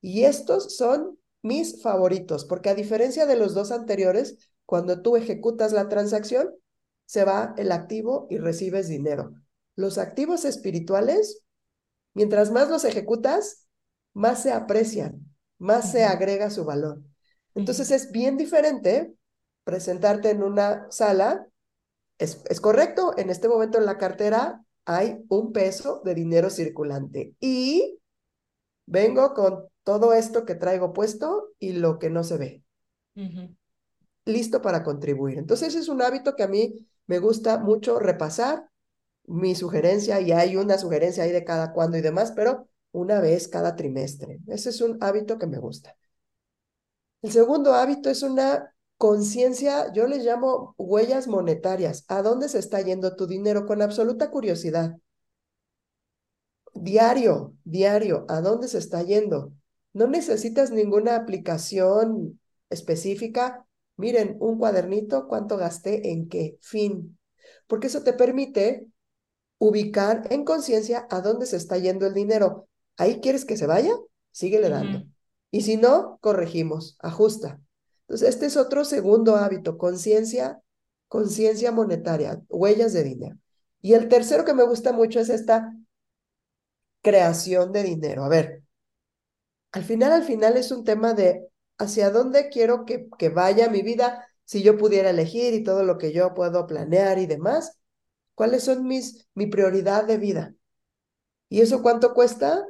Y 0.00 0.24
estos 0.24 0.76
son 0.76 1.18
mis 1.42 1.82
favoritos, 1.82 2.44
porque 2.44 2.70
a 2.70 2.74
diferencia 2.74 3.26
de 3.26 3.36
los 3.36 3.54
dos 3.54 3.70
anteriores, 3.72 4.50
cuando 4.66 5.02
tú 5.02 5.16
ejecutas 5.16 5.72
la 5.72 5.88
transacción, 5.88 6.54
se 7.06 7.24
va 7.24 7.54
el 7.56 7.72
activo 7.72 8.26
y 8.30 8.38
recibes 8.38 8.88
dinero. 8.88 9.32
Los 9.74 9.98
activos 9.98 10.44
espirituales, 10.44 11.42
mientras 12.14 12.50
más 12.50 12.68
los 12.68 12.84
ejecutas, 12.84 13.66
más 14.12 14.42
se 14.42 14.52
aprecian, 14.52 15.34
más 15.58 15.90
se 15.90 16.04
agrega 16.04 16.50
su 16.50 16.64
valor. 16.64 17.02
Entonces 17.54 17.90
es 17.90 18.12
bien 18.12 18.36
diferente 18.36 19.14
presentarte 19.64 20.30
en 20.30 20.42
una 20.42 20.86
sala. 20.90 21.48
Es, 22.18 22.42
es 22.48 22.60
correcto, 22.60 23.14
en 23.16 23.30
este 23.30 23.48
momento 23.48 23.78
en 23.78 23.86
la 23.86 23.98
cartera 23.98 24.64
hay 24.84 25.24
un 25.28 25.52
peso 25.52 26.02
de 26.04 26.14
dinero 26.14 26.50
circulante 26.50 27.34
y 27.40 28.00
vengo 28.86 29.34
con 29.34 29.68
todo 29.82 30.12
esto 30.12 30.44
que 30.44 30.54
traigo 30.54 30.92
puesto 30.92 31.50
y 31.58 31.72
lo 31.72 31.98
que 31.98 32.10
no 32.10 32.24
se 32.24 32.38
ve. 32.38 32.62
Listo 34.24 34.60
para 34.60 34.82
contribuir. 34.82 35.38
Entonces 35.38 35.74
es 35.74 35.88
un 35.88 36.02
hábito 36.02 36.36
que 36.36 36.42
a 36.42 36.48
mí 36.48 36.86
me 37.06 37.18
gusta 37.18 37.58
mucho 37.58 37.98
repasar 37.98 38.68
mi 39.24 39.54
sugerencia 39.54 40.20
y 40.20 40.32
hay 40.32 40.56
una 40.56 40.78
sugerencia 40.78 41.24
ahí 41.24 41.32
de 41.32 41.44
cada 41.44 41.72
cuándo 41.72 41.96
y 41.98 42.00
demás, 42.00 42.32
pero 42.34 42.68
una 42.92 43.20
vez 43.20 43.48
cada 43.48 43.76
trimestre. 43.76 44.40
Ese 44.46 44.70
es 44.70 44.80
un 44.80 44.98
hábito 45.02 45.38
que 45.38 45.46
me 45.46 45.58
gusta. 45.58 45.96
El 47.22 47.32
segundo 47.32 47.74
hábito 47.74 48.10
es 48.10 48.22
una 48.22 48.74
conciencia, 48.98 49.92
yo 49.92 50.06
les 50.06 50.24
llamo 50.24 50.74
huellas 50.76 51.28
monetarias. 51.28 52.04
¿A 52.08 52.22
dónde 52.22 52.48
se 52.48 52.58
está 52.58 52.80
yendo 52.82 53.16
tu 53.16 53.26
dinero? 53.26 53.64
Con 53.64 53.80
absoluta 53.80 54.30
curiosidad. 54.30 54.96
Diario, 56.74 57.54
diario, 57.64 58.26
¿a 58.28 58.40
dónde 58.40 58.68
se 58.68 58.78
está 58.78 59.02
yendo? 59.02 59.52
No 59.92 60.06
necesitas 60.06 60.70
ninguna 60.70 61.16
aplicación 61.16 62.40
específica. 62.70 63.66
Miren, 63.96 64.36
un 64.40 64.58
cuadernito, 64.58 65.26
cuánto 65.28 65.56
gasté 65.56 66.12
en 66.12 66.28
qué 66.28 66.58
fin. 66.60 67.18
Porque 67.66 67.86
eso 67.86 68.02
te 68.02 68.12
permite 68.12 68.86
ubicar 69.58 70.26
en 70.30 70.44
conciencia 70.44 71.06
a 71.10 71.20
dónde 71.20 71.46
se 71.46 71.56
está 71.56 71.78
yendo 71.78 72.06
el 72.06 72.14
dinero. 72.14 72.68
¿Ahí 72.96 73.20
quieres 73.20 73.44
que 73.44 73.56
se 73.56 73.66
vaya? 73.66 73.94
Síguele 74.32 74.68
dando. 74.68 75.04
Y 75.50 75.62
si 75.62 75.76
no, 75.76 76.18
corregimos, 76.20 76.96
ajusta. 77.00 77.60
Entonces, 78.08 78.30
este 78.30 78.46
es 78.46 78.56
otro 78.56 78.84
segundo 78.86 79.36
hábito, 79.36 79.76
conciencia, 79.76 80.62
conciencia 81.08 81.72
monetaria, 81.72 82.40
huellas 82.48 82.94
de 82.94 83.04
dinero. 83.04 83.36
Y 83.82 83.92
el 83.92 84.08
tercero 84.08 84.44
que 84.46 84.54
me 84.54 84.64
gusta 84.64 84.92
mucho 84.92 85.20
es 85.20 85.28
esta 85.28 85.74
creación 87.02 87.72
de 87.72 87.82
dinero. 87.82 88.24
A 88.24 88.28
ver, 88.28 88.62
al 89.72 89.84
final, 89.84 90.12
al 90.12 90.24
final 90.24 90.56
es 90.56 90.70
un 90.70 90.84
tema 90.84 91.12
de 91.14 91.48
hacia 91.78 92.10
dónde 92.10 92.48
quiero 92.48 92.84
que, 92.84 93.08
que 93.18 93.28
vaya 93.28 93.68
mi 93.68 93.82
vida 93.82 94.26
si 94.44 94.62
yo 94.62 94.78
pudiera 94.78 95.10
elegir 95.10 95.52
y 95.54 95.62
todo 95.62 95.84
lo 95.84 95.98
que 95.98 96.12
yo 96.12 96.32
puedo 96.34 96.66
planear 96.66 97.18
y 97.18 97.26
demás, 97.26 97.78
¿cuáles 98.34 98.64
son 98.64 98.86
mis, 98.86 99.28
mi 99.34 99.46
prioridad 99.46 100.06
de 100.06 100.16
vida? 100.16 100.54
¿Y 101.50 101.60
eso 101.60 101.82
cuánto 101.82 102.14
cuesta? 102.14 102.66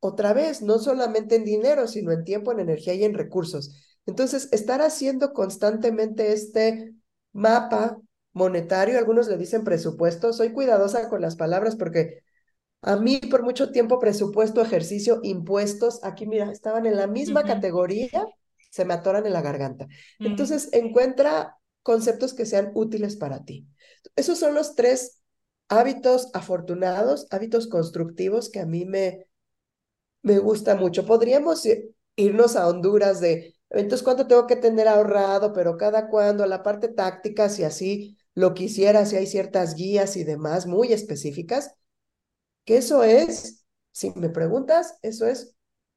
Otra 0.00 0.32
vez, 0.32 0.62
no 0.62 0.78
solamente 0.78 1.36
en 1.36 1.44
dinero, 1.44 1.86
sino 1.86 2.12
en 2.12 2.24
tiempo, 2.24 2.52
en 2.52 2.60
energía 2.60 2.94
y 2.94 3.04
en 3.04 3.14
recursos. 3.14 3.76
Entonces, 4.06 4.48
estar 4.52 4.80
haciendo 4.82 5.32
constantemente 5.32 6.32
este 6.32 6.94
mapa 7.32 7.98
monetario, 8.32 8.98
algunos 8.98 9.28
le 9.28 9.36
dicen 9.36 9.64
presupuesto, 9.64 10.32
soy 10.32 10.52
cuidadosa 10.52 11.08
con 11.08 11.20
las 11.20 11.36
palabras 11.36 11.76
porque 11.76 12.22
a 12.82 12.96
mí 12.96 13.20
por 13.30 13.42
mucho 13.42 13.70
tiempo 13.72 13.98
presupuesto, 13.98 14.62
ejercicio, 14.62 15.20
impuestos, 15.22 16.00
aquí 16.02 16.26
mira, 16.26 16.50
estaban 16.50 16.86
en 16.86 16.96
la 16.96 17.06
misma 17.06 17.44
categoría, 17.44 18.24
se 18.70 18.84
me 18.84 18.94
atoran 18.94 19.26
en 19.26 19.32
la 19.32 19.42
garganta. 19.42 19.86
Entonces, 20.18 20.70
encuentra 20.72 21.58
conceptos 21.82 22.34
que 22.34 22.46
sean 22.46 22.70
útiles 22.74 23.16
para 23.16 23.44
ti. 23.44 23.66
Esos 24.16 24.38
son 24.38 24.54
los 24.54 24.74
tres 24.74 25.20
hábitos 25.68 26.30
afortunados, 26.32 27.26
hábitos 27.30 27.68
constructivos 27.68 28.48
que 28.48 28.60
a 28.60 28.66
mí 28.66 28.84
me, 28.86 29.26
me 30.22 30.38
gusta 30.38 30.74
mucho. 30.74 31.04
Podríamos 31.04 31.66
irnos 32.16 32.56
a 32.56 32.68
Honduras 32.68 33.20
de, 33.20 33.54
entonces, 33.70 34.02
¿cuánto 34.02 34.26
tengo 34.26 34.46
que 34.46 34.56
tener 34.56 34.88
ahorrado? 34.88 35.52
Pero 35.52 35.76
cada 35.76 36.08
cuándo, 36.08 36.46
la 36.46 36.62
parte 36.62 36.88
táctica, 36.88 37.48
si 37.48 37.64
así 37.64 38.18
lo 38.34 38.54
quisiera, 38.54 39.06
si 39.06 39.16
hay 39.16 39.26
ciertas 39.26 39.74
guías 39.74 40.16
y 40.16 40.24
demás 40.24 40.66
muy 40.66 40.92
específicas, 40.92 41.74
que 42.64 42.78
eso 42.78 43.04
es, 43.04 43.64
si 43.92 44.12
me 44.16 44.30
preguntas, 44.30 44.98
eso 45.02 45.26
es 45.26 45.54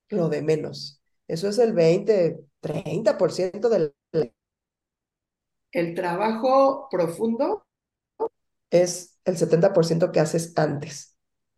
lo 0.09 0.29
de 0.29 0.41
menos. 0.41 1.01
Eso 1.27 1.47
es 1.47 1.57
el 1.57 1.73
20, 1.73 2.45
30% 2.61 3.69
del... 3.69 3.95
El 5.71 5.95
trabajo 5.95 6.87
profundo 6.91 7.65
es 8.69 9.17
el 9.25 9.37
70% 9.37 10.11
que 10.11 10.19
haces 10.19 10.53
antes. 10.57 11.15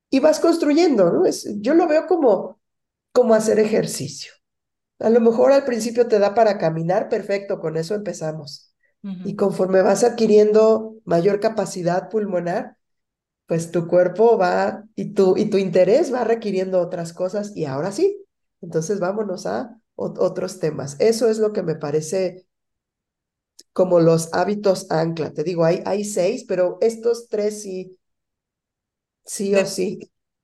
Y 0.09 0.20
vas 0.20 0.39
construyendo, 0.39 1.11
¿no? 1.11 1.26
Es, 1.26 1.47
yo 1.61 1.74
lo 1.74 1.88
veo 1.88 2.07
como, 2.07 2.61
como 3.11 3.34
hacer 3.34 3.59
ejercicio. 3.59 4.35
A 5.00 5.10
lo 5.10 5.20
mejor 5.22 5.52
al 5.52 5.66
principio 5.66 6.08
te 6.08 6.20
da 6.20 6.34
para 6.34 6.58
caminar, 6.58 7.10
perfecto, 7.10 7.60
con 7.60 7.78
eso 7.78 7.96
empezamos. 7.96 8.74
Y 9.24 9.36
conforme 9.36 9.82
vas 9.82 10.04
adquiriendo 10.04 10.96
mayor 11.06 11.39
capacidad 11.39 12.10
pulmonar, 12.10 12.78
pues 13.48 13.72
tu 13.72 13.88
cuerpo 13.88 14.38
va 14.38 14.86
y 14.96 15.14
tu, 15.14 15.38
y 15.38 15.48
tu 15.50 15.58
interés 15.58 16.14
va 16.14 16.24
requiriendo 16.24 16.80
otras 16.82 17.14
cosas 17.14 17.54
y 17.56 17.66
ahora 17.66 17.91
sí. 17.91 18.26
Entonces 18.62 19.00
vámonos 19.00 19.46
a 19.48 19.80
otros 19.96 20.60
temas. 20.60 20.98
Eso 21.00 21.30
es 21.30 21.39
lo 21.39 21.54
que 21.54 21.64
me 21.64 21.76
parece 21.76 22.48
como 23.74 24.00
los 24.00 24.34
hábitos 24.34 24.89
ancla. 24.91 25.32
Te 25.34 25.43
digo, 25.43 25.66
hay, 25.66 25.82
hay 25.86 26.04
seis, 26.04 26.46
pero 26.48 26.78
estos 26.82 27.28
tres 27.30 27.62
sí, 27.62 27.96
sí 29.26 29.56
o 29.56 29.66
sí, 29.66 30.00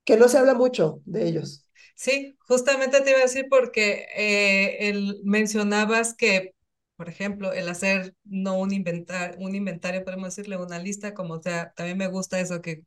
que 0.06 0.18
no 0.18 0.28
se 0.28 0.38
habla 0.38 0.54
mucho 0.54 1.02
de 1.06 1.28
ellos. 1.28 1.66
Sí, 2.02 2.36
justamente 2.47 3.02
te 3.02 3.12
iba 3.12 3.20
a 3.20 3.22
decir 3.24 3.45
porque 3.49 4.08
eh, 4.16 4.89
el, 4.89 5.22
mencionabas 5.24 6.16
que, 6.16 6.56
por 6.95 7.10
ejemplo, 7.10 7.54
el 7.54 7.70
hacer 7.70 8.16
no 8.24 8.58
un, 8.58 8.74
inventar, 8.74 9.36
un 9.38 9.54
inventario, 9.54 10.04
podemos 10.04 10.30
decirle 10.36 10.58
una 10.58 10.80
lista, 10.80 11.14
como 11.14 11.39
sea, 11.41 11.74
también 11.76 11.99
me 11.99 12.08
gusta 12.08 12.39
eso, 12.39 12.60
que, 12.62 12.84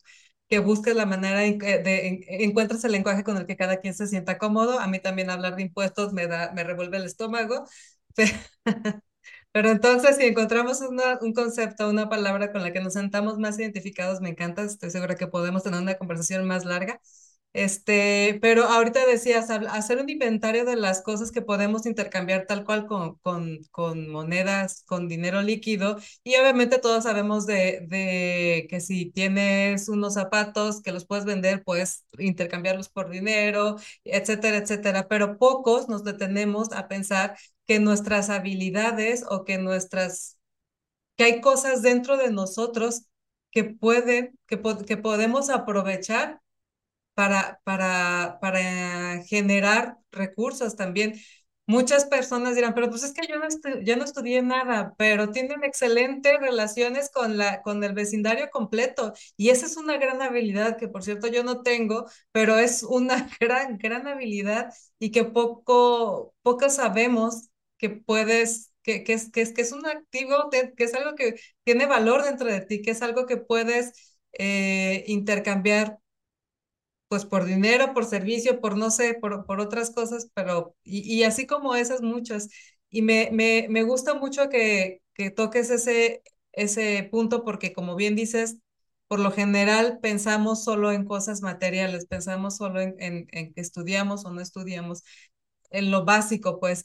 que 0.49 0.59
busques 0.59 0.97
la 0.97 1.07
manera 1.07 1.39
de, 1.41 1.53
de 1.57 2.25
encuentres 2.45 2.83
el 2.85 2.91
lenguaje 2.93 3.23
con 3.23 3.37
el 3.37 3.47
que 3.47 3.57
cada 3.57 3.77
quien 3.81 3.95
se 3.95 4.09
sienta 4.09 4.37
cómodo. 4.37 4.81
A 4.81 4.89
mí 4.89 4.99
también 4.99 5.31
hablar 5.31 5.55
de 5.55 5.63
impuestos 5.63 6.13
me, 6.13 6.27
da, 6.27 6.51
me 6.53 6.65
revuelve 6.65 6.97
el 6.97 7.05
estómago. 7.05 7.67
Pero 9.53 9.71
entonces, 9.71 10.17
si 10.17 10.25
encontramos 10.27 10.81
una, 10.81 11.19
un 11.23 11.33
concepto, 11.33 11.89
una 11.89 12.09
palabra 12.09 12.53
con 12.53 12.63
la 12.63 12.73
que 12.73 12.81
nos 12.81 12.95
sentamos 12.95 13.39
más 13.39 13.59
identificados, 13.59 14.21
me 14.21 14.31
encanta. 14.31 14.63
Estoy 14.65 14.91
segura 14.91 15.15
que 15.17 15.27
podemos 15.29 15.63
tener 15.63 15.81
una 15.81 15.95
conversación 15.97 16.45
más 16.47 16.65
larga. 16.65 17.01
Este, 17.55 18.39
pero 18.43 18.65
ahorita 18.65 19.07
decías, 19.07 19.49
hacer 19.51 19.99
un 20.01 20.11
inventario 20.11 20.65
de 20.65 20.75
las 20.77 21.03
cosas 21.03 21.31
que 21.33 21.41
podemos 21.41 21.87
intercambiar 21.87 22.47
tal 22.49 22.65
cual 22.65 22.87
con, 22.87 23.15
con, 23.19 23.61
con 23.71 24.09
monedas, 24.11 24.83
con 24.87 25.09
dinero 25.09 25.41
líquido. 25.41 25.97
Y 26.25 26.35
obviamente 26.37 26.79
todos 26.81 27.05
sabemos 27.05 27.47
de, 27.47 27.87
de 27.89 28.67
que 28.69 28.81
si 28.81 29.07
tienes 29.13 29.89
unos 29.89 30.15
zapatos 30.15 30.83
que 30.83 30.91
los 30.93 31.07
puedes 31.07 31.25
vender, 31.27 31.63
puedes 31.65 32.05
intercambiarlos 32.19 32.89
por 32.89 33.09
dinero, 33.09 33.77
etcétera, 34.05 34.59
etcétera. 34.59 35.07
Pero 35.09 35.39
pocos 35.39 35.89
nos 35.89 36.03
detenemos 36.05 36.73
a 36.73 36.89
pensar 36.89 37.37
que 37.67 37.79
nuestras 37.81 38.31
habilidades 38.31 39.25
o 39.31 39.45
que 39.45 39.59
nuestras, 39.59 40.39
que 41.17 41.25
hay 41.25 41.41
cosas 41.41 41.83
dentro 41.83 42.17
de 42.17 42.31
nosotros 42.31 43.05
que 43.51 43.65
pueden, 43.65 44.39
que, 44.47 44.61
que 44.87 44.97
podemos 44.97 45.51
aprovechar 45.51 46.41
para, 47.15 47.61
para, 47.65 48.39
para 48.41 49.23
generar 49.25 49.99
recursos 50.13 50.77
también. 50.77 51.15
Muchas 51.67 52.05
personas 52.05 52.55
dirán, 52.55 52.75
pero 52.75 52.91
pues 52.91 53.05
es 53.05 53.15
que 53.15 53.27
yo 53.27 53.37
no, 53.39 53.49
yo 53.85 53.97
no 53.97 54.05
estudié 54.05 54.43
nada, 54.43 54.95
pero 54.99 55.31
tienen 55.31 55.65
excelentes 55.65 56.39
relaciones 56.39 57.11
con, 57.11 57.39
la, 57.39 57.63
con 57.63 57.83
el 57.83 57.95
vecindario 57.95 58.51
completo. 58.51 59.15
Y 59.39 59.49
esa 59.49 59.65
es 59.67 59.79
una 59.79 59.97
gran 59.97 60.21
habilidad 60.21 60.77
que, 60.77 60.89
por 60.89 61.03
cierto, 61.03 61.27
yo 61.29 61.43
no 61.43 61.63
tengo, 61.63 62.05
pero 62.33 62.59
es 62.59 62.83
una 62.83 63.31
gran, 63.41 63.79
gran 63.79 64.07
habilidad 64.07 64.75
y 64.99 65.11
que 65.11 65.25
poco, 65.25 66.35
poco 66.43 66.69
sabemos 66.69 67.49
que 67.79 67.89
puedes, 67.91 68.71
que, 68.83 69.03
que, 69.05 69.15
es, 69.15 69.31
que, 69.31 69.41
es, 69.43 69.53
que 69.55 69.63
es 69.63 69.73
un 69.73 69.87
activo, 69.87 70.51
que 70.51 70.85
es 70.85 70.95
algo 70.95 71.15
que 71.15 71.37
tiene 71.65 71.87
valor 71.87 72.25
dentro 72.25 72.47
de 72.49 72.61
ti, 72.61 72.83
que 72.83 72.91
es 72.93 73.01
algo 73.03 73.25
que 73.27 73.39
puedes 73.39 73.93
eh, 74.39 75.05
intercambiar 75.07 75.99
pues 77.15 77.25
por 77.27 77.45
dinero, 77.45 77.95
por 77.95 78.05
servicio, 78.07 78.61
por 78.61 78.77
no 78.77 78.91
sé, 78.91 79.15
por, 79.15 79.47
por 79.47 79.61
otras 79.61 79.91
cosas, 79.93 80.29
pero 80.35 80.75
y, 80.83 81.23
así 81.23 81.47
como 81.47 81.77
esas 81.77 82.03
muchas. 82.03 82.49
Y 82.91 83.03
me, 83.03 83.29
me, 83.33 83.69
me 83.71 83.85
gusta 83.85 84.15
mucho 84.15 84.49
que, 84.49 85.01
que 85.15 85.31
toques 85.31 85.71
ese, 85.71 86.23
ese 86.53 87.09
punto 87.13 87.45
porque 87.45 87.73
como 87.73 87.95
bien 87.95 88.17
dices, 88.17 88.57
por 89.07 89.21
lo 89.21 89.31
general 89.31 90.01
pensamos 90.03 90.65
solo 90.65 90.91
en 90.91 91.05
cosas 91.05 91.41
materiales, 91.41 92.07
pensamos 92.07 92.57
solo 92.57 92.81
en, 92.81 92.97
en, 92.99 93.29
en 93.31 93.55
que 93.55 93.61
estudiamos 93.61 94.25
o 94.25 94.33
no 94.33 94.41
estudiamos, 94.41 95.05
en 95.71 95.91
lo 95.93 96.05
básico, 96.05 96.59
pues. 96.59 96.85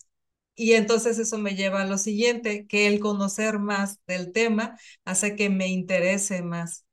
Y 0.56 0.74
entonces 0.74 1.18
eso 1.20 1.40
me 1.40 1.56
lleva 1.56 1.82
a 1.82 1.86
lo 1.88 1.98
siguiente, 1.98 2.68
que 2.68 2.86
el 2.88 3.00
conocer 3.00 3.58
más 3.60 3.98
del 4.08 4.32
tema 4.34 4.78
hace 5.06 5.36
que 5.36 5.50
me 5.50 5.70
interese 5.70 6.44
más 6.44 6.86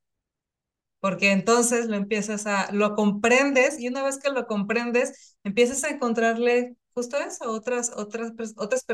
porque 1.06 1.30
entonces 1.30 1.86
lo 1.86 1.94
empiezas 1.94 2.48
a, 2.48 2.72
lo 2.72 2.96
comprendes 2.96 3.78
y 3.78 3.86
una 3.86 4.02
vez 4.02 4.18
que 4.18 4.28
lo 4.28 4.48
comprendes, 4.48 5.36
empiezas 5.44 5.84
a 5.84 5.90
encontrarle 5.90 6.74
justo 6.94 7.16
eso, 7.16 7.48
otras, 7.48 7.92
otras, 7.94 8.32
otras 8.56 8.84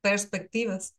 perspectivas. 0.00 0.94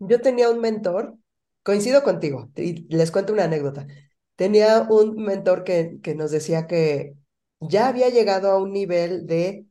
Yo 0.00 0.20
tenía 0.20 0.50
un 0.50 0.60
mentor, 0.60 1.16
coincido 1.62 2.02
contigo, 2.02 2.50
y 2.56 2.94
les 2.94 3.10
cuento 3.10 3.32
una 3.32 3.44
anécdota. 3.44 3.86
Tenía 4.34 4.82
un 4.82 5.16
mentor 5.16 5.64
que, 5.64 5.98
que 6.02 6.14
nos 6.14 6.30
decía 6.30 6.66
que 6.66 7.14
ya 7.60 7.88
había 7.88 8.10
llegado 8.10 8.50
a 8.50 8.58
un 8.58 8.74
nivel 8.74 9.26
de 9.26 9.64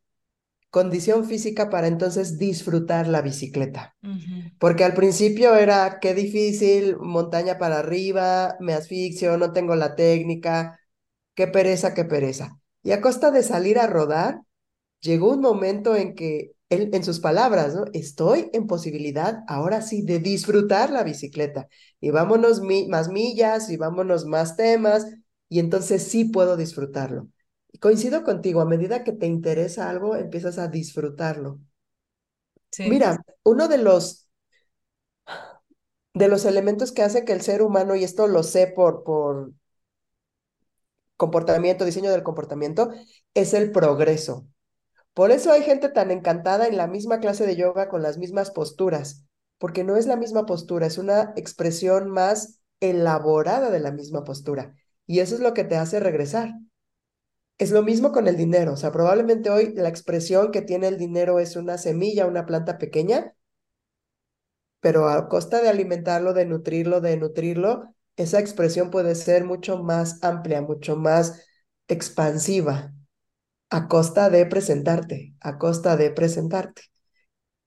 condición 0.75 1.23
física 1.23 1.69
para 1.69 1.87
entonces 1.87 2.37
disfrutar 2.37 3.07
la 3.07 3.21
bicicleta. 3.21 3.95
Porque 4.59 4.83
al 4.83 4.93
principio 4.93 5.55
era 5.55 5.99
qué 6.01 6.13
difícil, 6.13 6.97
montaña 6.97 7.57
para 7.57 7.79
arriba, 7.79 8.57
me 8.59 8.73
asfixio, 8.73 9.37
no 9.37 9.53
tengo 9.53 9.77
la 9.77 9.95
técnica, 9.95 10.77
qué 11.33 11.47
pereza, 11.47 11.93
qué 11.93 12.03
pereza. 12.03 12.59
Y 12.83 12.91
a 12.91 12.99
costa 12.99 13.31
de 13.31 13.41
salir 13.41 13.79
a 13.79 13.87
rodar, 13.87 14.41
llegó 14.99 15.31
un 15.31 15.39
momento 15.39 15.95
en 15.95 16.13
que 16.13 16.51
él, 16.67 16.89
en 16.91 17.05
sus 17.05 17.21
palabras, 17.21 17.73
¿no? 17.73 17.85
Estoy 17.93 18.49
en 18.51 18.67
posibilidad 18.67 19.45
ahora 19.47 19.81
sí 19.81 20.01
de 20.01 20.19
disfrutar 20.19 20.89
la 20.89 21.03
bicicleta. 21.03 21.69
Y 22.01 22.09
vámonos 22.09 22.61
más 22.89 23.07
millas 23.07 23.69
y 23.69 23.77
vámonos 23.77 24.25
más 24.25 24.57
temas, 24.57 25.05
y 25.47 25.59
entonces 25.59 26.03
sí 26.03 26.25
puedo 26.25 26.57
disfrutarlo 26.57 27.29
coincido 27.79 28.23
contigo, 28.23 28.61
a 28.61 28.65
medida 28.65 29.03
que 29.03 29.11
te 29.13 29.27
interesa 29.27 29.89
algo, 29.89 30.15
empiezas 30.15 30.57
a 30.57 30.67
disfrutarlo. 30.67 31.59
Mira, 32.83 33.17
uno 33.43 33.67
de 33.67 33.77
los, 33.77 34.27
de 36.15 36.27
los 36.27 36.45
elementos 36.45 36.91
que 36.91 37.03
hace 37.03 37.25
que 37.25 37.33
el 37.33 37.41
ser 37.41 37.61
humano, 37.61 37.95
y 37.95 38.03
esto 38.03 38.25
lo 38.27 38.41
sé 38.43 38.65
por, 38.67 39.03
por 39.03 39.51
comportamiento, 41.17 41.85
diseño 41.85 42.11
del 42.11 42.23
comportamiento, 42.23 42.91
es 43.33 43.53
el 43.53 43.71
progreso. 43.71 44.47
Por 45.13 45.31
eso 45.31 45.51
hay 45.51 45.63
gente 45.63 45.89
tan 45.89 46.11
encantada 46.11 46.67
en 46.67 46.77
la 46.77 46.87
misma 46.87 47.19
clase 47.19 47.45
de 47.45 47.55
yoga 47.55 47.89
con 47.89 48.03
las 48.03 48.17
mismas 48.17 48.51
posturas, 48.51 49.25
porque 49.59 49.83
no 49.83 49.97
es 49.97 50.07
la 50.07 50.17
misma 50.17 50.45
postura, 50.45 50.87
es 50.87 50.97
una 50.97 51.33
expresión 51.37 52.09
más 52.09 52.61
elaborada 52.79 53.71
de 53.71 53.79
la 53.79 53.91
misma 53.91 54.23
postura. 54.23 54.75
Y 55.07 55.19
eso 55.19 55.35
es 55.35 55.41
lo 55.41 55.53
que 55.53 55.63
te 55.63 55.77
hace 55.77 55.99
regresar. 55.99 56.53
Es 57.57 57.71
lo 57.71 57.83
mismo 57.83 58.13
con 58.13 58.27
el 58.29 58.37
dinero, 58.37 58.71
o 58.73 58.77
sea, 58.77 58.93
probablemente 58.93 59.49
hoy 59.49 59.73
la 59.75 59.89
expresión 59.89 60.51
que 60.51 60.61
tiene 60.61 60.87
el 60.87 60.97
dinero 60.97 61.39
es 61.39 61.57
una 61.57 61.77
semilla, 61.77 62.27
una 62.27 62.45
planta 62.45 62.77
pequeña, 62.77 63.33
pero 64.79 65.09
a 65.09 65.27
costa 65.29 65.61
de 65.61 65.69
alimentarlo, 65.69 66.33
de 66.33 66.45
nutrirlo, 66.45 67.01
de 67.01 67.17
nutrirlo, 67.17 67.95
esa 68.17 68.39
expresión 68.39 68.91
puede 68.91 69.15
ser 69.15 69.43
mucho 69.45 69.83
más 69.83 70.23
amplia, 70.23 70.61
mucho 70.61 70.95
más 70.95 71.43
expansiva, 71.87 72.93
a 73.69 73.87
costa 73.87 74.29
de 74.29 74.45
presentarte, 74.45 75.35
a 75.41 75.57
costa 75.57 75.97
de 75.97 76.11
presentarte. 76.11 76.83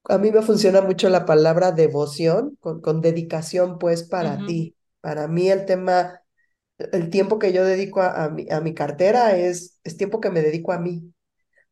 A 0.05 0.19
mí 0.19 0.33
me 0.33 0.43
funciona 0.43 0.81
mucho 0.83 1.09
la 1.11 1.27
palabra 1.27 1.73
devoción, 1.73 2.57
con, 2.61 2.81
con 2.81 3.01
dedicación 3.01 3.79
pues 3.79 4.05
para 4.05 4.45
ti. 4.45 4.77
Para 5.01 5.29
mí 5.29 5.51
el 5.51 5.67
tema, 5.67 6.23
el 6.79 7.11
tiempo 7.11 7.39
que 7.39 7.53
yo 7.53 7.65
dedico 7.65 8.03
a, 8.03 8.29
mi, 8.31 8.47
a 8.51 8.61
mi 8.61 8.75
cartera 8.75 9.37
es, 9.37 9.81
es 9.85 9.97
tiempo 9.97 10.21
que 10.21 10.31
me 10.31 10.43
dedico 10.43 10.73
a 10.73 10.79
mí, 10.79 11.13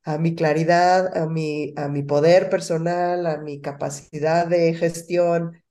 a 0.05 0.19
mi 0.19 0.35
claridad, 0.37 1.17
a 1.17 1.27
mi, 1.29 1.75
a 1.77 1.89
mi 1.89 2.03
poder 2.03 2.51
personal, 2.51 3.27
a 3.27 3.39
mi 3.39 3.61
capacidad 3.61 4.47
de 4.47 4.75
gestión. 4.75 5.63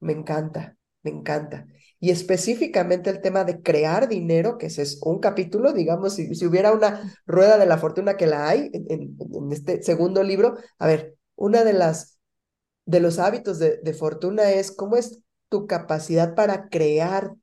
Me 0.00 0.12
encanta, 0.12 0.76
me 1.02 1.10
encanta. 1.10 1.66
Y 2.00 2.10
específicamente 2.10 3.10
el 3.10 3.20
tema 3.22 3.44
de 3.44 3.62
crear 3.62 4.08
dinero, 4.08 4.58
que 4.58 4.66
ese 4.66 4.82
es 4.82 5.00
un 5.02 5.20
capítulo, 5.20 5.72
digamos, 5.72 6.14
si, 6.14 6.34
si 6.34 6.46
hubiera 6.46 6.72
una 6.72 7.14
rueda 7.26 7.58
de 7.58 7.66
la 7.66 7.78
fortuna 7.78 8.16
que 8.16 8.26
la 8.26 8.48
hay 8.48 8.70
en, 8.72 8.86
en, 8.90 9.16
en 9.34 9.52
este 9.52 9.82
segundo 9.82 10.22
libro, 10.22 10.56
a 10.78 10.86
ver, 10.86 11.16
una 11.36 11.64
de 11.64 11.72
las 11.74 12.18
de 12.86 13.00
los 13.00 13.18
hábitos 13.18 13.58
de, 13.58 13.78
de 13.82 13.94
fortuna 13.94 14.50
es 14.52 14.72
cómo 14.72 14.96
es 14.96 15.20
tu 15.48 15.66
capacidad 15.66 16.34
para 16.34 16.68
crear. 16.68 17.34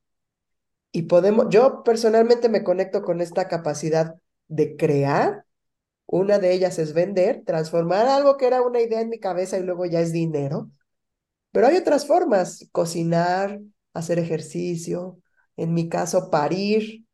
Y 0.98 1.04
podemos, 1.04 1.46
yo 1.52 1.84
personalmente 1.84 2.50
me 2.50 2.64
conecto 2.64 3.04
con 3.04 3.22
esta 3.22 3.48
capacidad 3.48 4.16
de 4.48 4.76
crear. 4.78 5.46
Una 6.08 6.40
de 6.40 6.54
ellas 6.54 6.80
es 6.80 6.96
vender, 6.96 7.44
transformar 7.46 8.08
algo 8.08 8.36
que 8.36 8.48
era 8.48 8.64
una 8.64 8.82
idea 8.82 9.02
en 9.02 9.10
mi 9.10 9.20
cabeza 9.20 9.60
y 9.60 9.62
luego 9.62 9.86
ya 9.86 10.02
es 10.02 10.12
dinero. 10.12 10.72
Pero 11.52 11.68
hay 11.68 11.78
otras 11.78 12.08
formas, 12.08 12.68
cocinar, 12.72 13.60
hacer 13.94 14.18
ejercicio, 14.18 15.20
en 15.56 15.76
mi 15.76 15.88
caso 15.88 16.32
parir. 16.32 17.06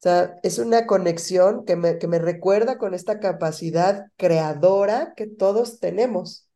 O 0.00 0.02
sea, 0.02 0.34
es 0.42 0.58
una 0.58 0.88
conexión 0.88 1.64
que 1.64 1.76
me, 1.76 1.98
que 1.98 2.08
me 2.08 2.18
recuerda 2.18 2.76
con 2.76 2.92
esta 2.92 3.20
capacidad 3.20 4.06
creadora 4.16 5.14
que 5.16 5.28
todos 5.28 5.78
tenemos. 5.78 6.48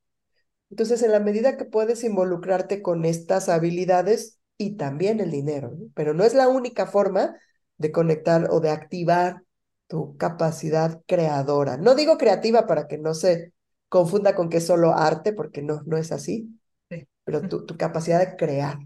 Entonces, 0.68 1.00
en 1.04 1.12
la 1.12 1.20
medida 1.20 1.56
que 1.56 1.64
puedes 1.64 2.02
involucrarte 2.02 2.82
con 2.82 3.04
estas 3.04 3.48
habilidades 3.48 4.40
y 4.58 4.76
también 4.76 5.20
el 5.20 5.30
dinero, 5.30 5.72
¿no? 5.78 5.86
pero 5.94 6.14
no 6.14 6.24
es 6.24 6.34
la 6.34 6.48
única 6.48 6.86
forma 6.86 7.36
de 7.78 7.92
conectar 7.92 8.48
o 8.50 8.60
de 8.60 8.70
activar 8.70 9.42
tu 9.88 10.16
capacidad 10.16 11.02
creadora. 11.06 11.76
No 11.76 11.94
digo 11.94 12.18
creativa 12.18 12.66
para 12.66 12.86
que 12.88 12.98
no 12.98 13.14
se 13.14 13.52
confunda 13.88 14.34
con 14.34 14.48
que 14.48 14.58
es 14.58 14.66
solo 14.66 14.94
arte, 14.94 15.32
porque 15.32 15.62
no, 15.62 15.82
no 15.86 15.96
es 15.98 16.12
así, 16.12 16.58
sí. 16.90 17.06
pero 17.24 17.42
tu, 17.48 17.66
tu 17.66 17.76
capacidad 17.76 18.20
de 18.20 18.36
crear 18.36 18.78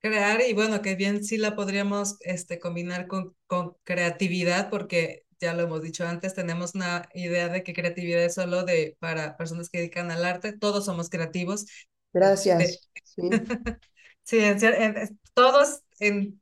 crear 0.00 0.40
y 0.48 0.54
bueno, 0.54 0.82
que 0.82 0.94
bien 0.94 1.24
sí 1.24 1.36
la 1.38 1.54
podríamos 1.56 2.16
este, 2.20 2.58
combinar 2.58 3.06
con, 3.06 3.34
con 3.46 3.76
creatividad 3.84 4.70
porque 4.70 5.24
ya 5.40 5.54
lo 5.54 5.62
hemos 5.62 5.82
dicho 5.82 6.06
antes, 6.06 6.34
tenemos 6.34 6.74
una 6.74 7.08
idea 7.14 7.48
de 7.48 7.62
que 7.62 7.72
creatividad 7.74 8.22
es 8.24 8.34
solo 8.34 8.64
de 8.64 8.96
para 9.00 9.36
personas 9.36 9.70
que 9.70 9.78
dedican 9.78 10.10
al 10.10 10.24
arte, 10.24 10.52
todos 10.56 10.84
somos 10.84 11.08
creativos. 11.10 11.66
Gracias. 12.12 12.88
Sí, 13.04 13.22
sí 14.24 14.38
en, 14.38 14.62
en, 14.64 15.20
todos 15.34 15.82
en, 15.98 16.40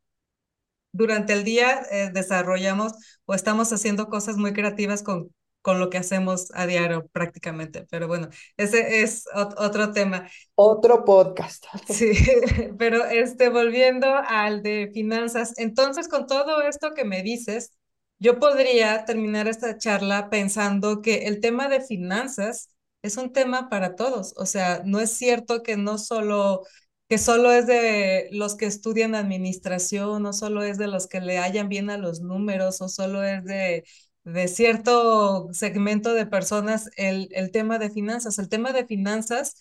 durante 0.92 1.32
el 1.32 1.44
día 1.44 1.82
eh, 1.90 2.10
desarrollamos 2.12 2.92
o 3.26 3.34
estamos 3.34 3.72
haciendo 3.72 4.08
cosas 4.08 4.36
muy 4.36 4.52
creativas 4.52 5.02
con, 5.02 5.32
con 5.62 5.80
lo 5.80 5.90
que 5.90 5.98
hacemos 5.98 6.50
a 6.54 6.66
diario 6.66 7.06
prácticamente. 7.08 7.86
Pero 7.90 8.08
bueno, 8.08 8.28
ese 8.56 9.02
es 9.02 9.24
otro 9.34 9.92
tema. 9.92 10.28
Otro 10.54 11.04
podcast. 11.04 11.66
Sí, 11.88 12.12
pero 12.78 13.04
este, 13.04 13.48
volviendo 13.50 14.08
al 14.26 14.62
de 14.62 14.90
finanzas, 14.92 15.54
entonces 15.58 16.08
con 16.08 16.26
todo 16.26 16.62
esto 16.62 16.94
que 16.94 17.04
me 17.04 17.22
dices, 17.22 17.72
yo 18.18 18.38
podría 18.40 19.04
terminar 19.04 19.46
esta 19.46 19.78
charla 19.78 20.28
pensando 20.30 21.02
que 21.02 21.26
el 21.26 21.40
tema 21.40 21.68
de 21.68 21.80
finanzas 21.80 22.70
es 23.02 23.16
un 23.16 23.32
tema 23.32 23.68
para 23.68 23.94
todos. 23.94 24.34
O 24.36 24.46
sea, 24.46 24.82
no 24.84 25.00
es 25.00 25.12
cierto 25.12 25.62
que 25.62 25.76
no 25.76 25.98
solo 25.98 26.62
que 27.08 27.18
solo 27.18 27.52
es 27.52 27.66
de 27.66 28.28
los 28.32 28.56
que 28.56 28.66
estudian 28.66 29.14
administración, 29.14 30.22
no 30.22 30.32
solo 30.32 30.62
es 30.62 30.78
de 30.78 30.88
los 30.88 31.06
que 31.08 31.20
le 31.20 31.38
hallan 31.38 31.68
bien 31.68 31.90
a 31.90 31.98
los 31.98 32.20
números, 32.20 32.80
o 32.82 32.88
solo 32.88 33.22
es 33.24 33.44
de, 33.44 33.84
de 34.24 34.48
cierto 34.48 35.48
segmento 35.52 36.14
de 36.14 36.26
personas 36.26 36.90
el, 36.96 37.28
el 37.32 37.50
tema 37.50 37.78
de 37.78 37.90
finanzas. 37.90 38.38
El 38.38 38.48
tema 38.50 38.72
de 38.72 38.86
finanzas 38.86 39.56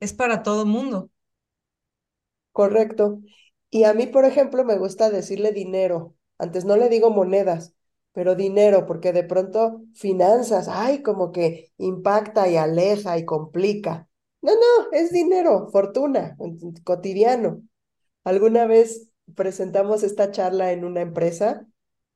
es 0.00 0.12
para 0.12 0.42
todo 0.42 0.66
mundo. 0.66 1.10
Correcto. 2.52 3.20
Y 3.70 3.84
a 3.84 3.94
mí, 3.94 4.06
por 4.06 4.24
ejemplo, 4.24 4.64
me 4.64 4.76
gusta 4.78 5.10
decirle 5.10 5.52
dinero. 5.52 6.14
Antes 6.38 6.64
no 6.64 6.76
le 6.76 6.88
digo 6.88 7.10
monedas, 7.10 7.74
pero 8.12 8.34
dinero, 8.34 8.86
porque 8.86 9.12
de 9.12 9.24
pronto 9.24 9.82
finanzas, 9.94 10.68
ay, 10.68 11.02
como 11.02 11.32
que 11.32 11.72
impacta 11.78 12.48
y 12.48 12.56
aleja 12.56 13.16
y 13.18 13.24
complica. 13.24 14.08
No, 14.42 14.52
no, 14.54 14.92
es 14.92 15.12
dinero, 15.12 15.68
fortuna, 15.70 16.36
cotidiano. 16.84 17.62
Alguna 18.24 18.66
vez 18.66 19.08
presentamos 19.36 20.02
esta 20.04 20.30
charla 20.32 20.72
en 20.72 20.84
una 20.84 21.02
empresa, 21.02 21.66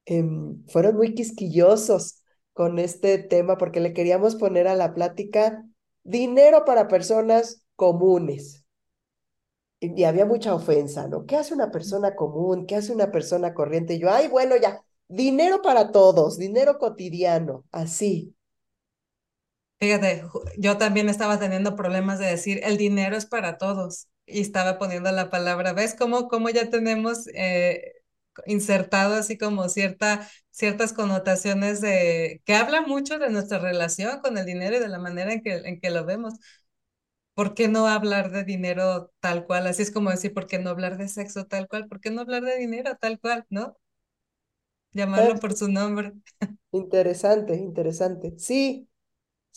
eh, 0.07 0.24
fueron 0.68 0.97
muy 0.97 1.14
quisquillosos 1.14 2.22
con 2.55 2.79
este 2.81 3.18
tema 3.18 3.59
porque 3.59 3.81
le 3.81 3.95
queríamos 3.95 4.37
poner 4.37 4.68
a 4.68 4.77
la 4.77 4.95
plática 4.95 5.64
dinero 6.05 6.64
para 6.66 6.89
personas 6.89 7.62
comunes. 7.77 8.64
Y, 9.81 10.01
y 10.01 10.05
había 10.05 10.24
mucha 10.27 10.55
ofensa, 10.55 11.07
¿no? 11.09 11.27
¿Qué 11.27 11.37
hace 11.37 11.55
una 11.55 11.70
persona 11.70 12.14
común? 12.16 12.66
¿Qué 12.66 12.77
hace 12.77 12.93
una 12.93 13.11
persona 13.11 13.55
corriente? 13.55 13.95
Y 13.95 14.01
yo, 14.01 14.11
ay, 14.11 14.29
bueno, 14.29 14.57
ya, 14.57 14.81
Dinero 15.09 15.62
para 15.62 15.93
todos, 15.93 16.37
dinero 16.37 16.79
cotidiano, 16.79 17.64
así. 17.70 18.36
Fíjate, 19.79 20.24
yo 20.59 20.79
también 20.79 21.09
estaba 21.11 21.39
teniendo 21.39 21.77
problemas 21.77 22.18
de 22.18 22.27
decir 22.27 22.61
el 22.64 22.79
dinero 22.79 23.14
es 23.16 23.27
para 23.27 23.59
todos 23.59 24.09
y 24.24 24.41
estaba 24.41 24.79
poniendo 24.79 25.12
la 25.12 25.29
palabra, 25.31 25.72
¿ves 25.74 25.95
cómo, 25.95 26.29
cómo 26.29 26.49
ya 26.49 26.70
tenemos 26.70 27.27
eh, 27.35 27.93
insertado 28.47 29.14
así 29.16 29.37
como 29.37 29.68
cierta, 29.68 30.27
ciertas 30.51 30.93
connotaciones 30.95 31.81
de 31.83 32.43
que 32.47 32.55
habla 32.55 32.81
mucho 32.83 33.18
de 33.18 33.29
nuestra 33.31 33.59
relación 33.59 34.20
con 34.20 34.39
el 34.39 34.47
dinero 34.47 34.77
y 34.77 34.81
de 34.81 34.89
la 34.89 34.99
manera 34.99 35.33
en 35.33 35.43
que, 35.43 35.57
en 35.57 35.79
que 35.81 35.91
lo 35.91 36.05
vemos? 36.07 36.35
¿Por 37.35 37.55
qué 37.55 37.68
no 37.68 37.87
hablar 37.87 38.31
de 38.33 38.45
dinero 38.45 39.12
tal 39.20 39.47
cual? 39.47 39.66
Así 39.68 39.83
es 39.83 39.91
como 39.93 40.11
decir, 40.11 40.35
¿por 40.35 40.47
qué 40.49 40.59
no 40.59 40.70
hablar 40.70 40.99
de 40.99 41.09
sexo 41.09 41.47
tal 41.47 41.68
cual? 41.68 41.87
¿Por 41.89 42.01
qué 42.01 42.11
no 42.11 42.22
hablar 42.22 42.43
de 42.45 42.57
dinero 42.59 42.97
tal 43.01 43.20
cual? 43.20 43.47
¿No? 43.51 43.77
Llamarlo 44.93 45.39
por 45.39 45.55
su 45.57 45.68
nombre. 45.68 46.12
Interesante, 46.72 47.55
interesante. 47.57 48.39
Sí, 48.39 48.89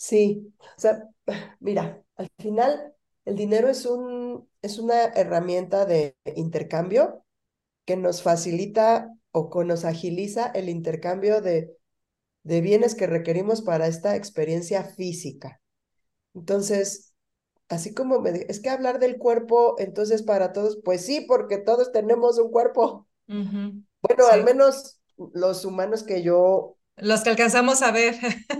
sí. 0.00 0.54
O 0.76 0.80
sea, 0.80 1.08
mira, 1.60 2.02
al 2.16 2.28
final 2.38 2.94
el 3.26 3.36
dinero 3.36 3.68
es 3.68 3.84
un, 3.84 4.48
es 4.62 4.78
una 4.78 5.04
herramienta 5.04 5.84
de 5.84 6.16
intercambio 6.36 7.24
que 7.84 7.96
nos 7.96 8.22
facilita 8.22 9.14
o 9.32 9.50
que 9.50 9.64
nos 9.64 9.84
agiliza 9.84 10.46
el 10.54 10.68
intercambio 10.68 11.40
de, 11.42 11.76
de 12.42 12.60
bienes 12.62 12.94
que 12.94 13.06
requerimos 13.06 13.62
para 13.62 13.86
esta 13.86 14.16
experiencia 14.16 14.84
física. 14.84 15.60
Entonces, 16.34 17.14
así 17.68 17.92
como 17.94 18.20
me 18.20 18.30
es 18.48 18.60
que 18.60 18.70
hablar 18.70 18.98
del 19.00 19.18
cuerpo, 19.18 19.76
entonces 19.78 20.22
para 20.22 20.52
todos, 20.52 20.80
pues 20.84 21.04
sí, 21.04 21.22
porque 21.28 21.58
todos 21.58 21.92
tenemos 21.92 22.38
un 22.38 22.50
cuerpo. 22.50 23.06
Uh 23.28 23.32
-huh. 23.34 23.84
Bueno, 24.02 24.24
sí. 24.24 24.30
al 24.32 24.44
menos 24.44 25.00
los 25.34 25.64
humanos 25.64 26.02
que 26.02 26.22
yo... 26.22 26.76
Los 27.02 27.22
que 27.22 27.30
alcanzamos 27.30 27.82
a 27.82 27.92
ver. 27.92 28.16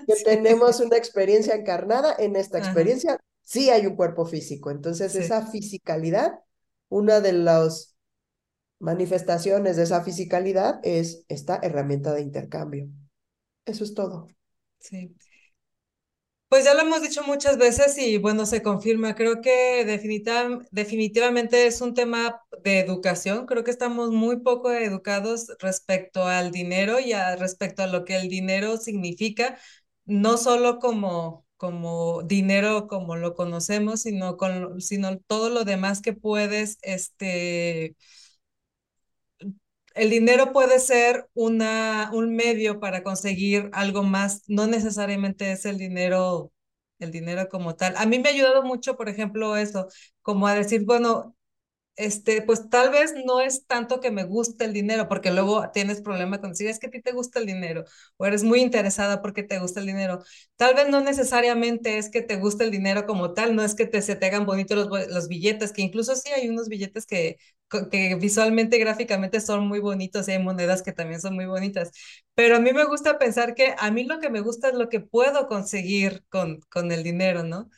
Que 0.07 0.17
sí. 0.17 0.25
tenemos 0.25 0.81
una 0.81 0.97
experiencia 0.97 1.55
encarnada, 1.55 2.15
en 2.19 2.37
esta 2.37 2.59
experiencia 2.59 3.13
Ajá. 3.13 3.25
sí 3.43 3.71
hay 3.71 3.87
un 3.87 3.97
cuerpo 3.97 4.27
físico. 4.27 4.71
Entonces, 4.71 5.13
sí. 5.13 5.19
esa 5.19 5.47
fisicalidad, 5.47 6.41
una 6.89 7.21
de 7.21 7.33
las 7.33 7.97
manifestaciones 8.79 9.77
de 9.77 9.83
esa 9.85 10.03
fisicalidad 10.03 10.81
es 10.83 11.25
esta 11.29 11.61
herramienta 11.63 12.13
de 12.15 12.23
intercambio. 12.23 12.89
Eso 13.67 13.85
es 13.85 13.95
todo. 13.95 14.29
Sí. 14.79 15.15
Pues 16.51 16.65
ya 16.65 16.75
lo 16.75 16.83
hemos 16.83 17.01
dicho 17.03 17.23
muchas 17.23 17.59
veces 17.59 17.97
y 17.99 18.19
bueno, 18.19 18.45
se 18.45 18.63
confirma. 18.63 19.15
Creo 19.15 19.41
que 19.41 19.85
definitiva, 19.87 20.61
definitivamente 20.73 21.67
es 21.69 21.81
un 21.81 21.95
tema 21.95 22.43
de 22.65 22.81
educación. 22.81 23.47
Creo 23.47 23.65
que 23.65 23.71
estamos 23.71 24.11
muy 24.11 24.39
poco 24.41 24.73
educados 24.73 25.47
respecto 25.61 26.27
al 26.27 26.53
dinero 26.53 27.01
y 27.01 27.13
a, 27.13 27.37
respecto 27.37 27.85
a 27.85 27.87
lo 27.87 28.05
que 28.05 28.17
el 28.17 28.29
dinero 28.29 28.79
significa, 28.79 29.59
no 30.07 30.37
solo 30.37 30.81
como, 30.81 31.47
como 31.57 32.23
dinero 32.25 32.89
como 32.89 33.15
lo 33.17 33.35
conocemos, 33.35 34.03
sino, 34.03 34.37
con, 34.37 34.81
sino 34.81 35.19
todo 35.21 35.51
lo 35.51 35.65
demás 35.65 36.03
que 36.03 36.15
puedes, 36.15 36.79
este, 36.83 37.97
el 39.95 40.11
dinero 40.11 40.53
puede 40.53 40.79
ser 40.81 41.29
una, 41.35 42.11
un 42.13 42.35
medio 42.37 42.81
para 42.81 43.03
conseguir 43.03 43.71
algo 43.73 44.03
más, 44.03 44.43
no 44.49 44.67
necesariamente 44.67 45.53
es 45.53 45.65
el 45.67 45.79
dinero 45.79 46.53
el 46.99 47.11
dinero 47.13 47.49
como 47.49 47.75
tal. 47.77 47.95
A 47.97 48.05
mí 48.07 48.19
me 48.19 48.29
ha 48.29 48.33
ayudado 48.33 48.63
mucho, 48.63 48.97
por 48.97 49.09
ejemplo, 49.09 49.57
eso, 49.57 49.89
como 50.23 50.47
a 50.47 50.55
decir, 50.55 50.85
bueno, 50.85 51.35
este, 51.97 52.43
pues 52.43 52.71
tal 52.71 52.91
vez 52.91 53.15
no 53.27 53.41
es 53.41 53.67
tanto 53.67 54.01
que 54.01 54.11
me 54.11 54.25
guste 54.25 54.65
el 54.65 54.73
dinero, 54.73 55.09
porque 55.09 55.31
luego 55.31 55.71
tienes 55.73 56.01
problema 56.01 56.41
con 56.41 56.51
decir, 56.51 56.69
es 56.69 56.79
que 56.79 56.87
a 56.87 56.91
ti 56.91 57.03
te 57.03 57.13
gusta 57.13 57.39
el 57.41 57.47
dinero, 57.47 57.85
o 58.17 58.27
eres 58.27 58.43
muy 58.45 58.61
interesada 58.61 59.21
porque 59.23 59.43
te 59.43 59.59
gusta 59.59 59.81
el 59.81 59.87
dinero. 59.87 60.23
Tal 60.57 60.75
vez 60.75 60.89
no 60.89 61.01
necesariamente 61.03 61.99
es 61.99 62.11
que 62.11 62.23
te 62.23 62.37
guste 62.37 62.65
el 62.65 62.71
dinero 62.71 63.07
como 63.07 63.35
tal, 63.35 63.55
no 63.55 63.63
es 63.63 63.75
que 63.75 63.87
te, 63.87 64.01
se 64.03 64.17
te 64.17 64.27
hagan 64.27 64.47
bonitos 64.47 64.79
los, 64.89 65.09
los 65.09 65.29
billetes, 65.29 65.73
que 65.73 65.83
incluso 65.83 66.17
sí 66.17 66.31
hay 66.31 66.49
unos 66.49 66.69
billetes 66.69 67.07
que, 67.07 67.37
que 67.91 68.15
visualmente 68.17 68.79
gráficamente 68.79 69.41
son 69.41 69.67
muy 69.69 69.81
bonitos 69.81 70.29
y 70.29 70.33
hay 70.33 70.43
monedas 70.43 70.83
que 70.83 70.93
también 70.93 71.21
son 71.21 71.35
muy 71.35 71.47
bonitas. 71.47 71.91
Pero 72.35 72.57
a 72.57 72.61
mí 72.61 72.73
me 72.73 72.85
gusta 72.85 73.19
pensar 73.19 73.55
que 73.55 73.75
a 73.79 73.91
mí 73.91 74.05
lo 74.05 74.19
que 74.21 74.31
me 74.31 74.41
gusta 74.41 74.69
es 74.69 74.75
lo 74.75 74.89
que 74.89 75.01
puedo 75.01 75.47
conseguir 75.49 76.25
con, 76.29 76.61
con 76.71 76.91
el 76.93 77.03
dinero, 77.03 77.43
¿no? 77.45 77.71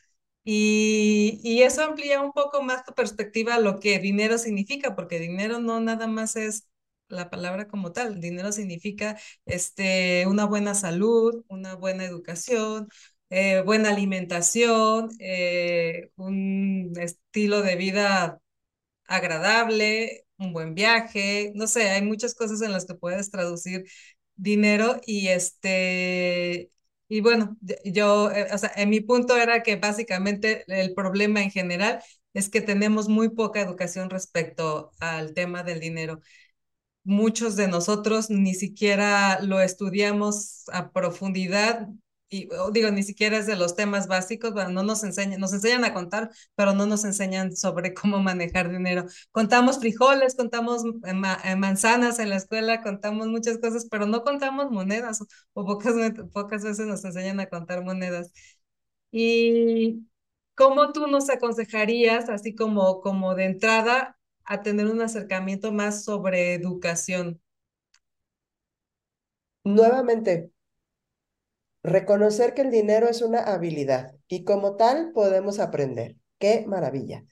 Y, 0.44 1.40
y, 1.44 1.62
eso 1.62 1.84
amplía 1.84 2.20
un 2.20 2.32
poco 2.32 2.62
más 2.62 2.84
tu 2.84 2.92
perspectiva 2.94 3.54
a 3.54 3.60
lo 3.60 3.78
que 3.78 4.00
dinero 4.00 4.38
significa, 4.38 4.96
porque 4.96 5.20
dinero 5.20 5.60
no 5.60 5.78
nada 5.80 6.08
más 6.08 6.34
es 6.36 6.66
la 7.08 7.30
palabra 7.30 7.68
como 7.68 7.92
tal, 7.92 8.20
dinero 8.20 8.50
significa 8.52 9.18
este, 9.46 10.26
una 10.26 10.44
buena 10.46 10.74
salud, 10.74 11.44
una 11.48 11.74
buena 11.76 12.04
educación, 12.04 12.88
eh, 13.30 13.62
buena 13.64 13.90
alimentación, 13.90 15.10
eh, 15.20 16.10
un 16.16 16.92
estilo 16.98 17.62
de 17.62 17.76
vida 17.76 18.40
agradable, 19.06 20.26
un 20.38 20.52
buen 20.52 20.74
viaje, 20.74 21.52
no 21.54 21.66
sé, 21.66 21.90
hay 21.90 22.02
muchas 22.02 22.34
cosas 22.34 22.62
en 22.62 22.72
las 22.72 22.86
que 22.86 22.94
puedes 22.94 23.30
traducir 23.30 23.84
dinero 24.36 25.00
y 25.06 25.28
este 25.28 26.70
y 27.16 27.20
bueno, 27.20 27.56
yo, 27.84 28.30
eh, 28.30 28.46
o 28.52 28.58
sea, 28.58 28.72
en 28.76 28.90
mi 28.90 29.00
punto 29.00 29.36
era 29.36 29.62
que 29.62 29.76
básicamente 29.76 30.64
el 30.68 30.94
problema 30.94 31.42
en 31.42 31.50
general 31.50 32.02
es 32.34 32.48
que 32.48 32.60
tenemos 32.62 33.08
muy 33.08 33.28
poca 33.30 33.60
educación 33.60 34.08
respecto 34.10 34.92
al 35.00 35.34
tema 35.34 35.62
del 35.62 35.80
dinero. 35.80 36.20
Muchos 37.04 37.56
de 37.56 37.68
nosotros 37.68 38.30
ni 38.30 38.54
siquiera 38.54 39.40
lo 39.42 39.60
estudiamos 39.60 40.64
a 40.72 40.92
profundidad, 40.92 41.88
y 42.32 42.48
digo, 42.72 42.90
ni 42.90 43.02
siquiera 43.02 43.36
es 43.36 43.46
de 43.46 43.56
los 43.56 43.76
temas 43.76 44.08
básicos, 44.08 44.52
bueno, 44.54 44.70
no 44.70 44.82
nos 44.82 45.04
enseñan, 45.04 45.38
nos 45.38 45.52
enseñan 45.52 45.84
a 45.84 45.92
contar, 45.92 46.30
pero 46.54 46.72
no 46.72 46.86
nos 46.86 47.04
enseñan 47.04 47.54
sobre 47.54 47.92
cómo 47.94 48.20
manejar 48.20 48.70
dinero. 48.70 49.04
Contamos 49.32 49.78
frijoles, 49.78 50.34
contamos 50.34 50.82
eh, 51.04 51.56
manzanas 51.56 52.18
en 52.18 52.30
la 52.30 52.36
escuela, 52.36 52.82
contamos 52.82 53.28
muchas 53.28 53.58
cosas, 53.58 53.86
pero 53.90 54.06
no 54.06 54.22
contamos 54.24 54.70
monedas, 54.70 55.20
o 55.52 55.64
pocas, 55.66 55.94
pocas 56.32 56.64
veces 56.64 56.86
nos 56.86 57.04
enseñan 57.04 57.38
a 57.40 57.48
contar 57.48 57.84
monedas. 57.84 58.32
Y 59.10 60.08
¿cómo 60.54 60.92
tú 60.92 61.06
nos 61.06 61.30
aconsejarías, 61.30 62.28
así 62.28 62.54
como, 62.54 63.00
como 63.02 63.34
de 63.34 63.44
entrada, 63.46 64.18
a 64.44 64.62
tener 64.62 64.86
un 64.86 65.02
acercamiento 65.02 65.72
más 65.72 66.04
sobre 66.04 66.54
educación? 66.54 67.40
Nuevamente, 69.64 70.52
Reconocer 71.82 72.54
que 72.54 72.62
el 72.62 72.70
dinero 72.70 73.08
es 73.08 73.22
una 73.22 73.40
habilidad 73.40 74.14
y 74.28 74.44
como 74.44 74.76
tal 74.76 75.12
podemos 75.12 75.58
aprender. 75.58 76.16
¡Qué 76.38 76.64
maravilla! 76.66 77.24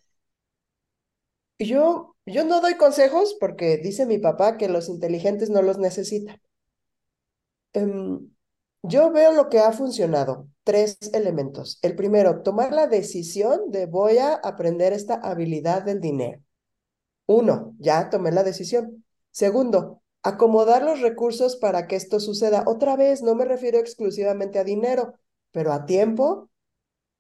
Yo, 1.59 2.16
yo 2.26 2.44
no 2.44 2.61
doy 2.61 2.76
consejos 2.76 3.36
porque 3.38 3.76
dice 3.78 4.07
mi 4.07 4.18
papá 4.18 4.57
que 4.57 4.68
los 4.68 4.88
inteligentes 4.88 5.51
no 5.51 5.62
los 5.62 5.78
necesitan. 5.78 6.40
Em, 7.72 8.30
yo 8.82 9.11
veo 9.12 9.32
lo 9.32 9.48
que 9.48 9.59
ha 9.61 9.72
funcionado. 9.72 10.48
Tres 10.64 10.98
elementos. 11.12 11.78
El 11.82 11.96
primero, 11.96 12.42
tomar 12.42 12.72
la 12.72 12.86
decisión 12.86 13.70
de 13.70 13.86
voy 13.86 14.18
a 14.18 14.34
aprender 14.34 14.92
esta 14.92 15.14
habilidad 15.14 15.82
del 15.82 16.01
dinero. 16.01 16.40
Uno, 17.26 17.74
ya 17.78 18.11
tomé 18.11 18.32
la 18.32 18.42
decisión. 18.44 19.05
Segundo, 19.30 19.99
acomodar 20.22 20.82
los 20.82 21.00
recursos 21.00 21.56
para 21.56 21.86
que 21.86 21.96
esto 21.96 22.20
suceda. 22.20 22.64
Otra 22.66 22.96
vez, 22.96 23.22
no 23.22 23.34
me 23.34 23.44
refiero 23.44 23.78
exclusivamente 23.78 24.58
a 24.58 24.64
dinero, 24.64 25.14
pero 25.52 25.72
a 25.72 25.86
tiempo, 25.86 26.50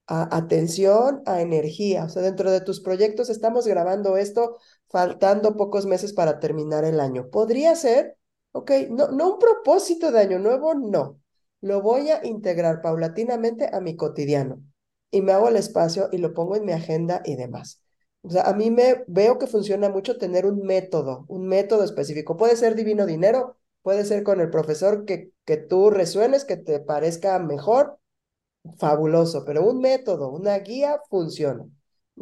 a 0.06 0.36
atención, 0.36 1.22
a 1.26 1.40
energía. 1.40 2.04
O 2.04 2.08
sea, 2.08 2.22
dentro 2.22 2.50
de 2.50 2.60
tus 2.60 2.80
proyectos 2.80 3.30
estamos 3.30 3.66
grabando 3.66 4.16
esto 4.16 4.58
faltando 4.88 5.56
pocos 5.56 5.86
meses 5.86 6.12
para 6.12 6.40
terminar 6.40 6.84
el 6.84 7.00
año. 7.00 7.30
Podría 7.30 7.76
ser, 7.76 8.16
ok, 8.52 8.70
no, 8.90 9.08
no 9.08 9.34
un 9.34 9.38
propósito 9.38 10.10
de 10.12 10.20
año 10.20 10.38
nuevo, 10.38 10.74
no. 10.74 11.20
Lo 11.60 11.82
voy 11.82 12.10
a 12.10 12.24
integrar 12.26 12.80
paulatinamente 12.82 13.68
a 13.72 13.80
mi 13.80 13.96
cotidiano 13.96 14.62
y 15.10 15.22
me 15.22 15.32
hago 15.32 15.48
el 15.48 15.56
espacio 15.56 16.08
y 16.12 16.18
lo 16.18 16.34
pongo 16.34 16.56
en 16.56 16.64
mi 16.64 16.72
agenda 16.72 17.22
y 17.24 17.36
demás. 17.36 17.82
O 18.22 18.30
sea, 18.30 18.42
a 18.42 18.52
mí 18.54 18.70
me 18.70 19.04
veo 19.06 19.38
que 19.38 19.46
funciona 19.46 19.88
mucho 19.88 20.18
tener 20.18 20.44
un 20.46 20.62
método, 20.62 21.24
un 21.28 21.46
método 21.48 21.84
específico. 21.84 22.36
Puede 22.36 22.56
ser 22.56 22.74
divino 22.74 23.06
dinero, 23.06 23.56
puede 23.82 24.04
ser 24.04 24.22
con 24.24 24.40
el 24.40 24.50
profesor 24.50 25.04
que, 25.06 25.32
que 25.46 25.56
tú 25.56 25.90
resuenes, 25.90 26.44
que 26.44 26.56
te 26.56 26.80
parezca 26.80 27.38
mejor, 27.38 27.98
fabuloso, 28.78 29.44
pero 29.46 29.64
un 29.64 29.80
método, 29.80 30.30
una 30.30 30.58
guía 30.58 31.00
funciona. 31.10 31.66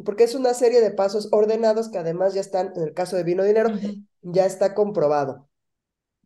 Porque 0.05 0.25
es 0.25 0.35
una 0.35 0.55
serie 0.55 0.81
de 0.81 0.91
pasos 0.93 1.29
ordenados 1.33 1.89
que 1.91 1.99
además 1.99 2.35
ya 2.35 2.41
están, 2.41 2.73
en 2.77 2.83
el 2.85 2.95
caso 2.95 3.17
de 3.17 3.25
vino 3.25 3.45
dinero, 3.45 3.71
ya 4.23 4.47
está 4.47 4.75
comprobado. 4.75 5.49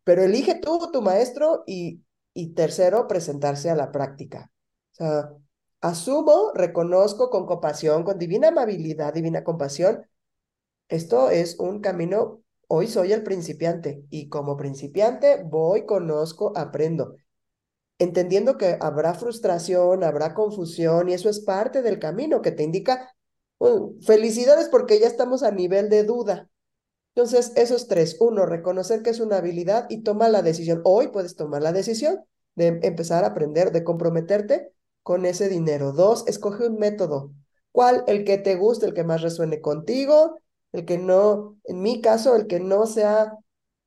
Pero 0.03 0.23
elige 0.23 0.55
tú, 0.59 0.91
tu 0.91 1.01
maestro, 1.01 1.63
y, 1.67 2.03
y 2.33 2.53
tercero, 2.53 3.07
presentarse 3.07 3.69
a 3.69 3.75
la 3.75 3.91
práctica. 3.91 4.51
O 4.93 4.95
sea, 4.95 5.29
Asumo, 5.83 6.53
reconozco 6.53 7.29
con 7.29 7.45
compasión, 7.45 8.03
con 8.03 8.17
divina 8.17 8.47
amabilidad, 8.47 9.13
divina 9.13 9.43
compasión. 9.43 10.07
Esto 10.87 11.29
es 11.29 11.59
un 11.59 11.81
camino, 11.81 12.41
hoy 12.67 12.87
soy 12.87 13.11
el 13.11 13.21
principiante 13.21 14.05
y 14.09 14.29
como 14.29 14.55
principiante 14.55 15.43
voy, 15.43 15.85
conozco, 15.85 16.53
aprendo. 16.55 17.17
Entendiendo 17.99 18.57
que 18.57 18.77
habrá 18.79 19.13
frustración, 19.13 20.05
habrá 20.05 20.33
confusión 20.33 21.09
y 21.09 21.15
eso 21.15 21.29
es 21.29 21.41
parte 21.41 21.81
del 21.81 21.99
camino 21.99 22.41
que 22.41 22.53
te 22.53 22.63
indica 22.63 23.13
felicidades 24.03 24.69
porque 24.69 25.01
ya 25.01 25.07
estamos 25.07 25.43
a 25.43 25.51
nivel 25.51 25.89
de 25.89 26.05
duda. 26.05 26.49
Entonces, 27.13 27.51
esos 27.57 27.89
tres. 27.89 28.15
Uno, 28.21 28.45
reconocer 28.45 29.03
que 29.03 29.09
es 29.09 29.19
una 29.19 29.35
habilidad 29.35 29.87
y 29.89 30.01
toma 30.01 30.29
la 30.29 30.43
decisión. 30.43 30.79
Hoy 30.85 31.09
puedes 31.09 31.35
tomar 31.35 31.61
la 31.61 31.73
decisión 31.73 32.23
de 32.55 32.79
empezar 32.83 33.25
a 33.25 33.27
aprender, 33.27 33.73
de 33.73 33.83
comprometerte 33.83 34.71
con 35.03 35.25
ese 35.25 35.49
dinero. 35.49 35.91
Dos, 35.93 36.25
escoge 36.27 36.67
un 36.67 36.77
método. 36.77 37.31
¿Cuál? 37.71 38.03
El 38.07 38.23
que 38.25 38.37
te 38.37 38.55
guste, 38.55 38.85
el 38.85 38.93
que 38.93 39.03
más 39.03 39.21
resuene 39.21 39.61
contigo, 39.61 40.39
el 40.71 40.85
que 40.85 40.97
no, 40.97 41.57
en 41.65 41.81
mi 41.81 42.01
caso, 42.01 42.35
el 42.35 42.47
que 42.47 42.59
no 42.59 42.85
sea, 42.87 43.33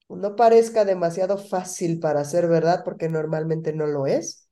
no 0.08 0.36
parezca 0.36 0.84
demasiado 0.84 1.38
fácil 1.38 2.00
para 2.00 2.24
ser 2.24 2.48
verdad, 2.48 2.82
porque 2.84 3.08
normalmente 3.08 3.72
no 3.72 3.86
lo 3.86 4.06
es. 4.06 4.48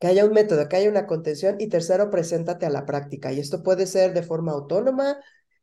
Que 0.00 0.08
haya 0.08 0.24
un 0.26 0.32
método, 0.32 0.68
que 0.68 0.76
haya 0.76 0.90
una 0.90 1.06
contención. 1.06 1.56
Y 1.58 1.68
tercero, 1.68 2.10
preséntate 2.10 2.66
a 2.66 2.70
la 2.70 2.84
práctica. 2.86 3.32
Y 3.32 3.40
esto 3.40 3.62
puede 3.62 3.86
ser 3.86 4.12
de 4.14 4.22
forma 4.22 4.52
autónoma, 4.52 5.18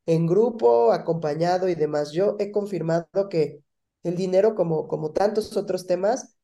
en 0.06 0.26
grupo, 0.28 0.92
acompañado 0.92 1.70
y 1.70 1.76
demás. 1.76 2.12
Yo 2.12 2.36
he 2.40 2.52
confirmado 2.52 3.30
que 3.30 3.62
el 4.04 4.16
dinero, 4.16 4.56
como, 4.56 4.88
como 4.88 5.12
tantos 5.12 5.56
otros 5.56 5.86
temas, 5.88 6.36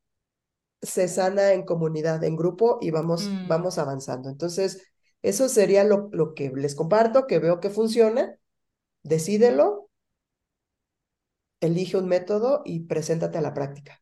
se 0.81 1.07
sana 1.07 1.53
en 1.53 1.63
comunidad, 1.63 2.23
en 2.23 2.35
grupo 2.35 2.77
y 2.81 2.91
vamos, 2.91 3.27
mm. 3.27 3.47
vamos 3.47 3.77
avanzando. 3.77 4.29
Entonces, 4.29 4.91
eso 5.21 5.49
sería 5.49 5.83
lo, 5.83 6.09
lo 6.11 6.33
que 6.33 6.51
les 6.55 6.75
comparto, 6.75 7.27
que 7.27 7.39
veo 7.39 7.59
que 7.59 7.69
funciona. 7.69 8.35
Decídelo, 9.03 9.89
elige 11.61 11.97
un 11.97 12.07
método 12.07 12.61
y 12.65 12.81
preséntate 12.81 13.37
a 13.37 13.41
la 13.41 13.53
práctica. 13.53 14.01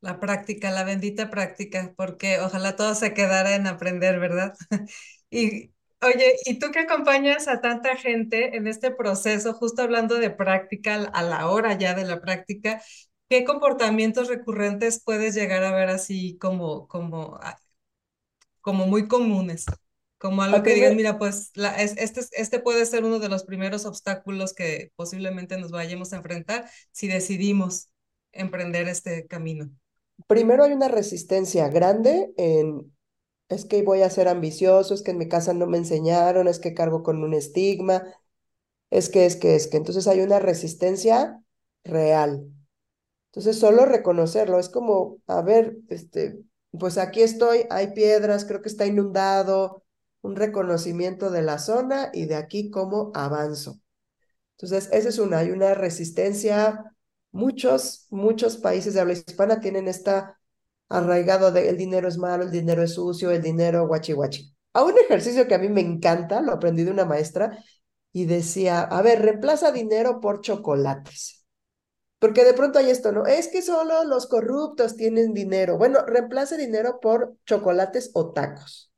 La 0.00 0.20
práctica, 0.20 0.70
la 0.70 0.84
bendita 0.84 1.28
práctica, 1.30 1.92
porque 1.96 2.38
ojalá 2.38 2.76
todo 2.76 2.94
se 2.94 3.14
quedara 3.14 3.56
en 3.56 3.66
aprender, 3.66 4.20
¿verdad? 4.20 4.54
y 5.30 5.72
oye, 6.00 6.36
¿y 6.44 6.58
tú 6.58 6.70
que 6.70 6.80
acompañas 6.80 7.48
a 7.48 7.60
tanta 7.60 7.96
gente 7.96 8.56
en 8.56 8.68
este 8.68 8.92
proceso, 8.92 9.54
justo 9.54 9.82
hablando 9.82 10.16
de 10.16 10.30
práctica, 10.30 10.94
a 11.12 11.22
la 11.22 11.48
hora 11.48 11.76
ya 11.76 11.94
de 11.94 12.04
la 12.04 12.20
práctica, 12.20 12.80
¿Qué 13.28 13.44
comportamientos 13.44 14.28
recurrentes 14.28 15.02
puedes 15.04 15.34
llegar 15.34 15.62
a 15.64 15.74
ver 15.74 15.90
así 15.90 16.38
como, 16.38 16.88
como, 16.88 17.38
ah, 17.42 17.58
como 18.60 18.86
muy 18.86 19.08
comunes? 19.08 19.66
Como 20.18 20.42
algo 20.42 20.62
que 20.62 20.74
digas, 20.74 20.94
mira, 20.94 21.18
pues 21.18 21.52
la, 21.54 21.76
este, 21.76 22.22
este 22.32 22.58
puede 22.58 22.84
ser 22.86 23.04
uno 23.04 23.20
de 23.20 23.28
los 23.28 23.44
primeros 23.44 23.86
obstáculos 23.86 24.52
que 24.52 24.92
posiblemente 24.96 25.58
nos 25.58 25.70
vayamos 25.70 26.12
a 26.12 26.16
enfrentar 26.16 26.68
si 26.90 27.06
decidimos 27.06 27.88
emprender 28.32 28.88
este 28.88 29.26
camino. 29.26 29.70
Primero 30.26 30.64
hay 30.64 30.72
una 30.72 30.88
resistencia 30.88 31.68
grande 31.68 32.32
en, 32.36 32.92
es 33.48 33.64
que 33.64 33.82
voy 33.82 34.02
a 34.02 34.10
ser 34.10 34.28
ambicioso, 34.28 34.94
es 34.94 35.02
que 35.02 35.12
en 35.12 35.18
mi 35.18 35.28
casa 35.28 35.54
no 35.54 35.66
me 35.66 35.78
enseñaron, 35.78 36.48
es 36.48 36.58
que 36.58 36.74
cargo 36.74 37.02
con 37.02 37.22
un 37.22 37.34
estigma, 37.34 38.02
es 38.90 39.08
que, 39.08 39.26
es 39.26 39.36
que, 39.36 39.54
es 39.54 39.68
que. 39.68 39.76
Entonces 39.76 40.08
hay 40.08 40.20
una 40.20 40.40
resistencia 40.40 41.42
real. 41.84 42.50
Entonces, 43.38 43.60
solo 43.60 43.86
reconocerlo 43.86 44.58
es 44.58 44.68
como, 44.68 45.18
a 45.28 45.42
ver, 45.42 45.76
este, 45.90 46.40
pues 46.72 46.98
aquí 46.98 47.22
estoy, 47.22 47.66
hay 47.70 47.92
piedras, 47.92 48.44
creo 48.44 48.62
que 48.62 48.68
está 48.68 48.84
inundado, 48.84 49.84
un 50.22 50.34
reconocimiento 50.34 51.30
de 51.30 51.42
la 51.42 51.60
zona 51.60 52.10
y 52.12 52.26
de 52.26 52.34
aquí 52.34 52.68
cómo 52.68 53.12
avanzo. 53.14 53.78
Entonces, 54.56 54.88
esa 54.90 55.08
es 55.10 55.20
una, 55.20 55.38
hay 55.38 55.52
una 55.52 55.74
resistencia. 55.74 56.96
Muchos, 57.30 58.08
muchos 58.10 58.56
países 58.56 58.94
de 58.94 59.02
habla 59.02 59.12
hispana 59.12 59.60
tienen 59.60 59.86
esta 59.86 60.40
arraigado 60.88 61.52
de 61.52 61.68
el 61.68 61.76
dinero 61.76 62.08
es 62.08 62.18
malo, 62.18 62.42
el 62.42 62.50
dinero 62.50 62.82
es 62.82 62.94
sucio, 62.94 63.30
el 63.30 63.40
dinero 63.40 63.86
guachi 63.86 64.14
guachi. 64.14 64.52
A 64.72 64.82
un 64.82 64.98
ejercicio 64.98 65.46
que 65.46 65.54
a 65.54 65.58
mí 65.58 65.68
me 65.68 65.80
encanta, 65.80 66.40
lo 66.40 66.50
aprendí 66.50 66.82
de 66.82 66.90
una 66.90 67.04
maestra, 67.04 67.56
y 68.12 68.24
decía, 68.24 68.80
a 68.80 69.00
ver, 69.00 69.22
reemplaza 69.22 69.70
dinero 69.70 70.18
por 70.20 70.40
chocolates. 70.40 71.37
Porque 72.18 72.44
de 72.44 72.54
pronto 72.54 72.78
hay 72.78 72.90
esto, 72.90 73.12
¿no? 73.12 73.26
Es 73.26 73.48
que 73.48 73.62
solo 73.62 74.04
los 74.04 74.26
corruptos 74.26 74.96
tienen 74.96 75.34
dinero. 75.34 75.78
Bueno, 75.78 76.04
reemplace 76.04 76.56
dinero 76.56 76.98
por 77.00 77.36
chocolates 77.46 78.10
o 78.14 78.32
tacos. 78.32 78.92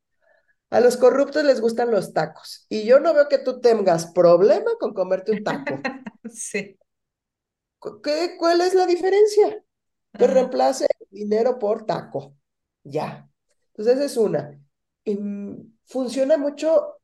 A 0.71 0.81
los 0.81 0.97
corruptos 0.97 1.45
les 1.45 1.61
gustan 1.61 1.91
los 1.91 2.13
tacos. 2.15 2.67
Y 2.69 2.85
yo 2.85 3.01
no 3.01 3.13
veo 3.13 3.29
que 3.29 3.39
tú 3.39 3.61
tengas 3.61 4.07
problema 4.13 4.71
con 4.79 4.95
comerte 4.95 5.33
un 5.33 5.45
taco. 5.45 5.75
sí. 6.33 6.79
¿Qué, 8.03 8.37
¿Cuál 8.39 8.61
es 8.61 8.75
la 8.75 8.87
diferencia? 8.87 9.63
Que 10.17 10.27
reemplace 10.27 10.87
dinero 11.11 11.59
por 11.59 11.87
taco. 11.87 12.37
Ya. 12.85 13.29
Entonces, 13.69 13.97
esa 13.97 14.05
es 14.05 14.17
una. 14.17 14.61
Y 15.05 15.19
funciona 15.87 16.37
mucho 16.39 17.00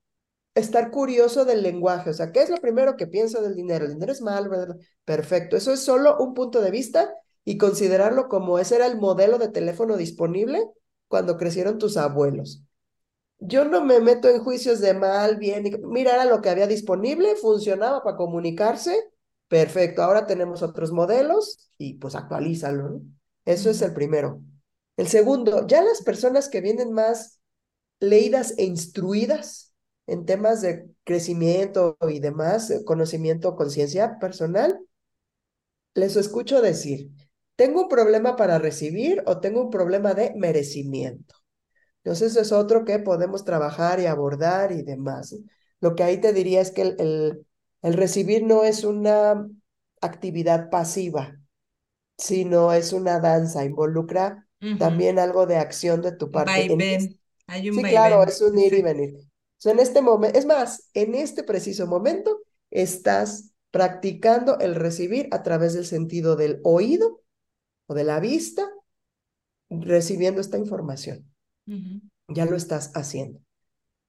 estar 0.57 0.91
curioso 0.91 1.45
del 1.45 1.63
lenguaje. 1.63 2.11
O 2.11 2.15
sea, 2.15 2.33
¿qué 2.33 2.43
es 2.43 2.51
lo 2.51 2.57
primero 2.57 2.97
que 2.97 3.07
pienso 3.07 3.43
del 3.43 3.55
dinero? 3.55 3.85
El 3.85 3.93
dinero 3.93 4.11
es 4.11 4.23
malo, 4.23 4.51
¿verdad? 4.51 4.77
Perfecto. 5.05 5.57
Eso 5.57 5.73
es 5.73 5.81
solo 5.81 6.17
un 6.19 6.35
punto 6.35 6.61
de 6.61 6.71
vista 6.71 7.15
y 7.45 7.59
considerarlo 7.59 8.29
como 8.29 8.59
ese 8.59 8.77
era 8.77 8.87
el 8.87 8.99
modelo 8.99 9.39
de 9.39 9.49
teléfono 9.49 9.97
disponible 9.97 10.65
cuando 11.09 11.37
crecieron 11.37 11.79
tus 11.79 11.97
abuelos. 11.97 12.63
Yo 13.39 13.67
no 13.67 13.85
me 13.85 14.01
meto 14.01 14.29
en 14.29 14.43
juicios 14.43 14.81
de 14.81 14.95
mal, 14.95 15.37
bien. 15.37 15.65
Mira, 15.89 16.15
era 16.15 16.25
lo 16.25 16.41
que 16.41 16.49
había 16.49 16.67
disponible, 16.67 17.37
funcionaba 17.37 18.03
para 18.03 18.17
comunicarse. 18.17 18.99
Perfecto. 19.49 20.03
Ahora 20.03 20.27
tenemos 20.27 20.63
otros 20.63 20.91
modelos 20.91 21.71
y 21.77 21.95
pues 21.95 22.15
actualízalo. 22.15 22.89
¿no? 22.89 23.03
Eso 23.45 23.69
es 23.69 23.83
el 23.83 23.93
primero. 23.93 24.41
El 24.97 25.09
segundo, 25.09 25.67
ya 25.67 25.83
las 25.83 26.03
personas 26.03 26.49
que 26.49 26.63
vienen 26.63 26.93
más 26.93 27.41
leídas 28.01 28.55
e 28.57 28.65
instruidas 28.65 29.66
en 30.07 30.25
temas 30.25 30.61
de 30.63 30.89
crecimiento 31.05 31.97
y 32.09 32.21
demás, 32.21 32.73
conocimiento, 32.85 33.57
conciencia 33.57 34.19
personal, 34.19 34.79
les 35.95 36.17
escucho 36.17 36.61
decir, 36.63 37.11
¿tengo 37.57 37.83
un 37.83 37.89
problema 37.89 38.37
para 38.37 38.59
recibir 38.59 39.23
o 39.27 39.41
tengo 39.41 39.63
un 39.63 39.71
problema 39.71 40.15
de 40.15 40.35
merecimiento? 40.37 41.35
Entonces, 42.05 42.33
eso 42.33 42.41
es 42.41 42.53
otro 42.53 42.85
que 42.85 43.01
podemos 43.01 43.45
trabajar 43.45 43.99
y 43.99 44.07
abordar 44.07 44.71
y 44.71 44.83
demás. 44.83 45.35
Lo 45.81 45.97
que 45.97 46.05
ahí 46.05 46.21
te 46.21 46.33
diría 46.33 46.61
es 46.61 46.71
que 46.71 46.83
el, 46.83 47.45
el, 47.83 47.95
recibir 47.95 48.45
no 48.45 48.63
es 48.63 48.85
una 48.85 49.49
actividad 50.01 50.71
pasiva, 50.71 51.37
sino 52.17 52.73
es 52.73 52.93
una 52.93 53.19
danza, 53.19 53.65
involucra 53.65 54.47
también 54.79 55.19
algo 55.19 55.47
de 55.47 55.57
acción 55.57 56.01
de 56.01 56.13
tu 56.13 56.31
parte. 56.31 56.51
Hay 56.53 56.71
un 56.71 57.77
sí, 57.77 57.83
claro, 57.83 58.23
es 58.23 58.41
un 58.41 58.59
ir 58.59 58.75
y 58.75 58.83
venir 58.83 59.27
en 59.65 59.79
este 59.79 60.03
momento, 60.03 60.39
es 60.39 60.47
más, 60.47 60.91
en 60.95 61.15
este 61.15 61.43
preciso 61.43 61.87
momento 61.87 62.41
estás 62.71 63.53
practicando 63.71 64.59
el 64.59 64.75
recibir 64.75 65.29
a 65.33 65.43
través 65.43 65.75
del 65.75 65.87
sentido 65.87 66.37
del 66.37 66.61
oído 66.63 67.23
o 67.87 67.95
de 67.95 68.05
la 68.05 68.21
vista, 68.21 68.69
recibiendo 69.71 70.41
esta 70.41 70.59
información. 70.59 71.31
Ya 72.29 72.47
lo 72.47 72.57
estás 72.57 72.93
haciendo. 72.95 73.41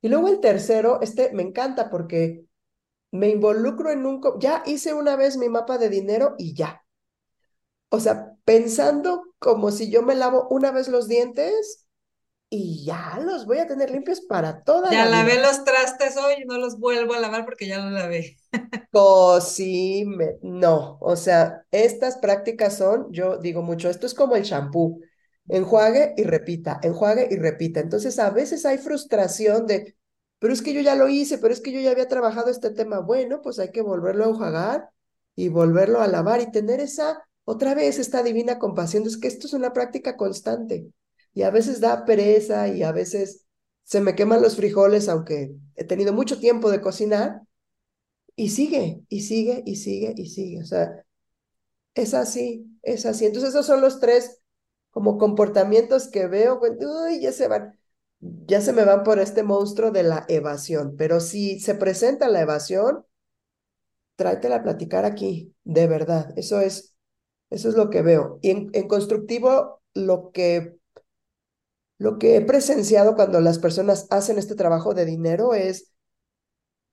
Y 0.01 0.09
luego 0.09 0.27
el 0.27 0.39
tercero, 0.39 0.99
este 1.01 1.33
me 1.33 1.43
encanta 1.43 1.89
porque 1.89 2.45
me 3.11 3.29
involucro 3.29 3.89
en 3.91 4.05
un... 4.05 4.21
Ya 4.39 4.63
hice 4.65 4.93
una 4.93 5.15
vez 5.15 5.37
mi 5.37 5.49
mapa 5.49 5.77
de 5.77 5.89
dinero 5.89 6.35
y 6.37 6.53
ya. 6.53 6.83
O 7.89 7.99
sea, 7.99 8.35
pensando 8.45 9.23
como 9.39 9.71
si 9.71 9.89
yo 9.89 10.03
me 10.03 10.15
lavo 10.15 10.47
una 10.49 10.71
vez 10.71 10.87
los 10.87 11.07
dientes 11.07 11.86
y 12.49 12.85
ya 12.85 13.19
los 13.21 13.45
voy 13.45 13.57
a 13.57 13.67
tener 13.67 13.91
limpios 13.91 14.21
para 14.21 14.63
toda 14.63 14.89
ya 14.89 15.05
la 15.05 15.17
lavé 15.23 15.41
los 15.41 15.65
trastes 15.65 16.15
hoy, 16.15 16.45
no 16.45 16.57
los 16.57 16.79
vuelvo 16.79 17.13
a 17.13 17.19
lavar 17.19 17.43
porque 17.43 17.67
ya 17.67 17.79
los 17.79 17.91
lavé. 17.91 18.37
no, 20.41 20.97
o 21.01 21.15
sea, 21.15 21.65
estas 21.71 22.17
prácticas 22.17 22.77
son, 22.77 23.11
yo 23.11 23.37
digo 23.37 23.61
mucho, 23.61 23.89
esto 23.89 24.05
es 24.05 24.13
como 24.13 24.35
el 24.35 24.43
shampoo, 24.43 24.99
enjuague 25.49 26.13
y 26.15 26.23
repita, 26.23 26.79
enjuague 26.81 27.27
y 27.29 27.35
repita. 27.35 27.81
Entonces 27.81 28.17
a 28.17 28.29
veces 28.29 28.65
hay 28.65 28.77
frustración 28.77 29.67
de, 29.67 29.97
pero 30.39 30.53
es 30.53 30.61
que 30.61 30.73
yo 30.73 30.81
ya 30.81 30.95
lo 30.95 31.09
hice, 31.09 31.37
pero 31.39 31.53
es 31.53 31.59
que 31.59 31.71
yo 31.73 31.81
ya 31.81 31.91
había 31.91 32.07
trabajado 32.07 32.49
este 32.49 32.71
tema. 32.71 32.99
Bueno, 32.99 33.41
pues 33.41 33.59
hay 33.59 33.71
que 33.71 33.81
volverlo 33.81 34.23
a 34.23 34.29
enjuagar 34.29 34.89
y 35.35 35.49
volverlo 35.49 35.99
a 35.99 36.07
lavar 36.07 36.41
y 36.41 36.51
tener 36.51 36.79
esa, 36.79 37.21
otra 37.43 37.75
vez, 37.75 37.99
esta 37.99 38.23
divina 38.23 38.57
compasión. 38.57 39.05
Es 39.05 39.17
que 39.17 39.27
esto 39.27 39.47
es 39.47 39.53
una 39.53 39.73
práctica 39.73 40.15
constante 40.15 40.87
y 41.37 41.43
a 41.43 41.51
veces 41.51 41.79
da 41.79 42.03
pereza 42.03 42.67
y 42.67 42.81
a 42.81 42.91
veces 42.91 43.45
se 43.83 44.01
me 44.01 44.15
queman 44.15 44.41
los 44.41 44.55
frijoles, 44.55 45.07
aunque 45.07 45.55
he 45.75 45.83
tenido 45.83 46.11
mucho 46.11 46.39
tiempo 46.39 46.71
de 46.71 46.81
cocinar, 46.81 47.43
y 48.35 48.49
sigue, 48.49 49.03
y 49.07 49.21
sigue, 49.21 49.61
y 49.63 49.75
sigue, 49.75 50.15
y 50.17 50.29
sigue. 50.29 50.61
O 50.61 50.65
sea, 50.65 51.05
es 51.93 52.15
así, 52.15 52.65
es 52.81 53.05
así. 53.05 53.27
Entonces 53.27 53.51
esos 53.51 53.67
son 53.67 53.81
los 53.81 53.99
tres 53.99 54.41
como 54.89 55.19
comportamientos 55.19 56.07
que 56.07 56.25
veo, 56.25 56.59
uy, 56.59 57.21
ya 57.21 57.31
se 57.31 57.47
van, 57.47 57.79
ya 58.19 58.59
se 58.61 58.73
me 58.73 58.83
van 58.83 59.03
por 59.03 59.19
este 59.19 59.43
monstruo 59.43 59.91
de 59.91 60.01
la 60.01 60.25
evasión. 60.29 60.95
Pero 60.97 61.19
si 61.19 61.59
se 61.59 61.75
presenta 61.75 62.29
la 62.29 62.41
evasión, 62.41 63.05
tráetela 64.15 64.57
a 64.57 64.63
platicar 64.63 65.05
aquí, 65.05 65.53
de 65.63 65.85
verdad. 65.87 66.33
Eso 66.35 66.61
es, 66.61 66.95
eso 67.51 67.69
es 67.69 67.75
lo 67.75 67.91
que 67.91 68.01
veo. 68.01 68.39
Y 68.41 68.49
en, 68.49 68.69
en 68.73 68.87
constructivo, 68.87 69.81
lo 69.93 70.31
que 70.31 70.76
lo 71.97 72.17
que 72.17 72.35
he 72.35 72.41
presenciado 72.41 73.15
cuando 73.15 73.41
las 73.41 73.59
personas 73.59 74.07
hacen 74.09 74.37
este 74.37 74.55
trabajo 74.55 74.93
de 74.93 75.05
dinero 75.05 75.53
es 75.53 75.93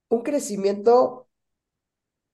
un 0.09 0.23
crecimiento 0.23 1.29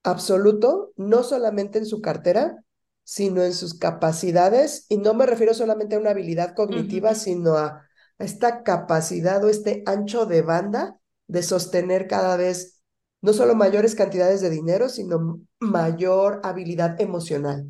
absoluto, 0.03 0.93
no 0.97 1.23
solamente 1.23 1.79
en 1.79 1.87
su 1.87 2.01
cartera, 2.01 2.64
sino 3.05 3.43
en 3.43 3.55
sus 3.55 3.75
capacidades, 3.75 4.87
y 4.89 4.99
no 4.99 5.14
me 5.14 5.27
refiero 5.27 5.53
solamente 5.53 5.97
a 5.97 5.99
una 5.99 6.11
habilidad 6.11 6.55
cognitiva, 6.55 7.14
sino 7.14 7.57
a, 7.57 7.87
esta 8.18 8.62
capacidad 8.62 9.43
o 9.43 9.49
este 9.49 9.83
ancho 9.87 10.27
de 10.27 10.43
banda 10.43 11.01
de 11.27 11.43
sostener 11.43 12.07
cada 12.07 12.37
vez 12.37 12.83
no 13.23 13.33
solo 13.33 13.55
mayores 13.55 13.95
cantidades 13.95 14.41
de 14.41 14.51
dinero, 14.51 14.89
sino 14.89 15.41
mayor 15.59 16.41
habilidad 16.45 17.01
emocional. 17.01 17.68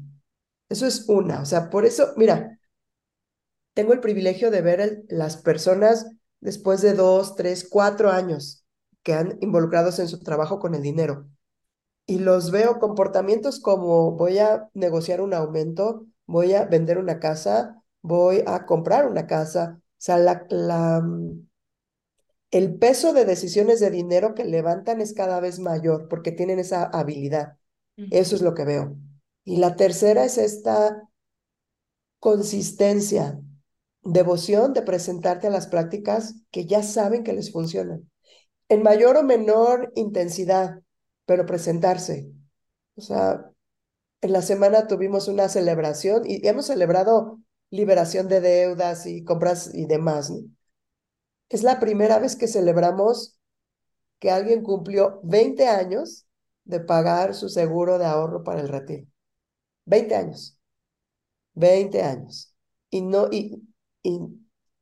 Eso 0.68 0.86
es 0.86 1.08
una, 1.08 1.42
o 1.42 1.44
sea, 1.44 1.70
por 1.70 1.84
eso, 1.84 2.12
mira, 2.16 2.58
tengo 3.74 3.92
el 3.92 4.00
privilegio 4.00 4.50
de 4.50 4.62
ver 4.62 5.04
las 5.08 5.36
personas 5.36 6.06
después 6.40 6.82
de 6.82 6.94
dos, 6.94 7.36
tres, 7.36 7.68
cuatro 7.68 8.10
años 8.10 8.64
que 9.02 9.14
han 9.14 9.38
involucrados 9.40 9.98
en 9.98 10.08
su 10.08 10.20
trabajo 10.20 10.58
con 10.58 10.74
el 10.74 10.82
dinero. 10.82 11.28
Y 12.06 12.18
los 12.18 12.50
veo 12.50 12.78
comportamientos 12.78 13.60
como 13.60 14.12
voy 14.12 14.38
a 14.38 14.68
negociar 14.74 15.20
un 15.20 15.34
aumento, 15.34 16.06
voy 16.26 16.54
a 16.54 16.64
vender 16.64 16.98
una 16.98 17.20
casa, 17.20 17.82
voy 18.02 18.42
a 18.46 18.66
comprar 18.66 19.06
una 19.06 19.26
casa. 19.26 19.78
O 19.80 19.82
sea, 19.98 20.18
la, 20.18 20.46
la, 20.50 21.02
el 22.50 22.78
peso 22.78 23.12
de 23.12 23.24
decisiones 23.24 23.80
de 23.80 23.90
dinero 23.90 24.34
que 24.34 24.44
levantan 24.44 25.00
es 25.00 25.14
cada 25.14 25.40
vez 25.40 25.58
mayor 25.60 26.08
porque 26.08 26.32
tienen 26.32 26.58
esa 26.58 26.84
habilidad. 26.84 27.56
Eso 28.10 28.34
es 28.36 28.42
lo 28.42 28.54
que 28.54 28.64
veo. 28.64 28.96
Y 29.44 29.58
la 29.58 29.76
tercera 29.76 30.24
es 30.24 30.38
esta 30.38 31.08
consistencia 32.18 33.40
devoción 34.02 34.72
de 34.72 34.82
presentarte 34.82 35.46
a 35.46 35.50
las 35.50 35.66
prácticas 35.66 36.34
que 36.50 36.66
ya 36.66 36.82
saben 36.82 37.24
que 37.24 37.32
les 37.32 37.52
funcionan. 37.52 38.10
En 38.68 38.82
mayor 38.82 39.16
o 39.16 39.22
menor 39.22 39.92
intensidad, 39.94 40.80
pero 41.26 41.46
presentarse. 41.46 42.30
O 42.96 43.02
sea, 43.02 43.50
en 44.20 44.32
la 44.32 44.42
semana 44.42 44.86
tuvimos 44.86 45.28
una 45.28 45.48
celebración 45.48 46.22
y 46.26 46.46
hemos 46.46 46.66
celebrado 46.66 47.40
liberación 47.70 48.28
de 48.28 48.40
deudas 48.40 49.06
y 49.06 49.24
compras 49.24 49.70
y 49.74 49.86
demás. 49.86 50.32
Es 51.48 51.62
la 51.62 51.80
primera 51.80 52.18
vez 52.18 52.36
que 52.36 52.48
celebramos 52.48 53.38
que 54.18 54.30
alguien 54.30 54.62
cumplió 54.62 55.20
20 55.24 55.66
años 55.66 56.26
de 56.64 56.80
pagar 56.80 57.34
su 57.34 57.48
seguro 57.48 57.98
de 57.98 58.06
ahorro 58.06 58.44
para 58.44 58.60
el 58.60 58.68
retiro. 58.68 59.06
20 59.86 60.14
años. 60.14 60.58
20 61.54 62.02
años. 62.02 62.54
Y 62.90 63.02
no, 63.02 63.28
y 63.30 63.62
y, 64.02 64.20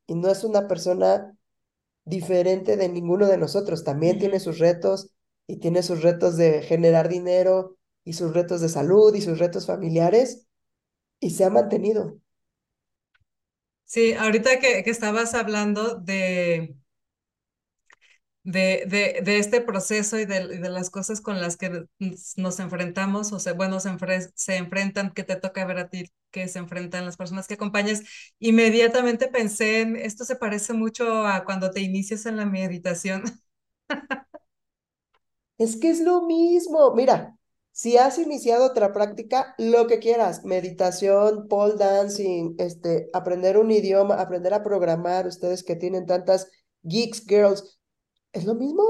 no 0.08 0.30
es 0.30 0.42
una 0.42 0.66
persona 0.66 1.36
diferente 2.04 2.76
de 2.76 2.88
ninguno 2.88 3.26
de 3.26 3.36
nosotros. 3.36 3.84
También 3.84 4.18
tiene 4.18 4.40
sus 4.40 4.58
retos 4.58 5.10
y 5.46 5.58
tiene 5.58 5.82
sus 5.82 6.02
retos 6.02 6.36
de 6.36 6.62
generar 6.62 7.08
dinero 7.08 7.76
y 8.04 8.14
sus 8.14 8.32
retos 8.32 8.62
de 8.62 8.70
salud 8.70 9.14
y 9.14 9.20
sus 9.20 9.38
retos 9.38 9.66
familiares 9.66 10.46
y 11.20 11.30
se 11.30 11.44
ha 11.44 11.50
mantenido. 11.50 12.18
Sí, 13.84 14.14
ahorita 14.14 14.60
que, 14.60 14.82
que 14.82 14.90
estabas 14.90 15.34
hablando 15.34 15.96
de, 15.96 16.74
de, 18.50 18.84
de, 18.86 19.20
de 19.22 19.38
este 19.38 19.60
proceso 19.60 20.18
y 20.18 20.24
de, 20.24 20.46
de 20.58 20.68
las 20.70 20.88
cosas 20.90 21.20
con 21.20 21.40
las 21.40 21.56
que 21.58 21.84
nos 22.36 22.60
enfrentamos, 22.60 23.32
o 23.32 23.38
sea, 23.38 23.52
bueno, 23.52 23.78
se, 23.80 23.90
enfre- 23.90 24.30
se 24.34 24.56
enfrentan, 24.56 25.12
que 25.12 25.24
te 25.24 25.36
toca 25.36 25.64
ver 25.66 25.78
a 25.78 25.88
ti, 25.90 26.10
que 26.30 26.48
se 26.48 26.58
enfrentan 26.58 27.04
las 27.04 27.16
personas 27.18 27.46
que 27.46 27.54
acompañas, 27.54 28.02
inmediatamente 28.38 29.28
pensé 29.28 29.80
en, 29.82 29.96
esto 29.96 30.24
se 30.24 30.36
parece 30.36 30.72
mucho 30.72 31.26
a 31.26 31.44
cuando 31.44 31.70
te 31.70 31.80
inicias 31.80 32.24
en 32.26 32.36
la 32.38 32.46
meditación. 32.46 33.24
Es 35.58 35.76
que 35.76 35.90
es 35.90 36.00
lo 36.00 36.22
mismo. 36.22 36.94
Mira, 36.94 37.36
si 37.72 37.96
has 37.96 38.18
iniciado 38.18 38.66
otra 38.66 38.92
práctica, 38.92 39.54
lo 39.58 39.86
que 39.86 39.98
quieras, 39.98 40.44
meditación, 40.44 41.48
pole 41.48 41.74
dancing, 41.76 42.54
este, 42.58 43.08
aprender 43.12 43.58
un 43.58 43.70
idioma, 43.70 44.16
aprender 44.20 44.54
a 44.54 44.62
programar, 44.62 45.26
ustedes 45.26 45.64
que 45.64 45.76
tienen 45.76 46.06
tantas 46.06 46.50
geeks, 46.82 47.24
girls, 47.26 47.77
es 48.32 48.44
lo 48.44 48.54
mismo. 48.54 48.84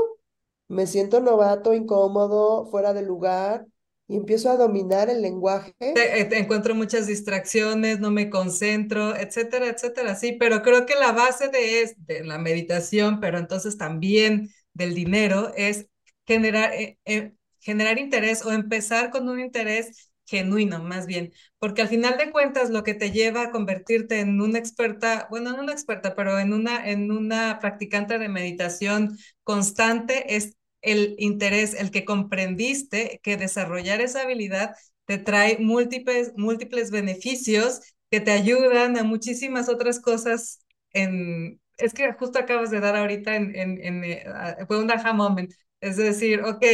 Me 0.69 0.87
siento 0.87 1.21
novato, 1.21 1.73
incómodo, 1.73 2.67
fuera 2.67 2.93
de 2.93 3.03
lugar 3.03 3.67
y 4.07 4.17
empiezo 4.17 4.51
a 4.51 4.57
dominar 4.57 5.11
el 5.11 5.23
lenguaje. 5.23 5.75
Eh, 5.81 6.25
te 6.25 6.39
encuentro 6.39 6.75
muchas 6.75 7.07
distracciones, 7.07 8.01
no 8.01 8.11
me 8.11 8.31
concentro, 8.31 9.15
etcétera, 9.15 9.69
etcétera, 9.69 10.15
sí, 10.15 10.33
pero 10.33 10.63
creo 10.63 10.87
que 10.87 10.95
la 10.95 11.13
base 11.13 11.49
de, 11.49 11.83
es, 11.83 11.95
de 12.07 12.25
la 12.25 12.39
meditación, 12.39 13.21
pero 13.21 13.39
entonces 13.39 13.77
también 13.77 14.51
del 14.73 14.95
dinero, 14.95 15.53
es 15.57 15.87
generar, 16.27 16.73
eh, 16.73 16.99
eh, 17.05 17.35
generar 17.61 17.99
interés 17.99 18.45
o 18.45 18.53
empezar 18.53 19.11
con 19.11 19.29
un 19.29 19.41
interés 19.41 20.08
genuino, 20.29 20.83
más 20.83 21.07
bien, 21.07 21.33
porque 21.59 21.83
al 21.83 21.89
final 21.89 22.19
de 22.19 22.31
cuentas 22.31 22.71
lo 22.71 22.85
que 22.85 22.95
te 22.95 23.11
lleva 23.11 23.43
a 23.45 23.51
convertirte 23.51 24.21
en 24.21 24.41
una 24.41 24.59
experta, 24.59 25.27
bueno, 25.31 25.53
no 25.53 25.63
una 25.63 25.73
experta, 25.73 26.15
pero 26.15 26.39
en 26.39 26.53
una, 26.53 26.89
en 26.89 27.11
una 27.11 27.59
practicante 27.61 28.19
de 28.19 28.29
meditación 28.29 29.17
constante 29.45 30.37
es 30.37 30.55
el 30.83 31.17
interés, 31.19 31.75
el 31.75 31.91
que 31.91 32.05
comprendiste 32.05 33.21
que 33.23 33.37
desarrollar 33.37 34.01
esa 34.01 34.23
habilidad 34.23 34.75
te 35.07 35.19
trae 35.19 35.59
múltiples, 35.59 36.33
múltiples 36.37 36.91
beneficios 36.91 37.81
que 38.11 38.21
te 38.21 38.31
ayudan 38.31 38.97
a 38.99 39.05
muchísimas 39.05 39.69
otras 39.69 40.01
cosas. 40.01 40.61
En, 40.93 41.61
es 41.79 41.95
que 41.95 42.13
justo 42.13 42.39
acabas 42.39 42.71
de 42.71 42.81
dar 42.81 42.97
ahorita 42.97 43.37
en, 43.37 43.55
en, 43.57 43.85
en 43.85 44.05
eh, 44.05 44.25
fue 44.67 44.79
un 44.83 44.91
aha 44.91 45.13
moment. 45.13 45.53
Es 45.81 45.97
decir, 45.97 46.43
ok, 46.43 46.65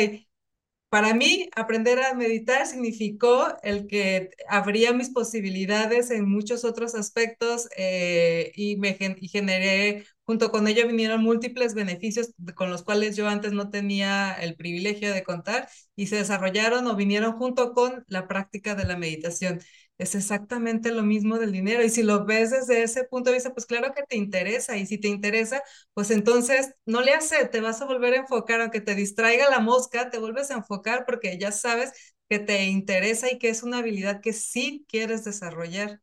para 0.95 1.13
mí, 1.13 1.49
aprender 1.57 1.99
a 1.99 2.15
meditar 2.15 2.69
significó 2.69 3.49
el 3.65 3.89
que 3.89 4.31
abría 4.49 4.93
mis 4.93 5.11
posibilidades 5.11 6.13
en 6.13 6.31
muchos 6.31 6.65
otros 6.65 6.95
aspectos 6.95 7.69
eh, 7.77 8.53
y, 8.55 8.77
me 8.77 8.97
y 9.21 9.27
generé, 9.27 10.05
junto 10.23 10.53
con 10.53 10.69
ello 10.69 10.87
vinieron 10.87 11.21
múltiples 11.21 11.75
beneficios 11.75 12.33
con 12.55 12.71
los 12.71 12.85
cuales 12.85 13.17
yo 13.17 13.29
antes 13.29 13.53
no 13.53 13.71
tenía 13.71 14.35
el 14.35 14.55
privilegio 14.55 15.13
de 15.13 15.25
contar 15.25 15.69
y 15.97 16.07
se 16.07 16.15
desarrollaron 16.15 16.87
o 16.87 16.95
vinieron 16.95 17.33
junto 17.33 17.73
con 17.73 18.05
la 18.07 18.29
práctica 18.29 18.77
de 18.77 18.85
la 18.85 18.97
meditación. 18.97 19.59
Es 19.97 20.17
exactamente 20.17 20.91
lo 20.93 21.05
mismo 21.05 21.39
del 21.39 21.53
dinero 21.53 21.85
y 21.85 21.89
si 21.89 22.03
lo 22.03 22.25
ves 22.25 22.51
desde 22.51 22.83
ese 22.83 23.05
punto 23.05 23.31
de 23.31 23.37
vista, 23.37 23.55
pues 23.55 23.65
claro 23.67 23.95
que 23.95 24.03
te 24.03 24.17
interesa 24.17 24.77
y 24.77 24.87
si 24.87 24.99
te 24.99 25.07
interesa, 25.09 25.63
pues 25.95 26.11
entonces 26.11 26.75
no 26.85 27.01
le 27.01 27.13
hace, 27.15 27.47
te 27.47 27.61
vas 27.61 27.81
a 27.81 27.85
volver 27.87 28.15
a 28.15 28.17
enfocar, 28.19 28.61
aunque 28.61 28.81
te 28.81 28.97
distraiga 28.97 29.49
la 29.51 29.61
mosca, 29.61 30.11
te 30.11 30.19
vuelves 30.19 30.51
a 30.51 30.55
enfocar 30.55 31.05
porque 31.07 31.39
ya 31.39 31.53
sabes 31.53 31.93
que 32.29 32.41
te 32.41 32.65
interesa 32.65 33.31
y 33.31 33.39
que 33.39 33.51
es 33.51 33.63
una 33.63 33.79
habilidad 33.79 34.21
que 34.21 34.33
sí 34.33 34.85
quieres 34.89 35.25
desarrollar. 35.25 36.01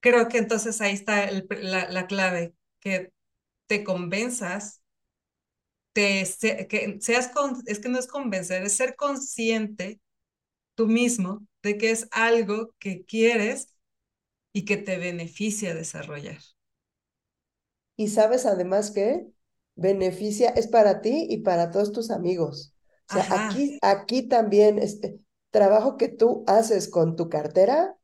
Creo 0.00 0.28
que 0.28 0.38
entonces 0.38 0.80
ahí 0.80 0.94
está 0.94 1.30
la, 1.32 1.90
la, 1.90 2.06
clave, 2.08 2.54
que 2.80 3.12
te 3.68 3.84
convenzas, 3.84 4.82
te, 5.92 6.24
que 6.68 6.98
seas, 7.00 7.30
es 7.66 7.78
que 7.80 7.88
no 7.88 7.98
es 7.98 8.06
convencer, 8.06 8.62
es 8.64 8.74
ser 8.76 8.96
consciente 8.96 10.00
tú 10.74 10.88
mismo 10.88 11.46
de 11.66 11.78
que 11.78 11.90
es 11.92 12.08
algo 12.12 12.74
que 12.78 13.04
quieres 13.04 13.74
y 14.52 14.64
que 14.66 14.76
te 14.78 14.98
beneficia 14.98 15.74
desarrollar. 15.74 16.38
Y 17.96 18.08
sabes 18.08 18.46
además 18.46 18.90
que 18.90 19.26
beneficia, 19.74 20.50
es 20.50 20.66
para 20.68 21.00
ti 21.00 21.26
y 21.28 21.38
para 21.38 21.70
todos 21.70 21.92
tus 21.92 22.10
amigos. 22.10 22.74
O 23.08 23.12
sea, 23.12 23.22
Ajá. 23.22 23.48
aquí, 23.48 23.78
aquí 23.82 24.22
también 24.28 24.78
este 24.78 25.20
trabajo 25.50 25.96
que 25.96 26.08
tú 26.08 26.44
haces 26.46 26.88
con 26.88 27.16
tu 27.16 27.28
cartera, 27.28 27.96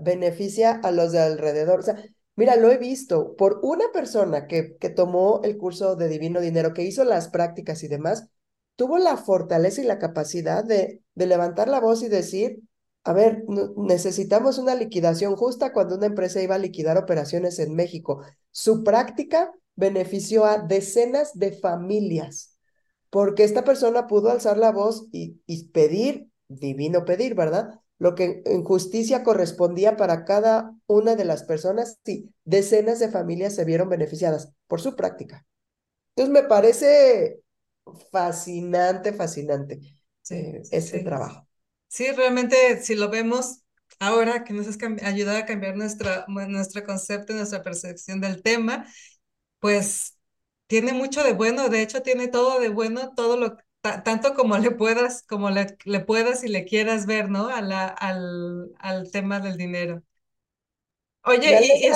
beneficia 0.00 0.72
a 0.82 0.90
los 0.90 1.12
de 1.12 1.20
alrededor. 1.20 1.80
O 1.80 1.82
sea, 1.82 1.96
mira, 2.36 2.56
lo 2.56 2.70
he 2.70 2.78
visto 2.78 3.36
por 3.36 3.60
una 3.62 3.90
persona 3.92 4.46
que, 4.46 4.76
que 4.78 4.90
tomó 4.90 5.40
el 5.44 5.56
curso 5.58 5.96
de 5.96 6.08
Divino 6.08 6.40
Dinero, 6.40 6.74
que 6.74 6.82
hizo 6.82 7.04
las 7.04 7.28
prácticas 7.28 7.82
y 7.82 7.88
demás, 7.88 8.28
tuvo 8.76 8.98
la 8.98 9.16
fortaleza 9.16 9.82
y 9.82 9.84
la 9.84 9.98
capacidad 9.98 10.64
de, 10.64 11.02
de 11.14 11.26
levantar 11.26 11.68
la 11.68 11.80
voz 11.80 12.02
y 12.02 12.08
decir, 12.08 12.60
a 13.04 13.12
ver, 13.12 13.44
necesitamos 13.76 14.58
una 14.58 14.74
liquidación 14.74 15.36
justa 15.36 15.72
cuando 15.72 15.96
una 15.96 16.06
empresa 16.06 16.40
iba 16.40 16.54
a 16.54 16.58
liquidar 16.58 16.96
operaciones 16.98 17.58
en 17.58 17.74
México. 17.74 18.22
Su 18.50 18.84
práctica 18.84 19.52
benefició 19.74 20.44
a 20.44 20.58
decenas 20.58 21.32
de 21.38 21.52
familias, 21.52 22.56
porque 23.10 23.44
esta 23.44 23.64
persona 23.64 24.06
pudo 24.06 24.30
alzar 24.30 24.56
la 24.56 24.70
voz 24.70 25.06
y, 25.12 25.40
y 25.46 25.68
pedir, 25.68 26.28
divino 26.48 27.04
pedir, 27.04 27.34
¿verdad? 27.34 27.80
Lo 27.98 28.14
que 28.14 28.42
en 28.46 28.64
justicia 28.64 29.22
correspondía 29.22 29.96
para 29.96 30.24
cada 30.24 30.74
una 30.86 31.16
de 31.16 31.24
las 31.24 31.44
personas, 31.44 31.98
sí, 32.04 32.30
decenas 32.44 32.98
de 33.00 33.10
familias 33.10 33.54
se 33.54 33.64
vieron 33.64 33.88
beneficiadas 33.88 34.52
por 34.66 34.80
su 34.80 34.96
práctica. 34.96 35.46
Entonces 36.16 36.42
me 36.42 36.48
parece 36.48 37.41
fascinante, 38.10 39.12
fascinante 39.12 39.80
sí, 40.22 40.36
eh, 40.70 40.80
sí. 40.80 41.02
trabajo. 41.02 41.46
Sí, 41.88 42.10
realmente 42.12 42.82
si 42.82 42.94
lo 42.96 43.10
vemos 43.10 43.62
ahora 44.00 44.44
que 44.44 44.54
nos 44.54 44.66
has 44.68 44.78
ayudado 45.04 45.38
a 45.38 45.46
cambiar 45.46 45.76
nuestra, 45.76 46.24
nuestro 46.28 46.84
concepto, 46.84 47.34
nuestra 47.34 47.62
percepción 47.62 48.20
del 48.20 48.42
tema, 48.42 48.86
pues 49.60 50.18
tiene 50.68 50.92
mucho 50.94 51.24
de 51.24 51.32
bueno, 51.34 51.68
de 51.70 51.82
hecho 51.82 52.02
tiene 52.02 52.28
todo 52.28 52.60
de 52.60 52.68
bueno, 52.70 53.14
todo 53.16 53.36
lo 53.38 53.58
tanto 54.04 54.34
como 54.34 54.58
le 54.58 54.72
puedas, 54.72 55.22
como 55.24 55.50
le, 55.50 55.76
le, 55.86 56.00
puedas 56.00 56.44
y 56.44 56.48
le 56.48 56.64
quieras 56.66 57.06
ver, 57.06 57.30
¿no? 57.30 57.48
A 57.48 57.62
la, 57.62 57.86
al, 57.88 58.72
al 58.80 59.10
tema 59.12 59.40
del 59.40 59.56
dinero. 59.58 60.02
Oye, 61.24 61.48
me 61.48 61.56
alegra, 61.56 61.76
y, 61.82 61.86
y 61.88 61.92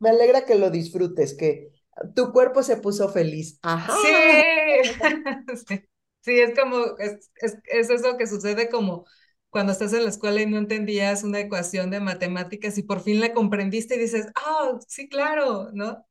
me 0.00 0.10
alegra 0.10 0.44
que 0.46 0.54
lo 0.56 0.70
disfrutes, 0.70 1.34
que 1.34 1.70
tu 2.14 2.32
cuerpo 2.32 2.62
se 2.62 2.76
puso 2.78 3.08
feliz. 3.08 3.58
Ajá. 3.62 3.96
Sí, 5.66 5.80
sí, 6.20 6.40
es 6.40 6.58
como, 6.58 6.96
es, 6.98 7.30
es, 7.36 7.58
es 7.64 7.90
eso 7.90 8.16
que 8.16 8.26
sucede 8.26 8.68
como 8.68 9.04
cuando 9.50 9.72
estás 9.72 9.92
en 9.92 10.04
la 10.04 10.10
escuela 10.10 10.40
y 10.42 10.46
no 10.46 10.58
entendías 10.58 11.24
una 11.24 11.40
ecuación 11.40 11.90
de 11.90 12.00
matemáticas 12.00 12.78
y 12.78 12.82
por 12.84 13.00
fin 13.02 13.20
la 13.20 13.32
comprendiste 13.32 13.96
y 13.96 13.98
dices, 13.98 14.26
ah, 14.36 14.70
oh, 14.74 14.80
sí, 14.86 15.08
claro, 15.08 15.70
¿no? 15.72 16.06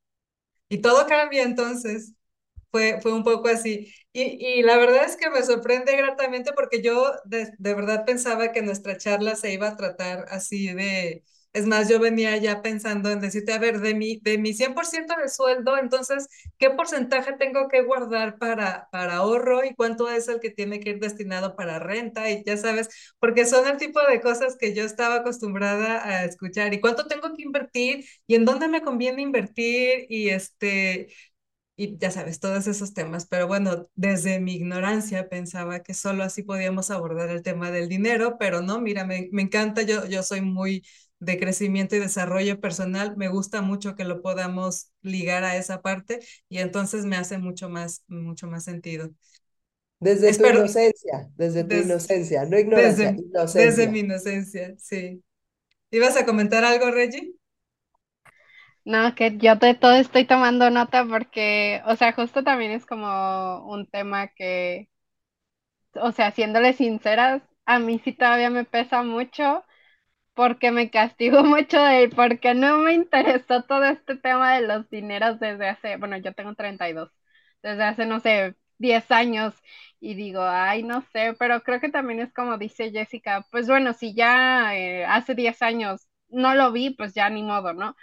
Y 0.70 0.80
todo 0.80 1.08
cambia 1.08 1.44
entonces. 1.44 2.14
Fue, 2.72 3.00
fue 3.02 3.14
un 3.14 3.24
poco 3.24 3.50
así. 3.50 3.94
Y, 4.14 4.24
y 4.60 4.64
la 4.64 4.78
verdad 4.78 5.06
es 5.06 5.18
que 5.18 5.30
me 5.30 5.44
sorprende 5.44 5.96
gratamente 5.98 6.52
porque 6.56 6.82
yo 6.84 7.14
de, 7.26 7.52
de 7.58 7.74
verdad 7.76 8.06
pensaba 8.06 8.52
que 8.52 8.62
nuestra 8.62 8.98
charla 8.98 9.36
se 9.38 9.54
iba 9.54 9.70
a 9.70 9.78
tratar 9.78 10.26
así 10.30 10.74
de, 10.74 11.24
es 11.60 11.66
más, 11.68 11.89
yo 11.89 11.99
venía 11.99 12.36
ya 12.38 12.62
pensando 12.62 13.12
en 13.12 13.20
decirte, 13.20 13.53
a 13.53 13.60
ver, 13.60 13.80
de 13.82 13.93
mi, 13.95 14.18
de 14.22 14.38
mi 14.38 14.53
100% 14.53 15.16
de 15.22 15.30
sueldo, 15.30 15.78
entonces, 15.78 16.28
¿qué 16.57 16.70
porcentaje 16.72 17.34
tengo 17.34 17.68
que 17.70 17.82
guardar 17.84 18.38
para, 18.38 18.88
para 18.91 19.18
ahorro 19.18 19.64
y 19.64 19.76
cuánto 19.76 20.10
es 20.10 20.28
el 20.28 20.39
que 20.39 20.49
tiene 20.51 20.80
que 20.80 20.91
ir 20.91 20.99
destinado 20.99 21.55
para 21.55 21.80
renta? 21.80 22.30
Y 22.32 22.43
ya 22.45 22.57
sabes, 22.57 22.89
porque 23.20 23.45
son 23.45 23.68
el 23.68 23.78
tipo 23.78 23.99
de 24.10 24.22
cosas 24.22 24.55
que 24.57 24.74
yo 24.74 24.84
estaba 24.84 25.16
acostumbrada 25.16 26.05
a 26.07 26.26
escuchar. 26.26 26.74
¿Y 26.74 26.80
cuánto 26.82 27.07
tengo 27.07 27.34
que 27.36 27.43
invertir? 27.43 28.05
¿Y 28.28 28.36
en 28.36 28.45
dónde 28.45 28.68
me 28.68 28.82
conviene 28.82 29.22
invertir? 29.22 30.05
Y 30.10 30.30
este, 30.30 31.10
y 31.76 31.97
ya 31.97 32.12
sabes, 32.12 32.39
todos 32.39 32.68
esos 32.68 32.93
temas. 32.93 33.26
Pero 33.28 33.47
bueno, 33.47 33.88
desde 33.95 34.39
mi 34.39 34.55
ignorancia 34.55 35.30
pensaba 35.30 35.82
que 35.82 35.93
solo 35.93 36.24
así 36.24 36.43
podíamos 36.43 36.91
abordar 36.91 37.30
el 37.30 37.41
tema 37.43 37.72
del 37.72 37.88
dinero, 37.88 38.38
pero 38.38 38.62
no, 38.62 38.82
mira, 38.82 39.05
me, 39.05 39.30
me 39.32 39.43
encanta, 39.43 39.84
yo, 39.84 40.05
yo 40.05 40.22
soy 40.24 40.41
muy 40.41 40.84
de 41.20 41.38
crecimiento 41.38 41.96
y 41.96 42.00
desarrollo 42.00 42.60
personal, 42.60 43.16
me 43.18 43.28
gusta 43.28 43.62
mucho 43.62 43.96
que 43.96 44.06
lo 44.06 44.22
podamos 44.22 44.92
ligar 45.02 45.44
a 45.44 45.58
esa 45.58 45.82
parte 45.82 46.20
y 46.48 46.60
entonces 46.60 47.06
me 47.06 47.18
hace 47.18 47.38
mucho 47.38 47.70
más, 47.70 48.04
mucho 48.08 48.48
más 48.48 48.64
sentido. 48.64 49.10
Desde 50.00 50.34
tu 50.34 50.46
inocencia, 50.46 51.30
desde 51.36 51.64
tu 51.64 51.76
des, 51.76 51.86
inocencia, 51.86 52.46
no 52.46 52.58
ignorancia, 52.58 53.12
desde, 53.12 53.22
inocencia. 53.22 53.66
Desde 53.66 53.88
mi 53.90 54.00
inocencia, 54.00 54.76
sí. 54.78 55.22
¿Ibas 55.92 56.16
a 56.16 56.26
comentar 56.26 56.64
algo, 56.64 56.90
Reggie? 56.92 57.34
No, 58.86 59.14
que 59.14 59.38
yo 59.38 59.56
de 59.56 59.76
todo 59.76 59.94
estoy 59.94 60.26
tomando 60.26 60.70
nota 60.70 61.06
porque, 61.06 61.82
o 61.86 61.96
sea, 61.96 62.14
justo 62.14 62.44
también 62.44 62.72
es 62.72 62.86
como 62.86 63.68
un 63.70 63.88
tema 63.88 64.30
que, 64.30 64.90
o 65.94 66.12
sea, 66.12 66.32
siéndole 66.32 66.74
sinceras, 66.74 67.42
a 67.66 67.80
mí 67.80 68.02
sí 68.04 68.14
todavía 68.14 68.50
me 68.50 68.66
pesa 68.66 69.04
mucho 69.04 69.64
porque 70.40 70.72
me 70.72 70.90
castigo 70.90 71.44
mucho 71.44 71.82
de 71.84 72.08
porque 72.10 72.54
no 72.54 72.78
me 72.80 72.94
interesó 72.94 73.64
todo 73.64 73.84
este 73.86 74.16
tema 74.16 74.56
de 74.56 74.68
los 74.68 74.90
dineros 74.90 75.38
desde 75.42 75.68
hace, 75.68 75.98
bueno, 75.98 76.18
yo 76.18 76.34
tengo 76.34 76.56
32, 76.56 77.12
desde 77.62 77.84
hace, 77.84 78.06
no 78.06 78.22
sé, 78.22 78.56
10 78.78 79.12
años 79.12 79.54
y 80.00 80.16
digo, 80.16 80.42
ay, 80.44 80.84
no 80.84 81.02
sé, 81.12 81.36
pero 81.38 81.62
creo 81.64 81.82
que 81.82 81.90
también 81.90 82.22
es 82.22 82.34
como 82.34 82.58
dice 82.58 82.90
Jessica, 82.92 83.46
pues 83.52 83.68
bueno, 83.68 83.92
si 83.94 84.14
ya 84.16 84.78
eh, 84.78 85.04
hace 85.06 85.36
10 85.36 85.62
años 85.62 86.08
no 86.30 86.56
lo 86.56 86.72
vi, 86.72 86.92
pues 86.92 87.14
ya 87.14 87.30
ni 87.30 87.44
modo, 87.44 87.74
¿no? 87.74 87.98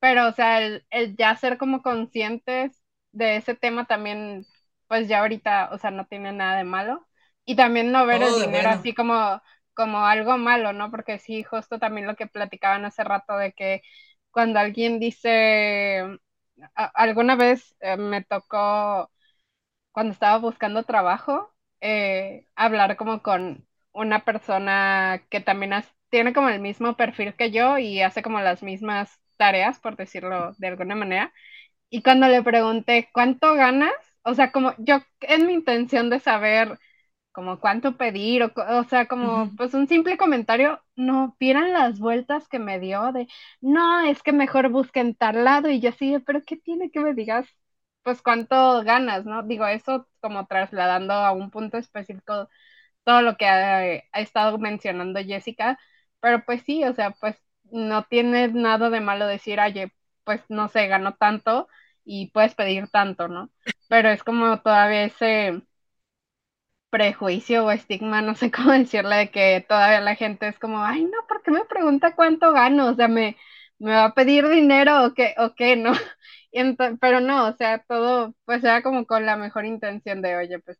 Pero, 0.00 0.28
o 0.28 0.32
sea, 0.32 0.60
el, 0.62 0.86
el 0.90 1.16
ya 1.16 1.36
ser 1.36 1.58
como 1.58 1.82
conscientes 1.82 2.82
de 3.12 3.36
ese 3.36 3.54
tema 3.54 3.86
también, 3.86 4.46
pues 4.88 5.08
ya 5.08 5.20
ahorita, 5.20 5.70
o 5.72 5.78
sea, 5.78 5.90
no 5.92 6.06
tiene 6.06 6.32
nada 6.32 6.58
de 6.58 6.64
malo. 6.64 7.06
Y 7.44 7.56
también 7.56 7.92
no 7.92 8.06
ver 8.06 8.22
el 8.22 8.34
dinero 8.34 8.70
así 8.70 8.94
como, 8.94 9.40
como 9.76 10.06
algo 10.06 10.38
malo, 10.38 10.74
¿no? 10.74 10.90
Porque 10.92 11.20
sí, 11.20 11.44
justo 11.44 11.78
también 11.80 12.08
lo 12.08 12.16
que 12.16 12.28
platicaban 12.28 12.86
hace 12.86 13.04
rato 13.04 13.38
de 13.38 13.54
que 13.54 13.82
cuando 14.32 14.60
alguien 14.60 15.00
dice, 15.00 16.04
alguna 16.74 17.36
vez 17.36 17.76
eh, 17.80 17.96
me 17.96 18.24
tocó 18.24 19.10
cuando 19.92 20.12
estaba 20.12 20.38
buscando 20.38 20.84
trabajo, 20.84 21.54
eh, 21.80 22.46
hablar 22.56 22.96
como 22.96 23.22
con 23.22 23.66
una 23.92 24.24
persona 24.24 25.22
que 25.30 25.40
también 25.40 25.72
tiene 26.10 26.32
como 26.32 26.48
el 26.48 26.60
mismo 26.60 26.96
perfil 26.96 27.34
que 27.34 27.50
yo 27.50 27.78
y 27.78 28.02
hace 28.02 28.22
como 28.22 28.40
las 28.40 28.62
mismas 28.62 29.20
tareas, 29.38 29.78
por 29.80 29.96
decirlo 29.96 30.52
de 30.58 30.68
alguna 30.68 30.94
manera. 30.94 31.32
Y 31.90 32.02
cuando 32.02 32.28
le 32.28 32.42
pregunté, 32.42 33.10
¿cuánto 33.12 33.54
ganas? 33.54 33.92
O 34.22 34.34
sea, 34.34 34.52
como 34.52 34.74
yo 34.78 34.98
en 35.20 35.46
mi 35.46 35.54
intención 35.54 36.10
de 36.10 36.20
saber 36.20 36.78
como 37.36 37.60
cuánto 37.60 37.98
pedir, 37.98 38.42
o, 38.44 38.52
o 38.56 38.84
sea, 38.84 39.06
como 39.08 39.54
pues 39.58 39.74
un 39.74 39.88
simple 39.88 40.16
comentario, 40.16 40.82
no 40.96 41.36
vieran 41.38 41.70
las 41.74 41.98
vueltas 41.98 42.48
que 42.48 42.58
me 42.58 42.80
dio 42.80 43.12
de, 43.12 43.28
no, 43.60 44.00
es 44.06 44.22
que 44.22 44.32
mejor 44.32 44.70
busquen 44.70 45.14
tal 45.14 45.44
lado 45.44 45.68
y 45.68 45.80
yo 45.80 45.92
sí, 45.92 46.18
pero 46.24 46.40
¿qué 46.46 46.56
tiene 46.56 46.90
que 46.90 47.00
me 47.00 47.12
digas 47.14 47.46
pues 48.02 48.22
cuánto 48.22 48.82
ganas, 48.84 49.26
¿no? 49.26 49.42
Digo, 49.42 49.66
eso 49.66 50.08
como 50.20 50.46
trasladando 50.46 51.12
a 51.12 51.32
un 51.32 51.50
punto 51.50 51.76
específico 51.76 52.48
todo 53.04 53.22
lo 53.22 53.36
que 53.36 53.46
ha, 53.48 53.96
estado 54.14 54.58
mencionando 54.58 55.20
Jessica, 55.22 55.78
pero 56.20 56.44
pues 56.46 56.62
sí, 56.64 56.84
o 56.84 56.94
sea, 56.94 57.12
pues 57.12 57.36
no 57.64 58.04
tiene 58.04 58.48
nada 58.48 58.90
de 58.90 59.00
malo 59.00 59.26
decir, 59.26 59.60
oye, 59.60 59.92
pues 60.24 60.42
no 60.48 60.68
sé, 60.68 60.86
ganó 60.88 61.14
tanto 61.16 61.68
y 62.04 62.30
puedes 62.30 62.54
pedir 62.54 62.88
tanto, 62.88 63.28
¿no? 63.28 63.50
Pero 63.88 64.10
es 64.10 64.24
como 64.24 64.60
todavía 64.62 65.04
ese 65.04 65.62
prejuicio 66.96 67.66
o 67.66 67.70
estigma, 67.70 68.22
no 68.22 68.34
sé 68.34 68.50
cómo 68.50 68.72
decirle, 68.72 69.16
de 69.16 69.30
que 69.30 69.64
todavía 69.68 70.00
la 70.00 70.14
gente 70.16 70.48
es 70.48 70.58
como, 70.58 70.82
ay, 70.82 71.04
no, 71.04 71.26
¿por 71.28 71.42
qué 71.42 71.50
me 71.50 71.64
pregunta 71.66 72.14
cuánto 72.16 72.52
gano? 72.52 72.88
O 72.88 72.94
sea, 72.94 73.08
me, 73.08 73.36
me 73.78 73.92
va 73.92 74.06
a 74.06 74.14
pedir 74.14 74.48
dinero 74.48 75.04
o 75.04 75.12
qué, 75.14 75.34
o 75.38 75.54
qué, 75.54 75.76
¿no? 75.76 75.92
pero 77.00 77.20
no, 77.20 77.48
o 77.48 77.56
sea, 77.56 77.84
todo 77.86 78.34
pues 78.46 78.64
era 78.64 78.82
como 78.82 79.06
con 79.06 79.26
la 79.26 79.36
mejor 79.36 79.66
intención 79.66 80.22
de, 80.22 80.36
oye, 80.36 80.58
pues 80.60 80.78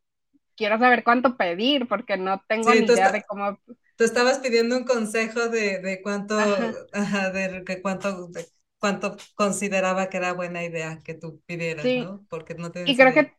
quiero 0.56 0.78
saber 0.78 1.04
cuánto 1.04 1.36
pedir 1.36 1.86
porque 1.86 2.16
no 2.16 2.42
tengo 2.48 2.70
ni 2.72 2.78
idea 2.86 3.12
de 3.12 3.22
cómo... 3.24 3.58
Tú 3.96 4.04
estabas 4.04 4.38
pidiendo 4.38 4.76
un 4.76 4.84
consejo 4.84 5.48
de, 5.48 5.80
de 5.80 6.00
cuánto, 6.02 6.38
ajá. 6.38 7.30
de 7.30 7.62
que 7.64 7.82
cuánto, 7.82 8.28
de 8.28 8.46
cuánto 8.78 9.16
consideraba 9.34 10.08
que 10.08 10.16
era 10.16 10.32
buena 10.32 10.64
idea 10.64 11.02
que 11.04 11.12
tú 11.14 11.42
pidieras, 11.46 11.84
¿no? 11.84 12.24
Porque 12.30 12.54
no 12.54 12.70
te 12.70 12.84
y 12.86 12.96
creo 12.96 13.12
que 13.12 13.32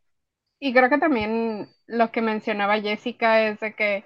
Y 0.59 0.73
creo 0.73 0.89
que 0.89 0.97
también 0.97 1.69
lo 1.87 2.11
que 2.11 2.21
mencionaba 2.21 2.79
Jessica 2.81 3.47
es 3.47 3.59
de 3.59 3.75
que 3.75 4.05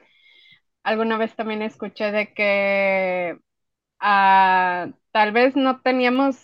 alguna 0.83 1.17
vez 1.17 1.35
también 1.35 1.61
escuché 1.63 2.11
de 2.11 2.33
que 2.33 3.39
ah, 3.99 4.89
tal 5.11 5.31
vez 5.33 5.55
no 5.57 5.81
teníamos 5.81 6.37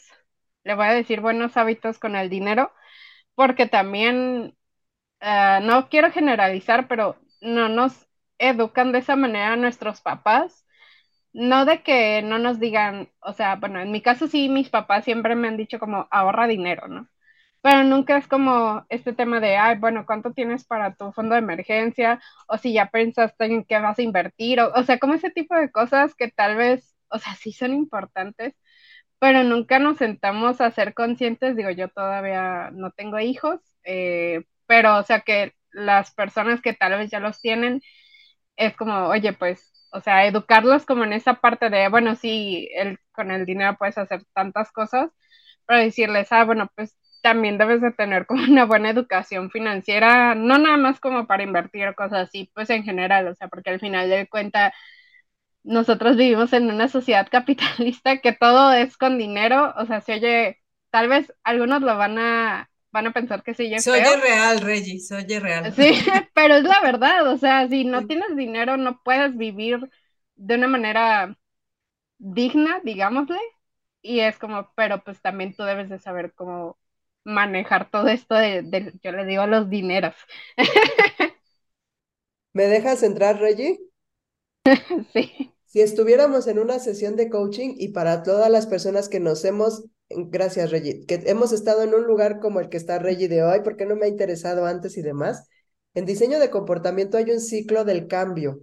le 0.66 0.76
voy 0.76 0.88
a 0.88 0.94
decir, 0.94 1.22
buenos 1.22 1.58
hábitos 1.58 2.00
con 2.00 2.16
el 2.18 2.30
dinero, 2.30 2.72
porque 3.36 3.68
también, 3.68 4.58
eh, 5.22 5.60
no 5.64 5.90
quiero 5.90 6.12
generalizar, 6.12 6.88
pero 6.90 7.18
no 7.42 7.70
nos 7.70 8.08
educan 8.40 8.92
de 8.94 9.00
esa 9.00 9.16
manera 9.18 9.56
nuestros 9.58 10.02
papás. 10.02 10.66
No 11.34 11.66
de 11.66 11.84
que 11.84 12.22
no 12.24 12.40
nos 12.40 12.60
digan, 12.60 13.10
o 13.22 13.34
sea, 13.34 13.56
bueno, 13.58 13.82
en 13.82 13.92
mi 13.92 14.02
caso 14.02 14.28
sí, 14.28 14.50
mis 14.50 14.70
papás 14.70 15.06
siempre 15.06 15.36
me 15.36 15.48
han 15.50 15.58
dicho 15.58 15.80
como 15.80 16.08
ahorra 16.12 16.48
dinero, 16.48 16.88
¿no? 16.90 17.10
Pero 17.62 17.84
nunca 17.84 18.18
es 18.18 18.28
como 18.28 18.86
este 18.90 19.14
tema 19.14 19.40
de, 19.40 19.58
ay, 19.58 19.78
bueno, 19.80 20.06
¿cuánto 20.06 20.32
tienes 20.34 20.66
para 20.66 20.96
tu 20.96 21.12
fondo 21.12 21.34
de 21.36 21.40
emergencia? 21.42 22.22
O 22.48 22.58
si 22.58 22.74
ya 22.74 22.88
pensaste 22.90 23.46
en 23.46 23.66
qué 23.66 23.80
vas 23.80 24.00
a 24.00 24.02
invertir, 24.04 24.60
o, 24.62 24.72
o 24.74 24.84
sea, 24.84 25.00
como 25.00 25.16
ese 25.16 25.32
tipo 25.32 25.56
de 25.56 25.72
cosas 25.72 26.16
que 26.16 26.30
tal 26.32 26.56
vez, 26.56 26.96
o 27.10 27.20
sea, 27.20 27.36
sí 27.36 27.52
son 27.54 27.74
importantes, 27.74 28.54
pero 29.20 29.44
nunca 29.44 29.80
nos 29.80 29.98
sentamos 29.98 30.62
a 30.62 30.72
ser 30.72 30.94
conscientes, 30.94 31.56
digo, 31.56 31.72
yo 31.72 31.90
todavía 31.90 32.70
no 32.74 32.92
tengo 32.92 33.20
hijos, 33.20 33.60
eh, 33.84 34.44
pero 34.68 34.98
o 34.98 35.04
sea 35.04 35.22
que 35.22 35.54
las 35.72 36.12
personas 36.14 36.62
que 36.62 36.74
tal 36.74 36.98
vez 36.98 37.10
ya 37.12 37.20
los 37.20 37.40
tienen, 37.42 37.82
es 38.56 38.76
como, 38.76 39.08
oye, 39.08 39.34
pues, 39.34 39.72
o 39.92 40.02
sea, 40.02 40.26
educarlos 40.26 40.86
como 40.86 41.04
en 41.04 41.14
esa 41.14 41.36
parte 41.36 41.70
de, 41.70 41.90
bueno, 41.90 42.16
sí, 42.16 42.70
el, 42.76 43.00
con 43.12 43.32
el 43.32 43.46
dinero 43.46 43.76
puedes 43.78 43.98
hacer 43.98 44.24
tantas 44.34 44.72
cosas, 44.72 45.12
pero 45.66 45.80
decirles, 45.82 46.30
ah, 46.32 46.44
bueno, 46.46 46.70
pues 46.76 46.96
también 47.22 47.58
debes 47.58 47.82
de 47.82 47.92
tener 47.92 48.26
como 48.26 48.44
una 48.44 48.66
buena 48.66 48.90
educación 48.90 49.52
financiera, 49.52 50.36
no 50.36 50.58
nada 50.58 50.78
más 50.78 51.00
como 51.00 51.28
para 51.28 51.44
invertir 51.44 51.94
cosas 51.96 52.30
así, 52.30 52.50
pues 52.54 52.70
en 52.70 52.84
general, 52.84 53.28
o 53.28 53.36
sea, 53.36 53.48
porque 53.48 53.70
al 53.72 53.80
final 53.80 54.10
de 54.10 54.28
cuenta 54.28 54.74
nosotros 55.64 56.16
vivimos 56.18 56.54
en 56.54 56.72
una 56.72 56.88
sociedad 56.88 57.28
capitalista 57.32 58.18
que 58.20 58.34
todo 58.34 58.74
es 58.74 58.98
con 58.98 59.18
dinero, 59.18 59.74
o 59.78 59.86
sea, 59.86 60.02
se 60.02 60.14
oye, 60.14 60.60
tal 60.92 61.10
vez 61.10 61.34
algunos 61.44 61.82
lo 61.82 61.98
van 61.98 62.18
a, 62.20 62.70
van 62.92 63.08
a 63.08 63.14
pensar 63.14 63.44
que 63.44 63.54
sí, 63.54 63.70
se 63.78 63.92
oye 63.92 64.18
real, 64.22 64.62
Reggie, 64.62 65.00
se 65.00 65.16
oye 65.16 65.40
real. 65.40 65.74
Sí, 65.76 65.92
pero 66.34 66.56
es 66.56 66.64
la 66.64 66.82
verdad, 66.82 67.28
o 67.32 67.38
sea, 67.38 67.68
si 67.68 67.84
no 67.84 68.06
tienes 68.08 68.36
dinero 68.36 68.78
no 68.78 69.02
puedes 69.04 69.36
vivir 69.38 69.90
de 70.36 70.56
una 70.56 70.68
manera 70.68 71.36
digna, 72.20 72.80
digámosle, 72.84 73.40
y 74.02 74.22
es 74.22 74.38
como, 74.40 74.72
pero 74.76 75.04
pues 75.04 75.22
también 75.22 75.54
tú 75.56 75.64
debes 75.64 75.90
de 75.90 76.00
saber 76.00 76.34
cómo 76.34 76.78
manejar 77.28 77.90
todo 77.92 78.08
esto 78.08 78.36
de, 78.36 78.64
de 78.64 78.94
yo 79.04 79.12
le 79.12 79.26
digo, 79.26 79.46
los 79.48 79.70
dineros. 79.70 80.16
¿Me 82.52 82.66
dejas 82.68 83.04
entrar, 83.04 83.40
Reggie? 83.40 83.80
sí. 85.14 85.54
Si 85.66 85.82
estuviéramos 85.82 86.48
en 86.48 86.60
una 86.60 86.80
sesión 86.80 87.16
de 87.16 87.30
coaching 87.30 87.76
y 87.78 87.90
para 87.90 88.24
todas 88.24 88.50
las 88.50 88.68
personas 88.68 89.10
que 89.10 89.20
nos 89.20 89.44
hemos, 89.46 89.86
gracias 90.10 90.72
Reggie, 90.72 91.06
que 91.06 91.24
hemos 91.26 91.52
estado 91.52 91.84
en 91.84 91.94
un 91.94 92.06
lugar 92.06 92.40
como 92.40 92.60
el 92.60 92.70
que 92.70 92.78
está 92.78 93.00
Reggie 93.00 93.28
de 93.28 93.44
hoy, 93.44 93.60
porque 93.64 93.86
no 93.86 93.96
me 93.96 94.06
ha 94.06 94.10
interesado 94.10 94.66
antes 94.66 94.98
y 94.98 95.02
demás, 95.02 95.48
en 95.94 96.06
diseño 96.06 96.40
de 96.40 96.50
comportamiento 96.50 97.18
hay 97.18 97.32
un 97.32 97.42
ciclo 97.42 97.84
del 97.84 98.08
cambio. 98.08 98.62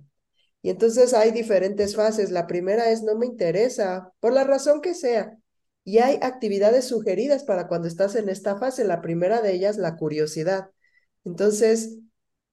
Y 0.63 0.71
entonces 0.71 1.15
hay 1.15 1.31
diferentes 1.33 1.97
fases. 1.97 2.31
La 2.31 2.47
primera 2.47 2.91
es 2.91 3.03
no 3.03 3.17
me 3.17 3.27
interesa, 3.27 4.13
por 4.21 4.33
la 4.33 4.45
razón 4.45 4.81
que 4.81 4.95
sea. 4.95 5.39
Y 5.85 5.99
hay 5.99 6.19
actividades 6.23 6.89
sugeridas 6.89 7.45
para 7.45 7.69
cuando 7.69 7.89
estás 7.89 8.15
en 8.15 8.29
esta 8.29 8.57
fase. 8.57 8.85
La 8.85 9.03
primera 9.03 9.43
de 9.43 9.53
ellas, 9.53 9.77
la 9.77 9.97
curiosidad. 9.97 10.71
Entonces, 11.25 11.99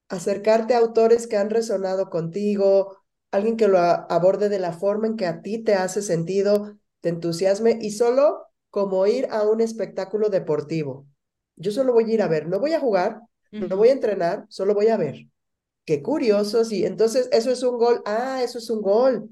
acercarte 0.09 0.73
a 0.75 0.79
autores 0.79 1.27
que 1.27 1.37
han 1.37 1.49
resonado 1.49 2.09
contigo, 2.09 2.97
alguien 3.31 3.57
que 3.57 3.67
lo 3.67 3.79
aborde 3.79 4.49
de 4.49 4.59
la 4.59 4.73
forma 4.73 5.07
en 5.07 5.15
que 5.15 5.25
a 5.25 5.41
ti 5.41 5.63
te 5.63 5.73
hace 5.73 6.01
sentido, 6.01 6.77
te 6.99 7.09
entusiasme 7.09 7.79
y 7.81 7.91
solo 7.91 8.45
como 8.69 9.05
ir 9.07 9.27
a 9.31 9.43
un 9.43 9.61
espectáculo 9.61 10.29
deportivo. 10.29 11.07
Yo 11.55 11.71
solo 11.71 11.93
voy 11.93 12.11
a 12.11 12.13
ir 12.13 12.21
a 12.21 12.27
ver, 12.27 12.47
no 12.47 12.59
voy 12.59 12.73
a 12.73 12.79
jugar, 12.79 13.21
no 13.51 13.77
voy 13.77 13.89
a 13.89 13.93
entrenar, 13.93 14.45
solo 14.49 14.73
voy 14.73 14.87
a 14.87 14.97
ver. 14.97 15.27
Qué 15.85 16.01
curioso, 16.01 16.63
sí. 16.63 16.85
Entonces, 16.85 17.27
eso 17.31 17.51
es 17.51 17.63
un 17.63 17.77
gol. 17.77 18.01
Ah, 18.05 18.41
eso 18.43 18.59
es 18.59 18.69
un 18.69 18.81
gol. 18.81 19.29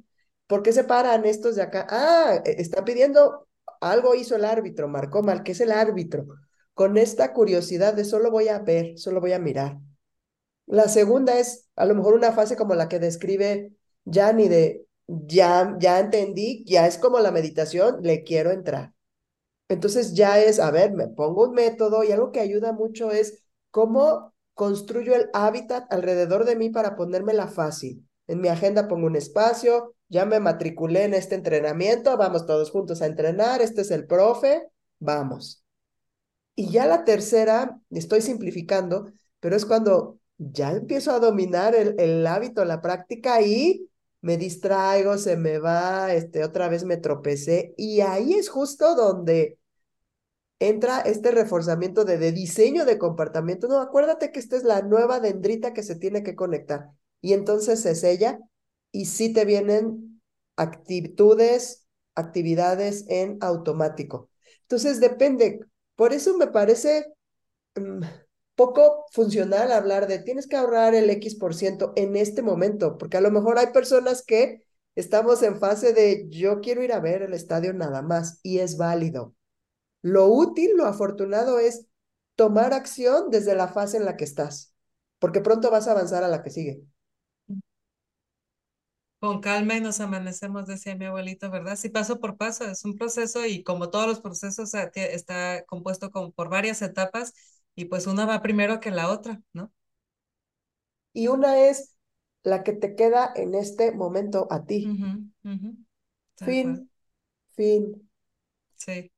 ¿Por 0.47 0.63
qué 0.63 0.73
se 0.73 0.83
paran 0.83 1.25
estos 1.25 1.55
de 1.55 1.61
acá? 1.61 1.85
Ah, 1.89 2.41
e, 2.45 2.61
está 2.61 2.83
pidiendo, 2.83 3.47
algo 3.79 4.15
hizo 4.15 4.35
el 4.35 4.45
árbitro, 4.45 4.87
marcó 4.87 5.23
mal, 5.23 5.43
¿qué 5.43 5.53
es 5.53 5.61
el 5.61 5.71
árbitro? 5.71 6.27
Con 6.73 6.97
esta 6.97 7.33
curiosidad 7.33 7.93
de 7.93 8.05
solo 8.05 8.31
voy 8.31 8.47
a 8.47 8.59
ver, 8.59 8.97
solo 8.97 9.21
voy 9.21 9.33
a 9.33 9.39
mirar. 9.39 9.77
La 10.65 10.87
segunda 10.87 11.39
es 11.39 11.67
a 11.75 11.85
lo 11.85 11.95
mejor 11.95 12.13
una 12.13 12.31
fase 12.31 12.55
como 12.55 12.75
la 12.75 12.87
que 12.87 12.99
describe 12.99 13.73
ya 14.05 14.33
ni 14.33 14.47
de, 14.47 14.85
ya, 15.07 15.75
ya 15.79 15.99
entendí, 15.99 16.63
ya 16.65 16.87
es 16.87 16.97
como 16.97 17.19
la 17.19 17.31
meditación, 17.31 17.99
le 18.03 18.23
quiero 18.23 18.51
entrar. 18.51 18.93
Entonces 19.67 20.13
ya 20.13 20.39
es, 20.39 20.59
a 20.59 20.71
ver, 20.71 20.93
me 20.93 21.07
pongo 21.07 21.45
un 21.45 21.53
método 21.53 22.03
y 22.03 22.11
algo 22.11 22.31
que 22.31 22.39
ayuda 22.39 22.73
mucho 22.73 23.11
es 23.11 23.43
cómo 23.71 24.33
construyo 24.53 25.15
el 25.15 25.29
hábitat 25.33 25.91
alrededor 25.93 26.45
de 26.45 26.55
mí 26.55 26.69
para 26.69 26.95
ponérmela 26.95 27.47
fácil. 27.47 28.07
En 28.27 28.41
mi 28.41 28.47
agenda 28.47 28.87
pongo 28.87 29.07
un 29.07 29.15
espacio, 29.15 29.95
ya 30.09 30.25
me 30.25 30.39
matriculé 30.39 31.03
en 31.05 31.13
este 31.13 31.35
entrenamiento, 31.35 32.17
vamos 32.17 32.45
todos 32.45 32.71
juntos 32.71 33.01
a 33.01 33.05
entrenar, 33.05 33.61
este 33.61 33.81
es 33.81 33.91
el 33.91 34.07
profe, 34.07 34.67
vamos. 34.99 35.63
Y 36.55 36.71
ya 36.71 36.85
la 36.85 37.05
tercera, 37.05 37.79
estoy 37.91 38.21
simplificando, 38.21 39.11
pero 39.39 39.55
es 39.55 39.65
cuando 39.65 40.19
ya 40.37 40.71
empiezo 40.71 41.11
a 41.11 41.19
dominar 41.19 41.75
el, 41.75 42.27
hábito, 42.27 42.65
la 42.65 42.81
práctica 42.81 43.41
y 43.41 43.89
me 44.21 44.37
distraigo, 44.37 45.17
se 45.17 45.37
me 45.37 45.59
va, 45.59 46.13
este, 46.13 46.43
otra 46.43 46.67
vez 46.69 46.83
me 46.83 46.97
tropecé 46.97 47.73
y 47.77 48.01
ahí 48.01 48.33
es 48.33 48.49
justo 48.49 48.95
donde 48.95 49.57
entra 50.59 50.99
este 51.01 51.31
reforzamiento 51.31 52.03
de, 52.03 52.17
de 52.17 52.31
diseño 52.33 52.83
de 52.83 52.97
comportamiento. 52.97 53.67
No, 53.67 53.79
acuérdate 53.79 54.31
que 54.31 54.39
esta 54.39 54.57
es 54.57 54.63
la 54.63 54.81
nueva 54.81 55.19
dendrita 55.19 55.73
que 55.73 55.83
se 55.83 55.95
tiene 55.95 56.23
que 56.23 56.35
conectar 56.35 56.89
y 57.21 57.33
entonces 57.33 57.81
se 57.81 57.95
sella 57.95 58.39
y 58.91 59.05
sí 59.05 59.33
te 59.33 59.45
vienen 59.45 60.21
actitudes, 60.55 61.87
actividades 62.15 63.05
en 63.07 63.37
automático. 63.41 64.29
Entonces 64.63 64.99
depende. 64.99 65.59
Por 65.95 66.13
eso 66.13 66.37
me 66.37 66.47
parece 66.47 67.13
um, 67.75 68.01
poco 68.55 69.05
funcional 69.11 69.71
hablar 69.71 70.07
de 70.07 70.19
tienes 70.19 70.47
que 70.47 70.57
ahorrar 70.57 70.95
el 70.95 71.09
X 71.09 71.35
por 71.35 71.55
ciento 71.55 71.93
en 71.95 72.15
este 72.15 72.41
momento, 72.41 72.97
porque 72.97 73.17
a 73.17 73.21
lo 73.21 73.31
mejor 73.31 73.57
hay 73.57 73.67
personas 73.67 74.23
que 74.23 74.63
estamos 74.95 75.41
en 75.43 75.59
fase 75.59 75.93
de 75.93 76.27
yo 76.29 76.59
quiero 76.59 76.83
ir 76.83 76.93
a 76.93 76.99
ver 76.99 77.21
el 77.21 77.33
estadio 77.33 77.73
nada 77.73 78.01
más 78.01 78.39
y 78.43 78.59
es 78.59 78.77
válido. 78.77 79.33
Lo 80.01 80.27
útil, 80.27 80.71
lo 80.75 80.85
afortunado 80.85 81.59
es 81.59 81.85
tomar 82.35 82.73
acción 82.73 83.29
desde 83.29 83.55
la 83.55 83.67
fase 83.67 83.97
en 83.97 84.05
la 84.05 84.17
que 84.17 84.23
estás, 84.25 84.73
porque 85.19 85.41
pronto 85.41 85.71
vas 85.71 85.87
a 85.87 85.91
avanzar 85.91 86.23
a 86.23 86.27
la 86.27 86.43
que 86.43 86.49
sigue. 86.49 86.81
Con 89.19 89.41
calma 89.41 89.75
y 89.75 89.81
nos 89.81 89.99
amanecemos, 89.99 90.65
decía 90.65 90.95
mi 90.95 91.05
abuelito, 91.05 91.49
¿verdad? 91.51 91.75
Sí, 91.75 91.89
paso 91.89 92.19
por 92.21 92.37
paso, 92.37 92.65
es 92.69 92.85
un 92.85 92.95
proceso 92.95 93.45
y 93.45 93.63
como 93.63 93.89
todos 93.89 94.07
los 94.07 94.21
procesos 94.21 94.73
está 94.73 95.65
compuesto 95.65 96.09
por 96.11 96.49
varias 96.49 96.81
etapas 96.81 97.33
y 97.75 97.85
pues 97.85 98.07
una 98.07 98.25
va 98.25 98.41
primero 98.41 98.79
que 98.79 98.91
la 98.91 99.09
otra, 99.11 99.41
¿no? 99.53 99.73
Y 101.13 101.27
una 101.27 101.59
es 101.69 101.95
la 102.43 102.63
que 102.63 102.73
te 102.73 102.95
queda 102.95 103.31
en 103.35 103.53
este 103.53 103.91
momento 103.91 104.47
a 104.49 104.65
ti. 104.65 104.97
Fin, 106.45 106.69
fin. 107.55 107.83
Sí, 108.75 109.11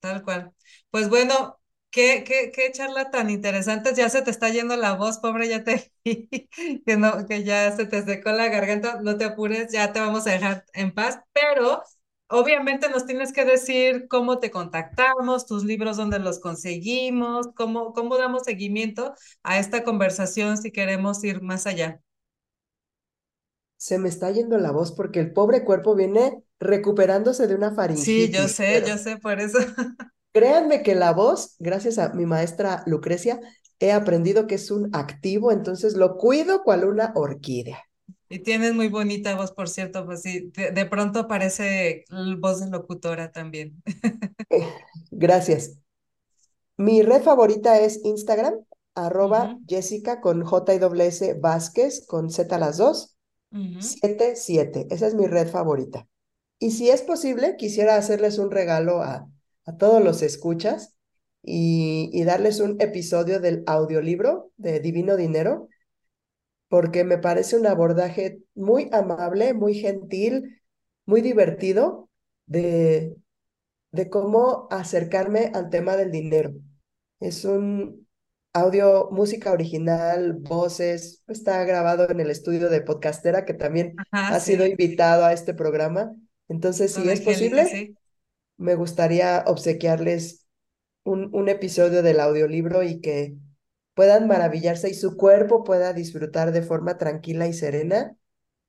tal 0.00 0.24
cual. 0.24 0.54
Pues 0.90 1.08
bueno, 1.08 1.60
Qué, 1.94 2.24
qué, 2.26 2.50
qué, 2.52 2.72
charla 2.72 3.12
tan 3.12 3.30
interesante. 3.30 3.94
Ya 3.94 4.08
se 4.08 4.20
te 4.22 4.30
está 4.32 4.48
yendo 4.48 4.74
la 4.76 4.94
voz, 4.96 5.18
pobre, 5.18 5.48
ya 5.48 5.62
te 5.62 5.92
que 6.04 6.96
no, 6.96 7.24
que 7.26 7.44
ya 7.44 7.70
se 7.76 7.86
te 7.86 8.02
secó 8.04 8.32
la 8.32 8.48
garganta. 8.48 9.00
No 9.00 9.16
te 9.16 9.24
apures, 9.24 9.70
ya 9.72 9.92
te 9.92 10.00
vamos 10.00 10.26
a 10.26 10.32
dejar 10.32 10.64
en 10.72 10.92
paz, 10.92 11.20
pero 11.32 11.84
obviamente 12.26 12.88
nos 12.90 13.06
tienes 13.06 13.32
que 13.32 13.44
decir 13.44 14.08
cómo 14.08 14.40
te 14.40 14.50
contactamos, 14.50 15.46
tus 15.46 15.62
libros, 15.62 15.96
dónde 15.96 16.18
los 16.18 16.40
conseguimos, 16.40 17.46
cómo, 17.54 17.92
cómo 17.92 18.18
damos 18.18 18.42
seguimiento 18.42 19.14
a 19.44 19.60
esta 19.60 19.84
conversación 19.84 20.58
si 20.58 20.72
queremos 20.72 21.22
ir 21.22 21.42
más 21.42 21.64
allá. 21.68 22.00
Se 23.76 23.98
me 24.00 24.08
está 24.08 24.32
yendo 24.32 24.58
la 24.58 24.72
voz 24.72 24.90
porque 24.90 25.20
el 25.20 25.32
pobre 25.32 25.64
cuerpo 25.64 25.94
viene 25.94 26.42
recuperándose 26.58 27.46
de 27.46 27.54
una 27.54 27.72
faringitis. 27.72 28.04
Sí, 28.04 28.32
yo 28.32 28.48
sé, 28.48 28.82
yo 28.84 28.98
sé, 28.98 29.16
por 29.18 29.40
eso. 29.40 29.58
Créanme 30.34 30.82
que 30.82 30.96
la 30.96 31.12
voz, 31.12 31.54
gracias 31.60 31.96
a 31.98 32.12
mi 32.12 32.26
maestra 32.26 32.82
Lucrecia, 32.86 33.38
he 33.78 33.92
aprendido 33.92 34.48
que 34.48 34.56
es 34.56 34.72
un 34.72 34.90
activo, 34.92 35.52
entonces 35.52 35.94
lo 35.94 36.16
cuido 36.16 36.64
cual 36.64 36.84
una 36.84 37.12
orquídea. 37.14 37.84
Y 38.28 38.40
tienes 38.40 38.74
muy 38.74 38.88
bonita 38.88 39.36
voz, 39.36 39.52
por 39.52 39.68
cierto, 39.68 40.04
pues 40.04 40.22
sí, 40.22 40.50
de, 40.52 40.86
pronto 40.86 41.28
parece 41.28 42.04
voz 42.40 42.58
de 42.58 42.68
locutora 42.68 43.30
también. 43.30 43.80
Eh, 44.50 44.68
gracias. 45.12 45.78
Mi 46.76 47.02
red 47.02 47.22
favorita 47.22 47.78
es 47.78 48.04
Instagram, 48.04 48.54
arroba 48.96 49.56
Jessica 49.68 50.20
con 50.20 50.42
J 50.44 50.74
y 50.74 51.02
S 51.02 51.34
Vázquez 51.40 52.04
con 52.08 52.30
Z 52.30 52.58
las 52.58 52.78
dos, 52.78 53.16
siete, 53.78 54.34
siete. 54.34 54.88
Esa 54.90 55.06
es 55.06 55.14
mi 55.14 55.28
red 55.28 55.48
favorita. 55.48 56.08
Y 56.58 56.72
si 56.72 56.90
es 56.90 57.02
posible, 57.02 57.54
quisiera 57.56 57.94
hacerles 57.94 58.38
un 58.38 58.50
regalo 58.50 59.00
a 59.00 59.28
a 59.66 59.76
todos 59.76 60.02
los 60.02 60.22
escuchas 60.22 60.96
y, 61.42 62.22
darles 62.24 62.60
un 62.60 62.80
episodio 62.80 63.40
del 63.40 63.64
audiolibro 63.66 64.50
de 64.56 64.80
Divino 64.80 65.16
Dinero, 65.16 65.68
porque 66.68 67.04
me 67.04 67.18
parece 67.18 67.58
un 67.58 67.66
abordaje 67.66 68.40
muy 68.54 68.88
amable, 68.92 69.52
muy 69.52 69.74
gentil, 69.74 70.60
muy 71.04 71.20
divertido 71.20 72.08
de, 72.46 73.14
de 73.92 74.08
cómo 74.08 74.68
acercarme 74.70 75.52
al 75.54 75.68
tema 75.68 75.96
del 75.96 76.10
dinero. 76.10 76.54
Es 77.20 77.44
un 77.44 78.06
audio, 78.54 79.08
música 79.10 79.52
original, 79.52 80.34
voces, 80.34 81.22
está 81.26 81.62
grabado 81.64 82.08
en 82.08 82.20
el 82.20 82.30
estudio 82.30 82.70
de 82.70 82.80
Podcastera, 82.80 83.44
que 83.44 83.52
también 83.52 83.96
ha 84.10 84.40
sido 84.40 84.66
invitado 84.66 85.24
a 85.24 85.32
este 85.32 85.52
programa. 85.52 86.14
Entonces, 86.48 86.92
si 86.92 87.08
es 87.08 87.20
posible, 87.20 87.96
me 88.56 88.74
gustaría 88.74 89.44
obsequiarles 89.46 90.46
un, 91.04 91.30
un 91.34 91.48
episodio 91.48 92.02
del 92.02 92.20
audiolibro 92.20 92.82
y 92.82 93.00
que 93.00 93.36
puedan 93.94 94.28
maravillarse 94.28 94.90
y 94.90 94.94
su 94.94 95.16
cuerpo 95.16 95.64
pueda 95.64 95.92
disfrutar 95.94 96.52
de 96.52 96.62
forma 96.62 96.98
tranquila 96.98 97.46
y 97.48 97.52
serena 97.54 98.16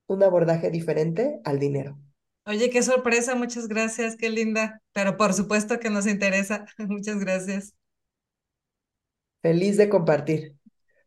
un 0.08 0.24
abordaje 0.24 0.72
diferente 0.72 1.40
al 1.46 1.60
dinero. 1.60 2.00
Oye, 2.48 2.70
qué 2.72 2.82
sorpresa, 2.84 3.36
muchas 3.36 3.68
gracias, 3.68 4.16
qué 4.18 4.30
linda, 4.30 4.82
pero 4.94 5.18
por 5.18 5.34
supuesto 5.34 5.80
que 5.80 5.90
nos 5.90 6.06
interesa, 6.08 6.66
muchas 6.78 7.20
gracias. 7.20 7.74
Feliz 9.42 9.78
de 9.78 9.88
compartir. 9.88 10.55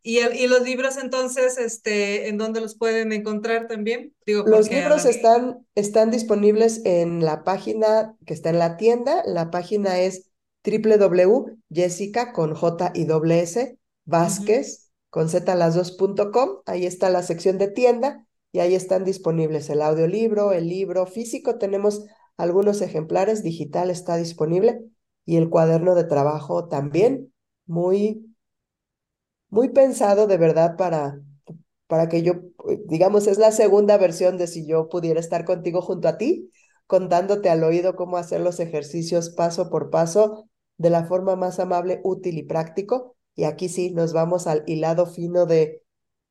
¿Y, 0.09 0.21
el, 0.21 0.41
y 0.41 0.47
los 0.47 0.63
libros 0.63 0.97
entonces, 0.97 1.59
este, 1.59 2.29
en 2.29 2.39
dónde 2.39 2.63
los 2.63 2.79
pueden 2.79 3.13
encontrar 3.13 3.67
también? 3.67 4.15
Digo, 4.25 4.43
los 4.47 4.71
libros 4.71 5.05
están, 5.05 5.67
están 5.75 6.11
disponibles 6.11 6.81
en 6.87 7.23
la 7.23 7.45
página 7.45 8.17
que 8.25 8.33
está 8.33 8.49
en 8.49 8.59
la 8.59 8.79
tienda. 8.79 9.23
La 9.27 9.51
página 9.51 10.01
es 10.01 10.31
www.jessica 10.65 12.33
con 12.33 12.55
J 12.55 12.93
y 12.95 13.07
S 13.33 13.79
Vázquez 14.07 14.91
con 15.11 15.29
Z 15.29 15.55
las 15.55 15.75
dos 15.75 15.93
punto 15.93 16.31
com. 16.31 16.63
Ahí 16.65 16.87
está 16.87 17.11
la 17.11 17.23
sección 17.23 17.59
de 17.59 17.69
tienda 17.69 18.27
y 18.51 18.61
ahí 18.61 18.75
están 18.75 19.05
disponibles 19.05 19.69
el 19.69 19.83
audiolibro, 19.83 20.53
el 20.55 20.71
libro 20.71 21.05
físico. 21.05 21.59
Tenemos 21.59 22.07
algunos 22.39 22.81
ejemplares, 22.81 23.43
digital 23.43 23.91
está 23.91 24.17
disponible 24.17 24.81
y 25.27 25.37
el 25.37 25.51
cuaderno 25.51 25.95
de 25.95 26.05
trabajo 26.05 26.67
también, 26.67 27.31
muy 27.67 28.28
muy 29.51 29.71
pensado 29.71 30.27
de 30.27 30.37
verdad 30.37 30.77
para, 30.77 31.21
para 31.87 32.09
que 32.09 32.23
yo, 32.23 32.35
digamos, 32.87 33.27
es 33.27 33.39
la 33.39 33.53
segunda 33.53 33.97
versión 33.99 34.37
de 34.39 34.47
si 34.47 34.67
yo 34.67 34.89
pudiera 34.89 35.21
estar 35.21 35.45
contigo 35.45 35.81
junto 35.81 36.09
a 36.09 36.19
ti, 36.19 36.51
contándote 36.87 37.51
al 37.51 37.65
oído 37.65 37.97
cómo 37.97 38.17
hacer 38.17 38.41
los 38.41 38.61
ejercicios 38.61 39.31
paso 39.31 39.71
por 39.71 39.91
paso 39.91 40.49
de 40.77 40.91
la 40.91 41.05
forma 41.05 41.37
más 41.37 41.59
amable, 41.59 42.01
útil 42.05 42.39
y 42.39 42.43
práctico. 42.45 43.17
Y 43.35 43.45
aquí 43.45 43.69
sí, 43.69 43.91
nos 43.91 44.13
vamos 44.13 44.47
al 44.47 44.65
hilado 44.67 45.07
fino 45.07 45.47
de 45.47 45.83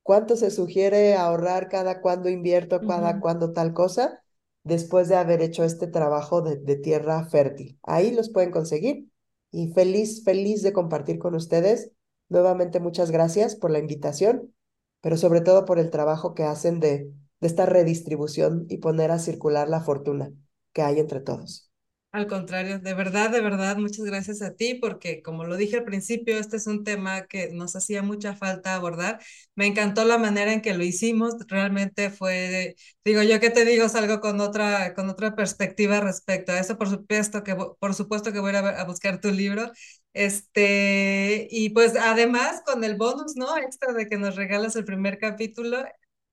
cuánto 0.03 0.35
se 0.35 0.51
sugiere 0.51 1.15
ahorrar 1.15 1.69
cada 1.69 2.01
cuando 2.01 2.29
invierto, 2.29 2.81
cada 2.81 3.19
cuando 3.19 3.53
tal 3.53 3.73
cosa, 3.73 4.21
después 4.63 5.07
de 5.09 5.15
haber 5.15 5.41
hecho 5.41 5.63
este 5.63 5.87
trabajo 5.87 6.41
de, 6.41 6.57
de 6.57 6.75
tierra 6.75 7.25
fértil. 7.29 7.79
Ahí 7.83 8.11
los 8.11 8.29
pueden 8.29 8.51
conseguir 8.51 9.07
y 9.51 9.71
feliz, 9.73 10.23
feliz 10.23 10.61
de 10.61 10.73
compartir 10.73 11.19
con 11.19 11.35
ustedes 11.35 11.91
Nuevamente 12.29 12.79
muchas 12.79 13.11
gracias 13.11 13.55
por 13.55 13.71
la 13.71 13.79
invitación, 13.79 14.53
pero 15.01 15.17
sobre 15.17 15.41
todo 15.41 15.65
por 15.65 15.79
el 15.79 15.89
trabajo 15.89 16.33
que 16.33 16.43
hacen 16.43 16.79
de, 16.79 17.11
esta 17.41 17.65
redistribución 17.65 18.65
y 18.69 18.77
poner 18.77 19.11
a 19.11 19.19
circular 19.19 19.69
la 19.69 19.81
fortuna 19.81 20.31
que 20.73 20.81
hay 20.81 20.99
entre 20.99 21.21
todos. 21.21 21.66
Al 22.13 22.25
contrario, 22.25 22.79
de 22.79 22.93
verdad, 22.95 23.29
de 23.29 23.41
verdad, 23.41 23.77
muchas 23.77 24.05
gracias 24.05 24.41
a 24.41 24.55
ti, 24.55 24.73
porque 24.75 25.21
como 25.21 25.43
lo 25.43 25.55
dije 25.55 25.77
al 25.77 25.83
principio, 25.83 26.37
este 26.37 26.57
es 26.57 26.65
un 26.65 26.83
tema 26.83 27.27
que 27.27 27.51
nos 27.51 27.75
hacía 27.75 28.01
mucha 28.01 28.35
falta 28.35 28.73
abordar. 28.73 29.19
Me 29.55 29.67
encantó 29.67 30.03
la 30.03 30.17
manera 30.17 30.51
en 30.53 30.61
que 30.61 30.73
lo 30.73 30.83
hicimos, 30.83 31.35
realmente 31.47 32.09
fue, 32.09 32.75
digo, 33.05 33.21
yo 33.21 33.39
qué 33.39 33.51
te 33.51 33.65
digo, 33.65 33.87
salgo 33.89 34.19
con 34.19 34.41
otra, 34.41 34.95
con 34.95 35.09
otra 35.09 35.35
perspectiva 35.35 35.99
respecto 35.99 36.53
a 36.53 36.59
eso, 36.59 36.77
por 36.77 36.89
supuesto 36.89 37.43
que, 37.43 37.55
por 37.55 37.93
supuesto 37.93 38.33
que 38.33 38.39
voy 38.39 38.55
a, 38.55 38.83
buscar 38.85 39.21
tu 39.21 39.29
libro. 39.29 39.71
Este, 40.13 41.47
y 41.51 41.69
pues 41.69 41.95
además 41.95 42.63
con 42.65 42.83
el 42.83 42.95
bonus, 42.95 43.35
¿no? 43.35 43.55
Extra 43.57 43.93
de 43.93 44.07
que 44.07 44.17
nos 44.17 44.35
regalas 44.35 44.75
el 44.75 44.85
primer 44.85 45.19
capítulo, 45.19 45.85